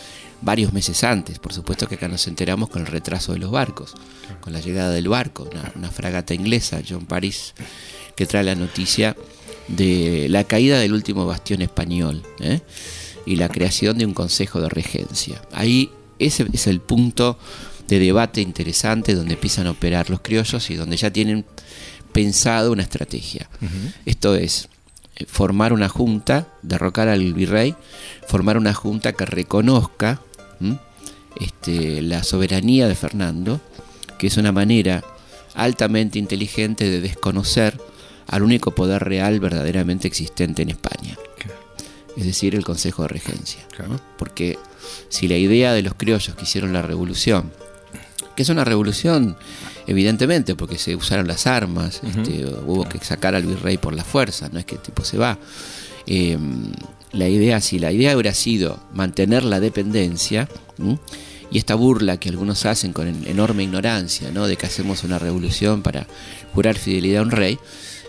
varios 0.41 0.73
meses 0.73 1.05
antes. 1.05 1.39
Por 1.39 1.53
supuesto 1.53 1.87
que 1.87 1.97
acá 1.97 2.09
nos 2.09 2.27
enteramos 2.27 2.69
con 2.69 2.83
el 2.83 2.87
retraso 2.87 3.33
de 3.33 3.39
los 3.39 3.51
barcos, 3.51 3.95
con 4.41 4.53
la 4.53 4.61
llegada 4.61 4.91
del 4.91 5.09
barco, 5.09 5.49
una, 5.75 5.91
fragata 5.91 6.35
inglesa, 6.35 6.81
John 6.89 7.07
Paris, 7.07 7.55
que 8.19 8.27
trae 8.27 8.43
la 8.43 8.57
noticia 8.57 9.17
de 9.69 10.27
la 10.29 10.43
caída 10.43 10.81
del 10.81 10.93
último 10.93 11.25
bastión 11.25 11.63
español 11.63 12.25
¿eh? 12.41 12.63
y 13.27 13.37
la 13.37 13.49
creación 13.49 13.97
de 13.97 14.07
un 14.07 14.13
consejo 14.13 14.61
de 14.61 14.69
regencia. 14.69 15.41
Ahí 15.53 15.93
ese 16.19 16.45
es 16.53 16.67
el 16.67 16.81
punto 16.81 17.39
de 17.87 18.01
debate 18.01 18.41
interesante 18.41 19.15
donde 19.15 19.35
empiezan 19.35 19.69
a 19.69 19.71
operar 19.71 20.11
los 20.11 20.21
criollos 20.21 20.69
y 20.71 20.75
donde 20.75 20.97
ya 20.97 21.13
tienen 21.13 21.45
pensado 22.11 22.73
una 22.73 22.83
estrategia. 22.83 23.49
Esto 24.05 24.35
es, 24.35 24.69
eh, 25.15 25.25
formar 25.29 25.73
una 25.73 25.89
junta, 25.89 26.49
derrocar 26.63 27.07
al 27.07 27.35
virrey, 27.35 27.77
formar 28.27 28.59
una 28.59 28.75
junta 28.75 29.13
que 29.13 29.27
reconozca 29.27 30.23
este, 31.41 32.03
la 32.03 32.25
soberanía 32.25 32.89
de 32.89 32.97
Fernando, 32.97 33.61
que 34.19 34.27
es 34.27 34.37
una 34.39 34.51
manera 34.51 35.05
altamente 35.55 36.19
inteligente 36.19 36.91
de 36.91 37.01
desconocer 37.01 37.79
al 38.29 38.43
único 38.43 38.75
poder 38.75 39.03
real 39.05 39.41
verdaderamente 39.41 40.07
existente 40.07 40.63
en 40.63 40.71
España. 40.71 41.17
Es 42.17 42.25
decir, 42.25 42.55
el 42.55 42.65
Consejo 42.65 43.03
de 43.03 43.09
Regencia. 43.09 43.61
¿no? 43.89 44.01
Porque 44.19 44.59
si 45.09 45.29
la 45.29 45.37
idea 45.37 45.73
de 45.73 45.83
los 45.83 45.95
criollos 45.95 46.35
que 46.35 46.43
hicieron 46.45 46.73
la 46.73 46.83
revolución, 46.83 47.53
que 48.37 48.43
es 48.43 48.49
una 48.49 48.65
revolución 48.65 49.37
evidentemente 49.87 50.55
porque 50.55 50.79
se 50.79 50.95
usaron 50.97 51.27
las 51.27 51.47
armas, 51.47 52.01
este, 52.05 52.45
hubo 52.67 52.87
que 52.89 52.99
sacar 52.99 53.35
al 53.35 53.45
virrey 53.47 53.79
por 53.79 53.95
la 53.95 54.05
fuerza, 54.05 54.49
no 54.53 54.59
es 54.59 54.65
que 54.67 54.75
el 54.75 54.81
tipo 54.83 55.05
se 55.05 55.17
va. 55.17 55.39
Eh, 56.07 56.37
la 57.13 57.29
idea, 57.29 57.61
si 57.63 57.79
la 57.79 57.91
idea 57.91 58.15
hubiera 58.15 58.35
sido 58.35 58.79
mantener 58.93 59.45
la 59.45 59.61
dependencia, 59.61 60.47
¿m? 60.79 60.99
y 61.51 61.57
esta 61.57 61.75
burla 61.75 62.19
que 62.21 62.29
algunos 62.29 62.67
hacen 62.67 62.93
con 62.93 63.09
en- 63.09 63.27
enorme 63.27 63.63
ignorancia, 63.63 64.31
¿no? 64.31 64.47
de 64.47 64.57
que 64.57 64.67
hacemos 64.67 65.05
una 65.05 65.19
revolución 65.19 65.83
para 65.83 66.07
jurar 66.53 66.77
fidelidad 66.77 67.21
a 67.21 67.25
un 67.25 67.31
rey, 67.31 67.59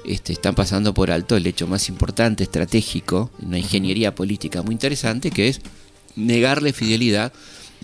este, 0.06 0.34
están 0.34 0.56
pasando 0.56 0.94
por 0.94 1.12
alto 1.12 1.36
el 1.36 1.46
hecho 1.48 1.68
más 1.68 1.90
importante, 1.90 2.44
estratégico, 2.44 3.30
una 3.42 3.58
ingeniería 3.60 4.16
política 4.16 4.62
muy 4.62 4.74
interesante, 4.74 5.32
que 5.32 5.48
es 5.50 5.62
negarle 6.16 6.74
fidelidad 6.74 7.32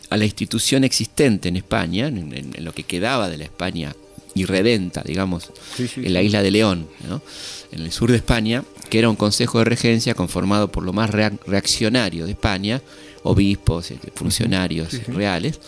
a 0.10 0.18
la 0.18 0.26
institución 0.26 0.84
existente 0.84 1.50
en 1.50 1.56
España, 1.58 2.08
en, 2.08 2.18
en- 2.34 2.52
en 2.56 2.64
lo 2.66 2.74
que 2.74 2.84
quedaba 2.84 3.30
de 3.30 3.38
la 3.38 3.44
España 3.46 3.96
irredenta, 4.34 5.02
digamos, 5.06 5.50
en 6.06 6.14
la 6.14 6.22
isla 6.22 6.42
de 6.44 6.52
León, 6.52 6.88
¿no? 7.08 7.22
en 7.72 7.82
el 7.84 7.92
sur 7.92 8.12
de 8.12 8.18
España, 8.18 8.64
que 8.90 9.00
era 9.00 9.10
un 9.10 9.16
consejo 9.16 9.60
de 9.60 9.66
regencia 9.66 10.14
conformado 10.14 10.70
por 10.72 10.84
lo 10.84 10.92
más 10.94 11.10
rea- 11.10 11.32
reaccionario 11.48 12.26
de 12.26 12.32
España, 12.32 12.82
obispos, 13.24 13.92
este, 13.92 14.12
funcionarios 14.14 14.92
reales, 15.08 15.60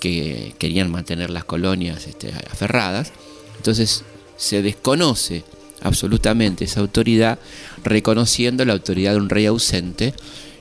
que 0.00 0.54
querían 0.58 0.90
mantener 0.90 1.28
las 1.30 1.44
colonias 1.44 2.06
este, 2.06 2.32
aferradas. 2.50 3.12
Entonces 3.58 4.02
se 4.38 4.62
desconoce 4.62 5.44
absolutamente 5.82 6.64
esa 6.64 6.80
autoridad, 6.80 7.38
reconociendo 7.84 8.64
la 8.64 8.72
autoridad 8.72 9.12
de 9.12 9.18
un 9.18 9.28
rey 9.28 9.46
ausente, 9.46 10.14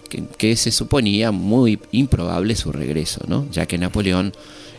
que, 0.10 0.24
que 0.38 0.56
se 0.56 0.72
suponía 0.72 1.32
muy 1.32 1.80
improbable 1.92 2.56
su 2.56 2.72
regreso, 2.72 3.22
¿no? 3.28 3.48
ya 3.52 3.66
que 3.66 3.78
Napoleón 3.78 4.34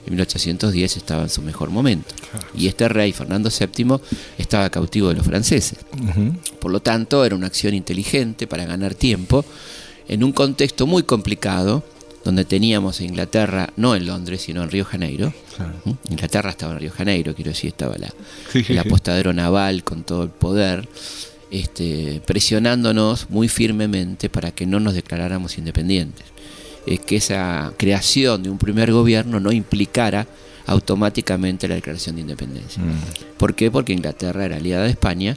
en 0.07 0.15
1810 0.15 0.97
estaba 0.97 1.23
en 1.23 1.31
su 1.31 1.43
mejor 1.43 1.71
momento. 1.71 2.15
Y 2.55 2.69
este 2.69 2.89
rey, 2.89 3.13
Fernando 3.13 3.51
VII, 3.51 3.97
estaba 4.39 4.71
cautivo 4.71 5.09
de 5.09 5.15
los 5.15 5.27
franceses. 5.27 5.79
Por 6.59 6.71
lo 6.71 6.81
tanto, 6.81 7.25
era 7.25 7.35
una 7.35 7.47
acción 7.47 7.75
inteligente 7.75 8.47
para 8.47 8.65
ganar 8.65 8.95
tiempo 8.95 9.45
en 10.09 10.25
un 10.25 10.33
contexto 10.33 10.87
muy 10.87 11.03
complicado, 11.03 11.85
donde 12.25 12.45
teníamos 12.45 13.01
a 13.01 13.05
Inglaterra, 13.05 13.71
no 13.77 13.95
en 13.97 14.07
Londres, 14.07 14.43
sino 14.43 14.63
en 14.63 14.71
Río 14.71 14.85
Janeiro. 14.85 15.33
¿Mm? 15.85 15.91
Inglaterra 16.11 16.51
estaba 16.51 16.73
en 16.75 16.81
Río 16.81 16.91
Janeiro, 16.91 17.35
quiero 17.35 17.51
decir, 17.51 17.69
estaba 17.69 17.97
la, 17.97 18.09
Sí, 18.53 18.59
el 18.59 18.65
sí. 18.67 18.79
apostadero 18.79 19.33
naval 19.33 19.85
con 19.85 20.03
todo 20.05 20.23
el 20.25 20.31
poder, 20.31 20.87
este, 21.51 22.21
presionándonos 22.27 23.31
muy 23.31 23.49
firmemente 23.49 24.29
para 24.29 24.53
que 24.53 24.67
no 24.67 24.81
nos 24.81 24.95
declaráramos 24.95 25.57
independientes. 25.59 26.27
Es 26.87 27.01
que 27.01 27.17
esa 27.17 27.73
creación 27.77 28.43
de 28.43 28.51
un 28.51 28.59
primer 28.59 28.93
gobierno 28.93 29.41
no 29.41 29.53
implicara 29.53 30.27
automáticamente 30.67 31.67
la 31.69 31.75
declaración 31.75 32.17
de 32.17 32.23
independencia. 32.23 32.83
¿Por 33.39 33.55
qué? 33.55 33.71
Porque 33.71 33.93
Inglaterra 33.93 34.45
era 34.45 34.57
aliada 34.57 34.85
de 34.85 34.91
España 34.91 35.37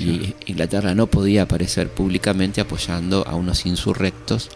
y 0.00 0.34
Inglaterra 0.46 0.94
no 0.94 1.06
podía 1.08 1.42
aparecer 1.42 1.88
públicamente 1.88 2.60
apoyando 2.60 3.26
a 3.28 3.34
unos 3.34 3.66
insurrectos 3.66 4.48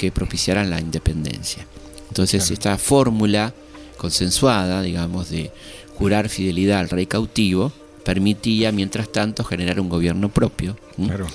que 0.00 0.10
propiciaran 0.10 0.70
la 0.70 0.80
independencia. 0.80 1.66
Entonces 2.08 2.50
esta 2.50 2.78
fórmula 2.78 3.52
consensuada, 3.98 4.80
digamos, 4.80 5.28
de 5.28 5.50
jurar 5.94 6.30
fidelidad 6.30 6.78
al 6.78 6.88
rey 6.88 7.04
cautivo, 7.04 7.70
permitía, 8.02 8.72
mientras 8.72 9.12
tanto, 9.12 9.44
generar 9.44 9.78
un 9.78 9.90
gobierno 9.90 10.30
propio. 10.30 10.78
Claro. 10.96 11.26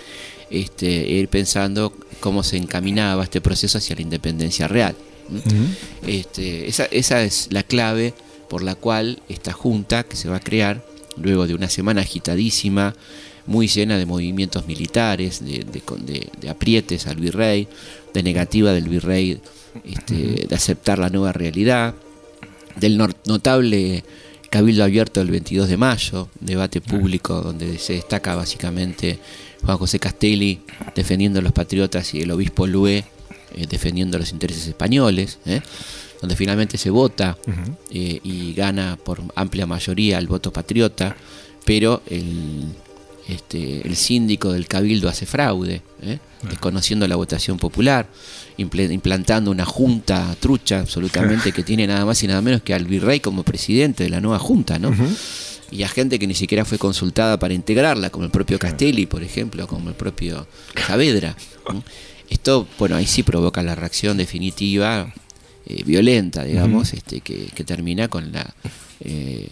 Este, 0.49 0.87
ir 0.87 1.27
pensando 1.27 1.93
cómo 2.19 2.41
se 2.41 2.57
encaminaba 2.57 3.23
este 3.23 3.39
proceso 3.39 3.77
hacia 3.77 3.97
la 3.97 4.01
independencia 4.01 4.67
real. 4.67 4.95
Este, 6.07 6.67
esa, 6.67 6.85
esa 6.85 7.21
es 7.21 7.49
la 7.51 7.61
clave 7.61 8.15
por 8.49 8.63
la 8.63 8.73
cual 8.73 9.21
esta 9.29 9.53
junta 9.53 10.05
que 10.05 10.15
se 10.15 10.27
va 10.27 10.37
a 10.37 10.39
crear, 10.39 10.83
luego 11.17 11.45
de 11.45 11.53
una 11.53 11.69
semana 11.69 12.01
agitadísima, 12.01 12.95
muy 13.47 13.67
llena 13.67 13.97
de 13.97 14.05
movimientos 14.05 14.65
militares, 14.67 15.43
de, 15.43 15.59
de 15.65 15.81
de- 16.05 16.29
de 16.41 16.49
aprietes 16.49 17.07
al 17.07 17.17
virrey, 17.17 17.67
de 18.13 18.23
negativa 18.23 18.71
del 18.73 18.87
virrey 18.89 19.39
este, 19.83 20.47
de 20.47 20.55
aceptar 20.55 20.99
la 20.99 21.09
nueva 21.09 21.31
realidad, 21.33 21.95
del 22.77 22.97
notable 23.25 24.03
cabildo 24.49 24.83
abierto 24.83 25.19
del 25.19 25.31
22 25.31 25.67
de 25.67 25.77
mayo, 25.77 26.29
debate 26.39 26.79
público 26.81 27.41
donde 27.41 27.77
se 27.77 27.93
destaca 27.93 28.35
básicamente 28.35 29.19
Juan 29.65 29.77
José 29.77 29.99
Castelli 29.99 30.59
defendiendo 30.95 31.39
a 31.39 31.41
los 31.41 31.51
patriotas 31.51 32.13
y 32.13 32.21
el 32.21 32.31
obispo 32.31 32.65
Lué 32.67 33.03
eh, 33.55 33.67
defendiendo 33.69 34.17
los 34.17 34.31
intereses 34.31 34.67
españoles, 34.67 35.39
¿eh? 35.45 35.61
donde 36.21 36.35
finalmente 36.35 36.77
se 36.77 36.89
vota 36.89 37.37
eh, 37.91 38.19
y 38.23 38.53
gana 38.53 38.97
por 39.03 39.21
amplia 39.35 39.65
mayoría 39.65 40.17
el 40.19 40.27
voto 40.27 40.53
patriota, 40.53 41.15
pero 41.65 42.01
el, 42.07 42.65
este, 43.27 43.87
el 43.87 43.95
síndico 43.95 44.53
del 44.53 44.67
cabildo 44.67 45.09
hace 45.09 45.25
fraude, 45.25 45.81
¿eh? 46.01 46.19
desconociendo 46.47 47.07
la 47.07 47.15
votación 47.15 47.57
popular, 47.57 48.07
implantando 48.57 49.49
una 49.49 49.65
junta 49.65 50.35
trucha 50.39 50.79
absolutamente 50.79 51.51
que 51.51 51.63
tiene 51.63 51.87
nada 51.87 52.05
más 52.05 52.21
y 52.21 52.27
nada 52.27 52.41
menos 52.41 52.61
que 52.61 52.75
al 52.75 52.85
virrey 52.85 53.19
como 53.19 53.43
presidente 53.43 54.03
de 54.03 54.09
la 54.09 54.21
nueva 54.21 54.37
junta, 54.37 54.77
¿no? 54.77 54.93
Y 55.71 55.81
a 55.81 55.87
gente 55.87 56.19
que 56.19 56.27
ni 56.27 56.35
siquiera 56.35 56.65
fue 56.65 56.77
consultada 56.77 57.39
para 57.39 57.55
integrarla, 57.55 58.11
como 58.11 58.25
el 58.25 58.31
propio 58.31 58.59
Castelli, 58.59 59.07
por 59.07 59.23
ejemplo, 59.23 59.65
como 59.65 59.89
el 59.89 59.95
propio 59.95 60.47
Saavedra. 60.85 61.35
Esto, 62.29 62.67
bueno, 62.77 62.95
ahí 62.95 63.07
sí 63.07 63.23
provoca 63.23 63.63
la 63.63 63.73
reacción 63.73 64.17
definitiva, 64.17 65.11
eh, 65.65 65.83
violenta, 65.83 66.43
digamos, 66.43 66.93
este, 66.93 67.21
que, 67.21 67.47
que 67.47 67.63
termina 67.63 68.07
con 68.07 68.31
la, 68.31 68.53
eh, 68.99 69.49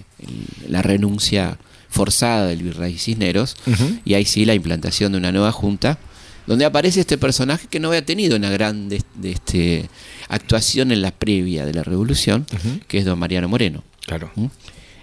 la 0.68 0.84
renuncia 0.84 1.58
forzada 1.94 2.48
del 2.48 2.64
virrey 2.64 2.98
Cisneros, 2.98 3.56
y 4.04 4.16
ahí 4.16 4.26
sí 4.26 4.46
la 4.46 4.56
implantación 4.56 5.12
de 5.12 5.20
una 5.20 5.32
nueva 5.32 5.52
junta, 5.52 6.00
donde 6.48 6.66
aparece 6.66 7.00
este 7.02 7.18
personaje 7.18 7.68
que 7.70 7.80
no 7.80 7.88
había 7.90 8.04
tenido 8.04 8.36
una 8.36 8.50
gran 8.50 8.90
de- 8.90 9.02
de 9.16 9.32
este, 9.32 9.90
actuación 10.28 10.92
en 10.92 11.02
la 11.02 11.12
previa 11.12 11.66
de 11.66 11.74
la 11.74 11.84
revolución, 11.84 12.46
que 12.88 12.98
es 12.98 13.06
don 13.06 13.18
Mariano 13.20 13.48
Moreno 13.48 13.84
Claro. 14.06 14.32
¿Mm? 14.36 14.46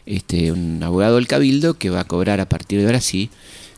este, 0.07 0.51
un 0.53 0.83
abogado 0.83 1.17
del 1.17 1.27
Cabildo 1.29 1.75
que 1.79 1.89
va 1.91 2.01
a 2.01 2.05
cobrar 2.05 2.41
a 2.41 2.49
partir 2.49 2.81
de 2.81 2.87
ahora 2.87 3.01
sí 3.01 3.31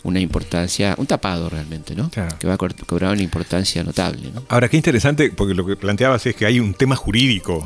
una 0.05 0.19
importancia, 0.21 0.95
un 0.99 1.07
tapado 1.07 1.49
realmente, 1.49 1.95
¿no? 1.95 2.11
Claro. 2.11 2.37
Que 2.39 2.47
va 2.49 2.55
a 2.55 2.57
co- 2.57 2.67
cobrar 2.87 3.13
una 3.13 3.23
importancia 3.23 3.85
notable, 3.85 4.31
¿no? 4.35 4.43
Ahora, 4.49 4.69
qué 4.69 4.77
interesante, 4.77 5.31
porque 5.31 5.55
lo 5.55 5.65
que 5.65 5.77
planteabas 5.77 6.27
es 6.27 6.35
que 6.35 6.45
hay 6.45 6.59
un 6.59 6.75
tema 6.75 6.97
jurídico 6.97 7.63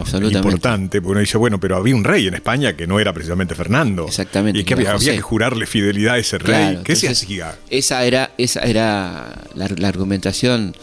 importante, 0.51 1.01
porque 1.01 1.13
uno 1.13 1.21
dice, 1.21 1.39
bueno, 1.39 1.59
pero 1.59 1.77
había 1.77 1.95
un 1.97 2.05
rey 2.05 2.27
en 2.27 2.35
España 2.35 2.77
que 2.77 2.87
no 2.87 3.01
era 3.01 3.13
precisamente 3.15 3.55
Fernando. 3.55 4.07
Exactamente, 4.07 4.61
Y 4.61 4.65
que 4.65 4.75
había, 4.75 4.97
que 4.99 5.21
jurarle 5.21 5.67
fidelidad 5.67 6.15
a 6.15 6.19
ese 6.19 6.37
rey. 6.39 6.47
Claro, 6.55 6.83
¿Qué 6.85 6.95
se 6.97 7.09
hacía? 7.09 7.57
Esa 7.71 8.05
era, 8.05 8.31
esa 8.37 8.61
era 8.61 9.45
la, 9.55 9.69
la 9.77 9.89
argumentación, 9.89 10.75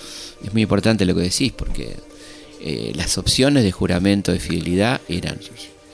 es 0.43 0.51
muy 0.53 0.63
importante 0.63 1.05
lo 1.05 1.13
que 1.15 1.21
decís, 1.21 1.51
porque 1.51 1.95
eh, 2.61 2.93
las 2.95 3.17
opciones 3.19 3.63
de 3.63 3.71
juramento 3.71 4.31
de 4.31 4.39
fidelidad 4.39 5.01
eran 5.07 5.37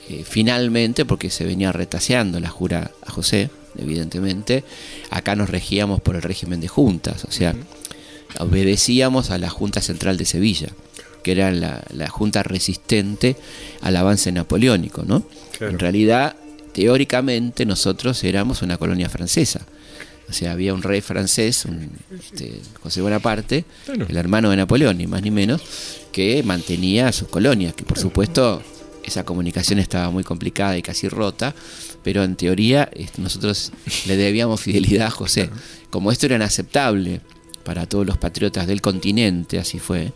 eh, 0.10 0.24
finalmente, 0.28 1.03
porque 1.05 1.30
se 1.30 1.43
venía 1.45 1.72
retaseando 1.72 2.39
la 2.39 2.49
jura 2.49 2.91
a 3.05 3.12
José, 3.12 3.49
evidentemente, 3.82 4.64
acá 5.10 5.36
nos 5.36 5.50
regíamos 5.50 6.02
por 6.02 6.16
el 6.16 6.22
régimen 6.22 6.62
de 6.62 6.68
juntas, 6.68 7.26
o 7.26 7.32
sea, 7.32 7.56
obedecíamos 8.40 9.32
a 9.32 9.38
la 9.38 9.50
Junta 9.50 9.82
Central 9.82 10.18
de 10.18 10.26
Sevilla, 10.26 10.70
que 11.24 11.32
era 11.32 11.52
la, 11.52 11.84
la 11.92 12.08
junta 12.10 12.44
resistente 12.44 13.36
al 13.82 13.96
avance 13.98 14.32
napoleónico, 14.32 15.04
¿no? 15.06 15.24
Claro. 15.58 15.74
En 15.74 15.80
realidad, 15.80 16.36
teóricamente, 16.74 17.66
nosotros 17.66 18.24
éramos 18.24 18.62
una 18.62 18.78
colonia 18.78 19.10
francesa. 19.10 19.66
O 20.30 20.34
sea, 20.34 20.52
había 20.52 20.76
un 20.76 20.84
rey 20.84 21.02
francés, 21.02 21.66
un, 21.66 21.90
este, 22.18 22.62
José 22.84 23.02
Bonaparte, 23.02 23.66
Claro. 23.86 24.06
el 24.08 24.16
hermano 24.16 24.52
de 24.52 24.58
Napoleón, 24.58 24.98
ni 25.00 25.08
más 25.08 25.24
ni 25.24 25.32
menos, 25.32 25.62
que 26.12 26.44
mantenía 26.44 27.12
sus 27.12 27.28
colonias, 27.30 27.74
que 27.74 27.84
por 27.84 27.98
supuesto 27.98 28.62
esa 29.04 29.24
comunicación 29.26 29.80
estaba 29.80 30.12
muy 30.12 30.24
complicada 30.24 30.78
y 30.78 30.84
casi 30.84 31.10
rota, 31.10 31.56
pero 32.04 32.24
en 32.24 32.36
teoría 32.36 32.89
nosotros 33.18 33.72
le 34.08 34.18
debíamos 34.18 34.62
fidelidad 34.62 35.08
a 35.08 35.12
José. 35.12 35.50
Como 35.89 36.12
esto 36.12 36.26
era 36.26 36.36
inaceptable 36.36 37.22
para 37.64 37.86
todos 37.86 38.06
los 38.06 38.18
patriotas 38.18 38.68
del 38.68 38.82
continente, 38.82 39.60
así 39.60 39.80
fue, 39.80 40.12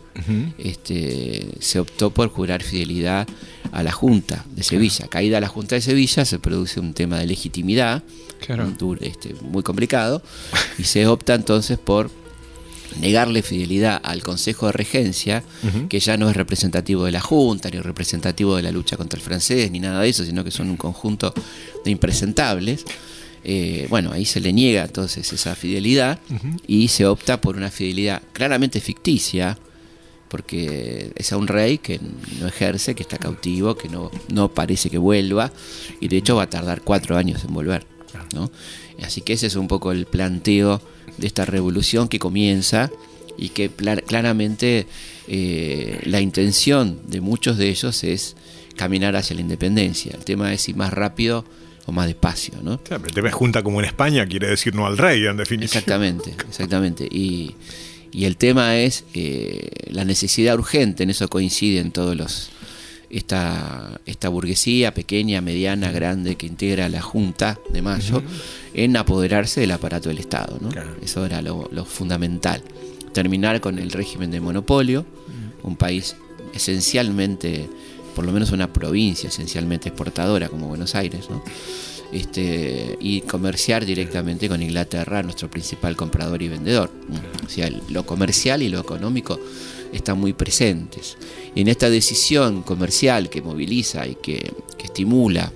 este, 0.58 1.46
se 1.60 1.78
optó 1.78 2.10
por 2.10 2.28
jurar 2.28 2.62
fidelidad 2.62 3.28
a 3.72 3.82
la 3.82 3.92
Junta 3.92 4.44
de 4.54 4.62
Sevilla. 4.62 5.06
Caída 5.08 5.40
la 5.40 5.48
Junta 5.48 5.74
de 5.76 5.80
Sevilla 5.80 6.24
se 6.24 6.38
produce 6.38 6.80
un 6.80 6.94
tema 6.94 7.18
de 7.18 7.26
legitimidad 7.26 8.02
Claro. 8.40 8.72
este, 9.00 9.34
muy 9.42 9.62
complicado 9.62 10.22
y 10.78 10.84
se 10.84 11.06
opta 11.06 11.34
entonces 11.34 11.78
por 11.78 12.10
negarle 13.00 13.42
fidelidad 13.42 14.00
al 14.02 14.22
Consejo 14.22 14.66
de 14.66 14.72
Regencia, 14.72 15.42
que 15.88 16.00
ya 16.00 16.16
no 16.16 16.28
es 16.30 16.36
representativo 16.36 17.04
de 17.04 17.12
la 17.12 17.20
Junta, 17.20 17.70
ni 17.70 17.80
representativo 17.80 18.56
de 18.56 18.62
la 18.62 18.70
lucha 18.72 18.96
contra 18.96 19.18
el 19.18 19.24
francés, 19.24 19.70
ni 19.70 19.80
nada 19.80 20.00
de 20.00 20.08
eso, 20.08 20.24
sino 20.24 20.44
que 20.44 20.50
son 20.50 20.70
un 20.70 20.76
conjunto 20.76 21.32
de 21.84 21.90
impresentables. 21.90 22.84
eh, 23.42 23.86
bueno, 23.90 24.10
ahí 24.12 24.24
se 24.24 24.40
le 24.40 24.52
niega 24.52 24.84
entonces 24.84 25.30
esa 25.32 25.54
fidelidad 25.54 26.18
y 26.66 26.88
se 26.88 27.04
opta 27.06 27.40
por 27.40 27.56
una 27.56 27.70
fidelidad 27.70 28.22
claramente 28.32 28.80
ficticia, 28.80 29.58
porque 30.28 31.12
es 31.14 31.32
a 31.32 31.36
un 31.36 31.46
rey 31.46 31.78
que 31.78 32.00
no 32.40 32.48
ejerce, 32.48 32.94
que 32.94 33.02
está 33.02 33.18
cautivo, 33.18 33.76
que 33.76 33.88
no, 33.88 34.10
no 34.32 34.48
parece 34.52 34.88
que 34.90 34.98
vuelva, 34.98 35.52
y 36.00 36.08
de 36.08 36.16
hecho 36.16 36.36
va 36.36 36.44
a 36.44 36.50
tardar 36.50 36.80
cuatro 36.82 37.16
años 37.16 37.44
en 37.44 37.52
volver. 37.52 37.86
¿no? 38.32 38.50
Así 39.02 39.20
que 39.20 39.34
ese 39.34 39.46
es 39.46 39.56
un 39.56 39.68
poco 39.68 39.92
el 39.92 40.06
planteo 40.06 40.80
de 41.18 41.26
esta 41.26 41.44
revolución 41.44 42.08
que 42.08 42.18
comienza 42.18 42.90
y 43.36 43.50
que 43.50 43.68
claramente 43.68 44.86
eh, 45.28 46.00
la 46.04 46.20
intención 46.20 47.00
de 47.06 47.20
muchos 47.20 47.56
de 47.56 47.68
ellos 47.68 48.04
es 48.04 48.36
caminar 48.76 49.16
hacia 49.16 49.34
la 49.34 49.42
independencia. 49.42 50.12
El 50.14 50.24
tema 50.24 50.52
es 50.52 50.62
si 50.62 50.74
más 50.74 50.92
rápido 50.92 51.44
o 51.86 51.92
más 51.92 52.06
despacio, 52.06 52.54
¿no? 52.62 52.78
Claro, 52.82 53.02
pero 53.02 53.14
te 53.14 53.20
ves 53.20 53.34
junta 53.34 53.62
como 53.62 53.80
en 53.80 53.86
España, 53.86 54.26
quiere 54.26 54.48
decir 54.48 54.74
no 54.74 54.86
al 54.86 54.98
rey, 54.98 55.24
en 55.26 55.36
definitiva. 55.36 55.66
Exactamente, 55.66 56.34
exactamente. 56.48 57.08
Y, 57.10 57.54
el 58.12 58.36
tema 58.36 58.76
es 58.76 59.04
eh, 59.12 59.68
la 59.90 60.04
necesidad 60.04 60.56
urgente, 60.56 61.02
en 61.02 61.10
eso 61.10 61.28
coinciden 61.28 61.90
todos 61.90 62.14
los 62.14 62.50
esta, 63.10 64.00
esta 64.06 64.28
burguesía 64.28 64.94
pequeña, 64.94 65.40
mediana, 65.40 65.90
grande 65.90 66.36
que 66.36 66.46
integra 66.46 66.88
la 66.88 67.02
Junta 67.02 67.58
de 67.72 67.82
Mayo, 67.82 68.22
en 68.74 68.96
apoderarse 68.96 69.60
del 69.60 69.72
aparato 69.72 70.08
del 70.08 70.18
Estado. 70.18 70.58
¿no? 70.60 70.70
Eso 71.02 71.24
era 71.24 71.42
lo, 71.42 71.68
lo, 71.72 71.84
fundamental. 71.84 72.62
Terminar 73.12 73.60
con 73.60 73.78
el 73.78 73.90
régimen 73.90 74.30
de 74.30 74.40
monopolio, 74.40 75.06
un 75.62 75.76
país 75.76 76.16
esencialmente 76.52 77.68
por 78.14 78.24
lo 78.24 78.32
menos 78.32 78.52
una 78.52 78.72
provincia 78.72 79.28
esencialmente 79.28 79.88
exportadora 79.88 80.48
como 80.48 80.68
Buenos 80.68 80.94
Aires, 80.94 81.28
¿no? 81.28 81.42
Este, 82.12 82.96
y 83.00 83.22
comerciar 83.22 83.84
directamente 83.84 84.48
con 84.48 84.62
Inglaterra, 84.62 85.22
nuestro 85.24 85.50
principal 85.50 85.96
comprador 85.96 86.42
y 86.42 86.48
vendedor. 86.48 86.90
O 87.44 87.48
sea, 87.48 87.68
lo 87.88 88.06
comercial 88.06 88.62
y 88.62 88.68
lo 88.68 88.78
económico 88.78 89.40
están 89.92 90.20
muy 90.20 90.32
presentes. 90.32 91.16
Y 91.54 91.60
en 91.60 91.68
esta 91.68 91.88
decisión 91.88 92.62
comercial 92.62 93.30
que 93.30 93.42
moviliza 93.42 94.06
y 94.06 94.16
que, 94.16 94.52
estimula 94.84 95.50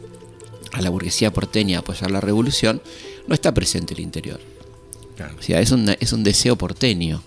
a 0.72 0.80
la 0.80 0.90
burguesía 0.90 1.32
porteña 1.32 1.78
a 1.78 1.80
apoyar 1.80 2.10
la 2.10 2.20
revolución, 2.20 2.82
no 3.28 3.34
está 3.34 3.54
presente 3.54 3.94
el 3.94 4.00
interior. 4.00 4.40
O 5.38 5.42
sea, 5.42 5.60
es 5.60 5.70
un, 5.70 5.88
es 6.00 6.12
un 6.12 6.24
deseo 6.24 6.56
porteño. 6.56 7.22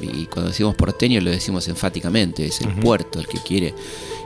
Y 0.00 0.26
cuando 0.26 0.50
decimos 0.50 0.74
porteño 0.74 1.20
lo 1.20 1.30
decimos 1.30 1.68
enfáticamente, 1.68 2.46
es 2.46 2.60
el 2.60 2.74
puerto 2.74 3.20
el 3.20 3.26
que 3.26 3.38
quiere 3.38 3.74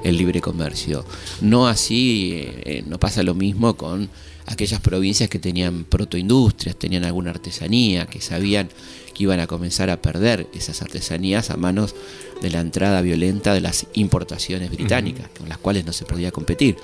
el 0.02 0.16
libre 0.16 0.40
comercio. 0.40 1.04
No 1.40 1.66
así, 1.66 2.32
eh, 2.36 2.84
no 2.86 2.98
pasa 2.98 3.22
lo 3.22 3.34
mismo 3.34 3.76
con 3.76 4.08
aquellas 4.46 4.80
provincias 4.80 5.28
que 5.28 5.38
tenían 5.38 5.84
protoindustrias, 5.84 6.76
tenían 6.76 7.04
alguna 7.04 7.30
artesanía, 7.30 8.06
que 8.06 8.20
sabían 8.20 8.68
que 9.14 9.22
iban 9.22 9.40
a 9.40 9.46
comenzar 9.46 9.90
a 9.90 10.02
perder 10.02 10.48
esas 10.54 10.82
artesanías 10.82 11.50
a 11.50 11.56
manos 11.56 11.94
de 12.42 12.50
la 12.50 12.60
entrada 12.60 13.00
violenta 13.00 13.54
de 13.54 13.60
las 13.60 13.86
importaciones 13.94 14.70
británicas, 14.70 15.28
con 15.38 15.48
las 15.48 15.58
cuales 15.58 15.86
no 15.86 15.92
se 15.92 16.04
podía 16.04 16.32
competir. 16.32 16.76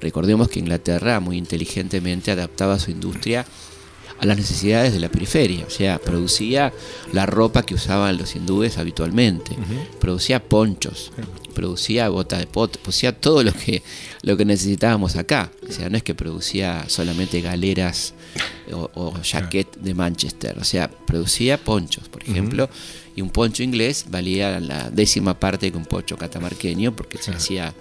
Recordemos 0.00 0.48
que 0.48 0.58
Inglaterra 0.58 1.20
muy 1.20 1.38
inteligentemente 1.38 2.32
adaptaba 2.32 2.78
su 2.78 2.90
industria 2.90 3.46
a 4.20 4.26
las 4.26 4.36
necesidades 4.36 4.92
de 4.92 5.00
la 5.00 5.08
periferia, 5.08 5.64
o 5.66 5.70
sea, 5.70 5.98
producía 5.98 6.72
la 7.12 7.26
ropa 7.26 7.62
que 7.62 7.74
usaban 7.74 8.18
los 8.18 8.34
hindúes 8.34 8.78
habitualmente, 8.78 9.56
producía 10.00 10.42
ponchos, 10.42 11.12
producía 11.54 12.08
bota 12.08 12.38
de 12.38 12.46
pot, 12.46 12.78
producía 12.78 13.12
todo 13.18 13.42
lo 13.42 13.52
que, 13.52 13.82
lo 14.22 14.36
que 14.36 14.44
necesitábamos 14.44 15.16
acá. 15.16 15.50
O 15.68 15.72
sea, 15.72 15.88
no 15.88 15.96
es 15.96 16.02
que 16.02 16.14
producía 16.14 16.84
solamente 16.88 17.40
galeras 17.40 18.14
o, 18.72 18.90
o 18.94 19.14
jaquet 19.22 19.76
de 19.76 19.94
Manchester, 19.94 20.58
o 20.58 20.64
sea, 20.64 20.90
producía 20.90 21.58
ponchos, 21.58 22.08
por 22.08 22.22
ejemplo, 22.22 22.68
y 23.18 23.20
un 23.20 23.30
poncho 23.30 23.64
inglés 23.64 24.06
valía 24.10 24.60
la 24.60 24.90
décima 24.90 25.40
parte 25.40 25.72
que 25.72 25.76
un 25.76 25.86
poncho 25.86 26.16
catamarqueño 26.16 26.94
porque 26.94 27.18
se 27.18 27.32
hacía 27.32 27.74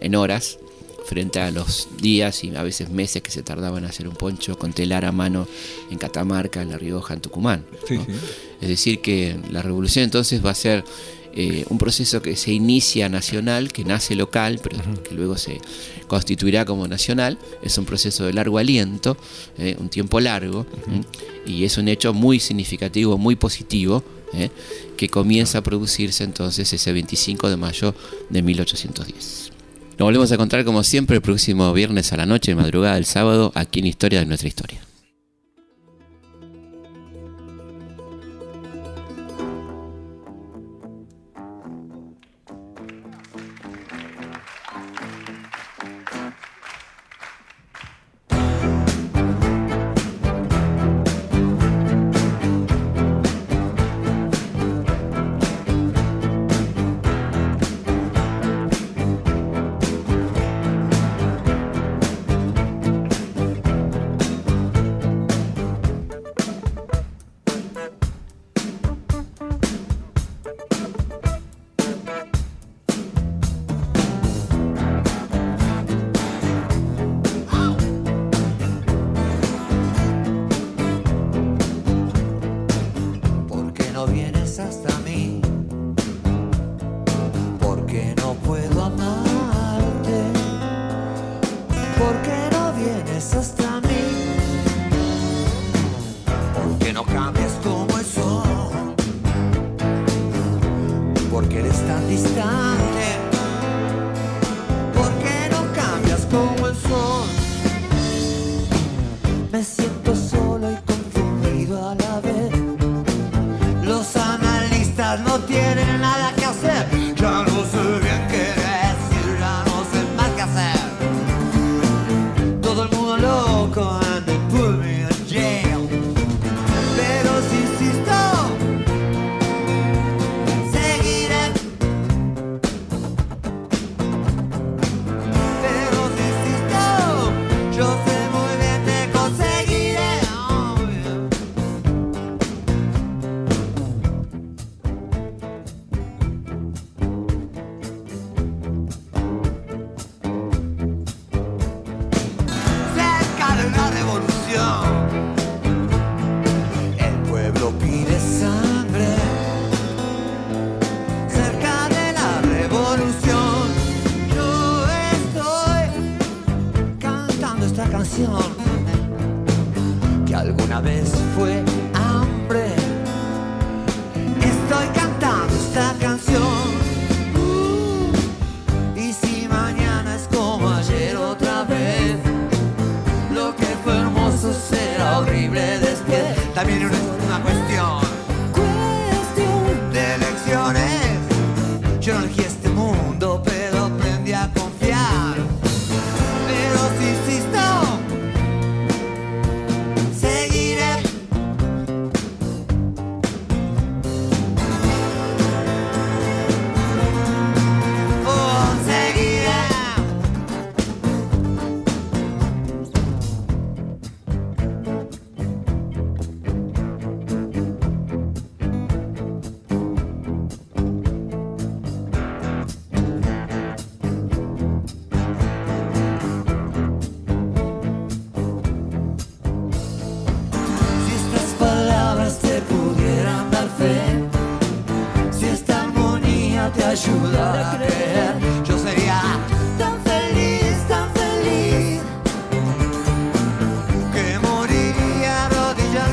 en, 0.00 0.14
horas 0.14 0.58
frente 1.10 1.40
a 1.40 1.50
los 1.50 1.88
días 2.00 2.44
y 2.44 2.54
a 2.54 2.62
veces 2.62 2.88
meses 2.88 3.20
que 3.20 3.32
se 3.32 3.42
tardaban 3.42 3.82
en 3.82 3.90
hacer 3.90 4.06
un 4.06 4.14
poncho 4.14 4.56
con 4.56 4.72
telar 4.72 5.04
a 5.04 5.10
mano 5.10 5.48
en 5.90 5.98
Catamarca, 5.98 6.62
en 6.62 6.68
La 6.68 6.78
Rioja, 6.78 7.14
en 7.14 7.20
Tucumán. 7.20 7.64
Es 8.60 8.68
decir, 8.68 9.00
que 9.00 9.36
la 9.50 9.60
revolución 9.60 10.04
entonces 10.04 10.44
va 10.44 10.50
a 10.50 10.54
ser 10.54 10.84
eh, 11.34 11.64
un 11.68 11.78
proceso 11.78 12.22
que 12.22 12.36
se 12.36 12.52
inicia 12.52 13.08
nacional, 13.08 13.72
que 13.72 13.84
nace 13.84 14.14
local, 14.14 14.60
pero 14.62 14.76
que 15.02 15.16
luego 15.16 15.36
se 15.36 15.60
constituirá 16.06 16.64
como 16.64 16.86
nacional. 16.86 17.38
Es 17.60 17.76
un 17.76 17.86
proceso 17.86 18.24
de 18.26 18.32
largo 18.32 18.58
aliento, 18.58 19.16
eh, 19.58 19.74
un 19.80 19.88
tiempo 19.88 20.20
largo, 20.20 20.64
y 21.44 21.64
es 21.64 21.76
un 21.76 21.88
hecho 21.88 22.14
muy 22.14 22.38
significativo, 22.38 23.18
muy 23.18 23.34
positivo, 23.34 24.04
eh, 24.32 24.50
que 24.96 25.08
comienza 25.08 25.58
a 25.58 25.62
producirse 25.62 26.22
entonces 26.22 26.72
ese 26.72 26.92
25 26.92 27.50
de 27.50 27.56
mayo 27.56 27.96
de 28.28 28.42
1810. 28.42 29.39
Nos 30.00 30.06
volvemos 30.06 30.32
a 30.32 30.36
encontrar 30.36 30.64
como 30.64 30.82
siempre 30.82 31.16
el 31.16 31.20
próximo 31.20 31.70
viernes 31.74 32.10
a 32.14 32.16
la 32.16 32.24
noche, 32.24 32.54
madrugada 32.54 32.94
del 32.94 33.04
sábado, 33.04 33.52
aquí 33.54 33.80
en 33.80 33.86
Historia 33.86 34.20
de 34.20 34.24
nuestra 34.24 34.48
historia. 34.48 34.80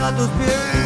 A 0.07 0.11
tus 0.15 0.29
pies. 0.37 0.76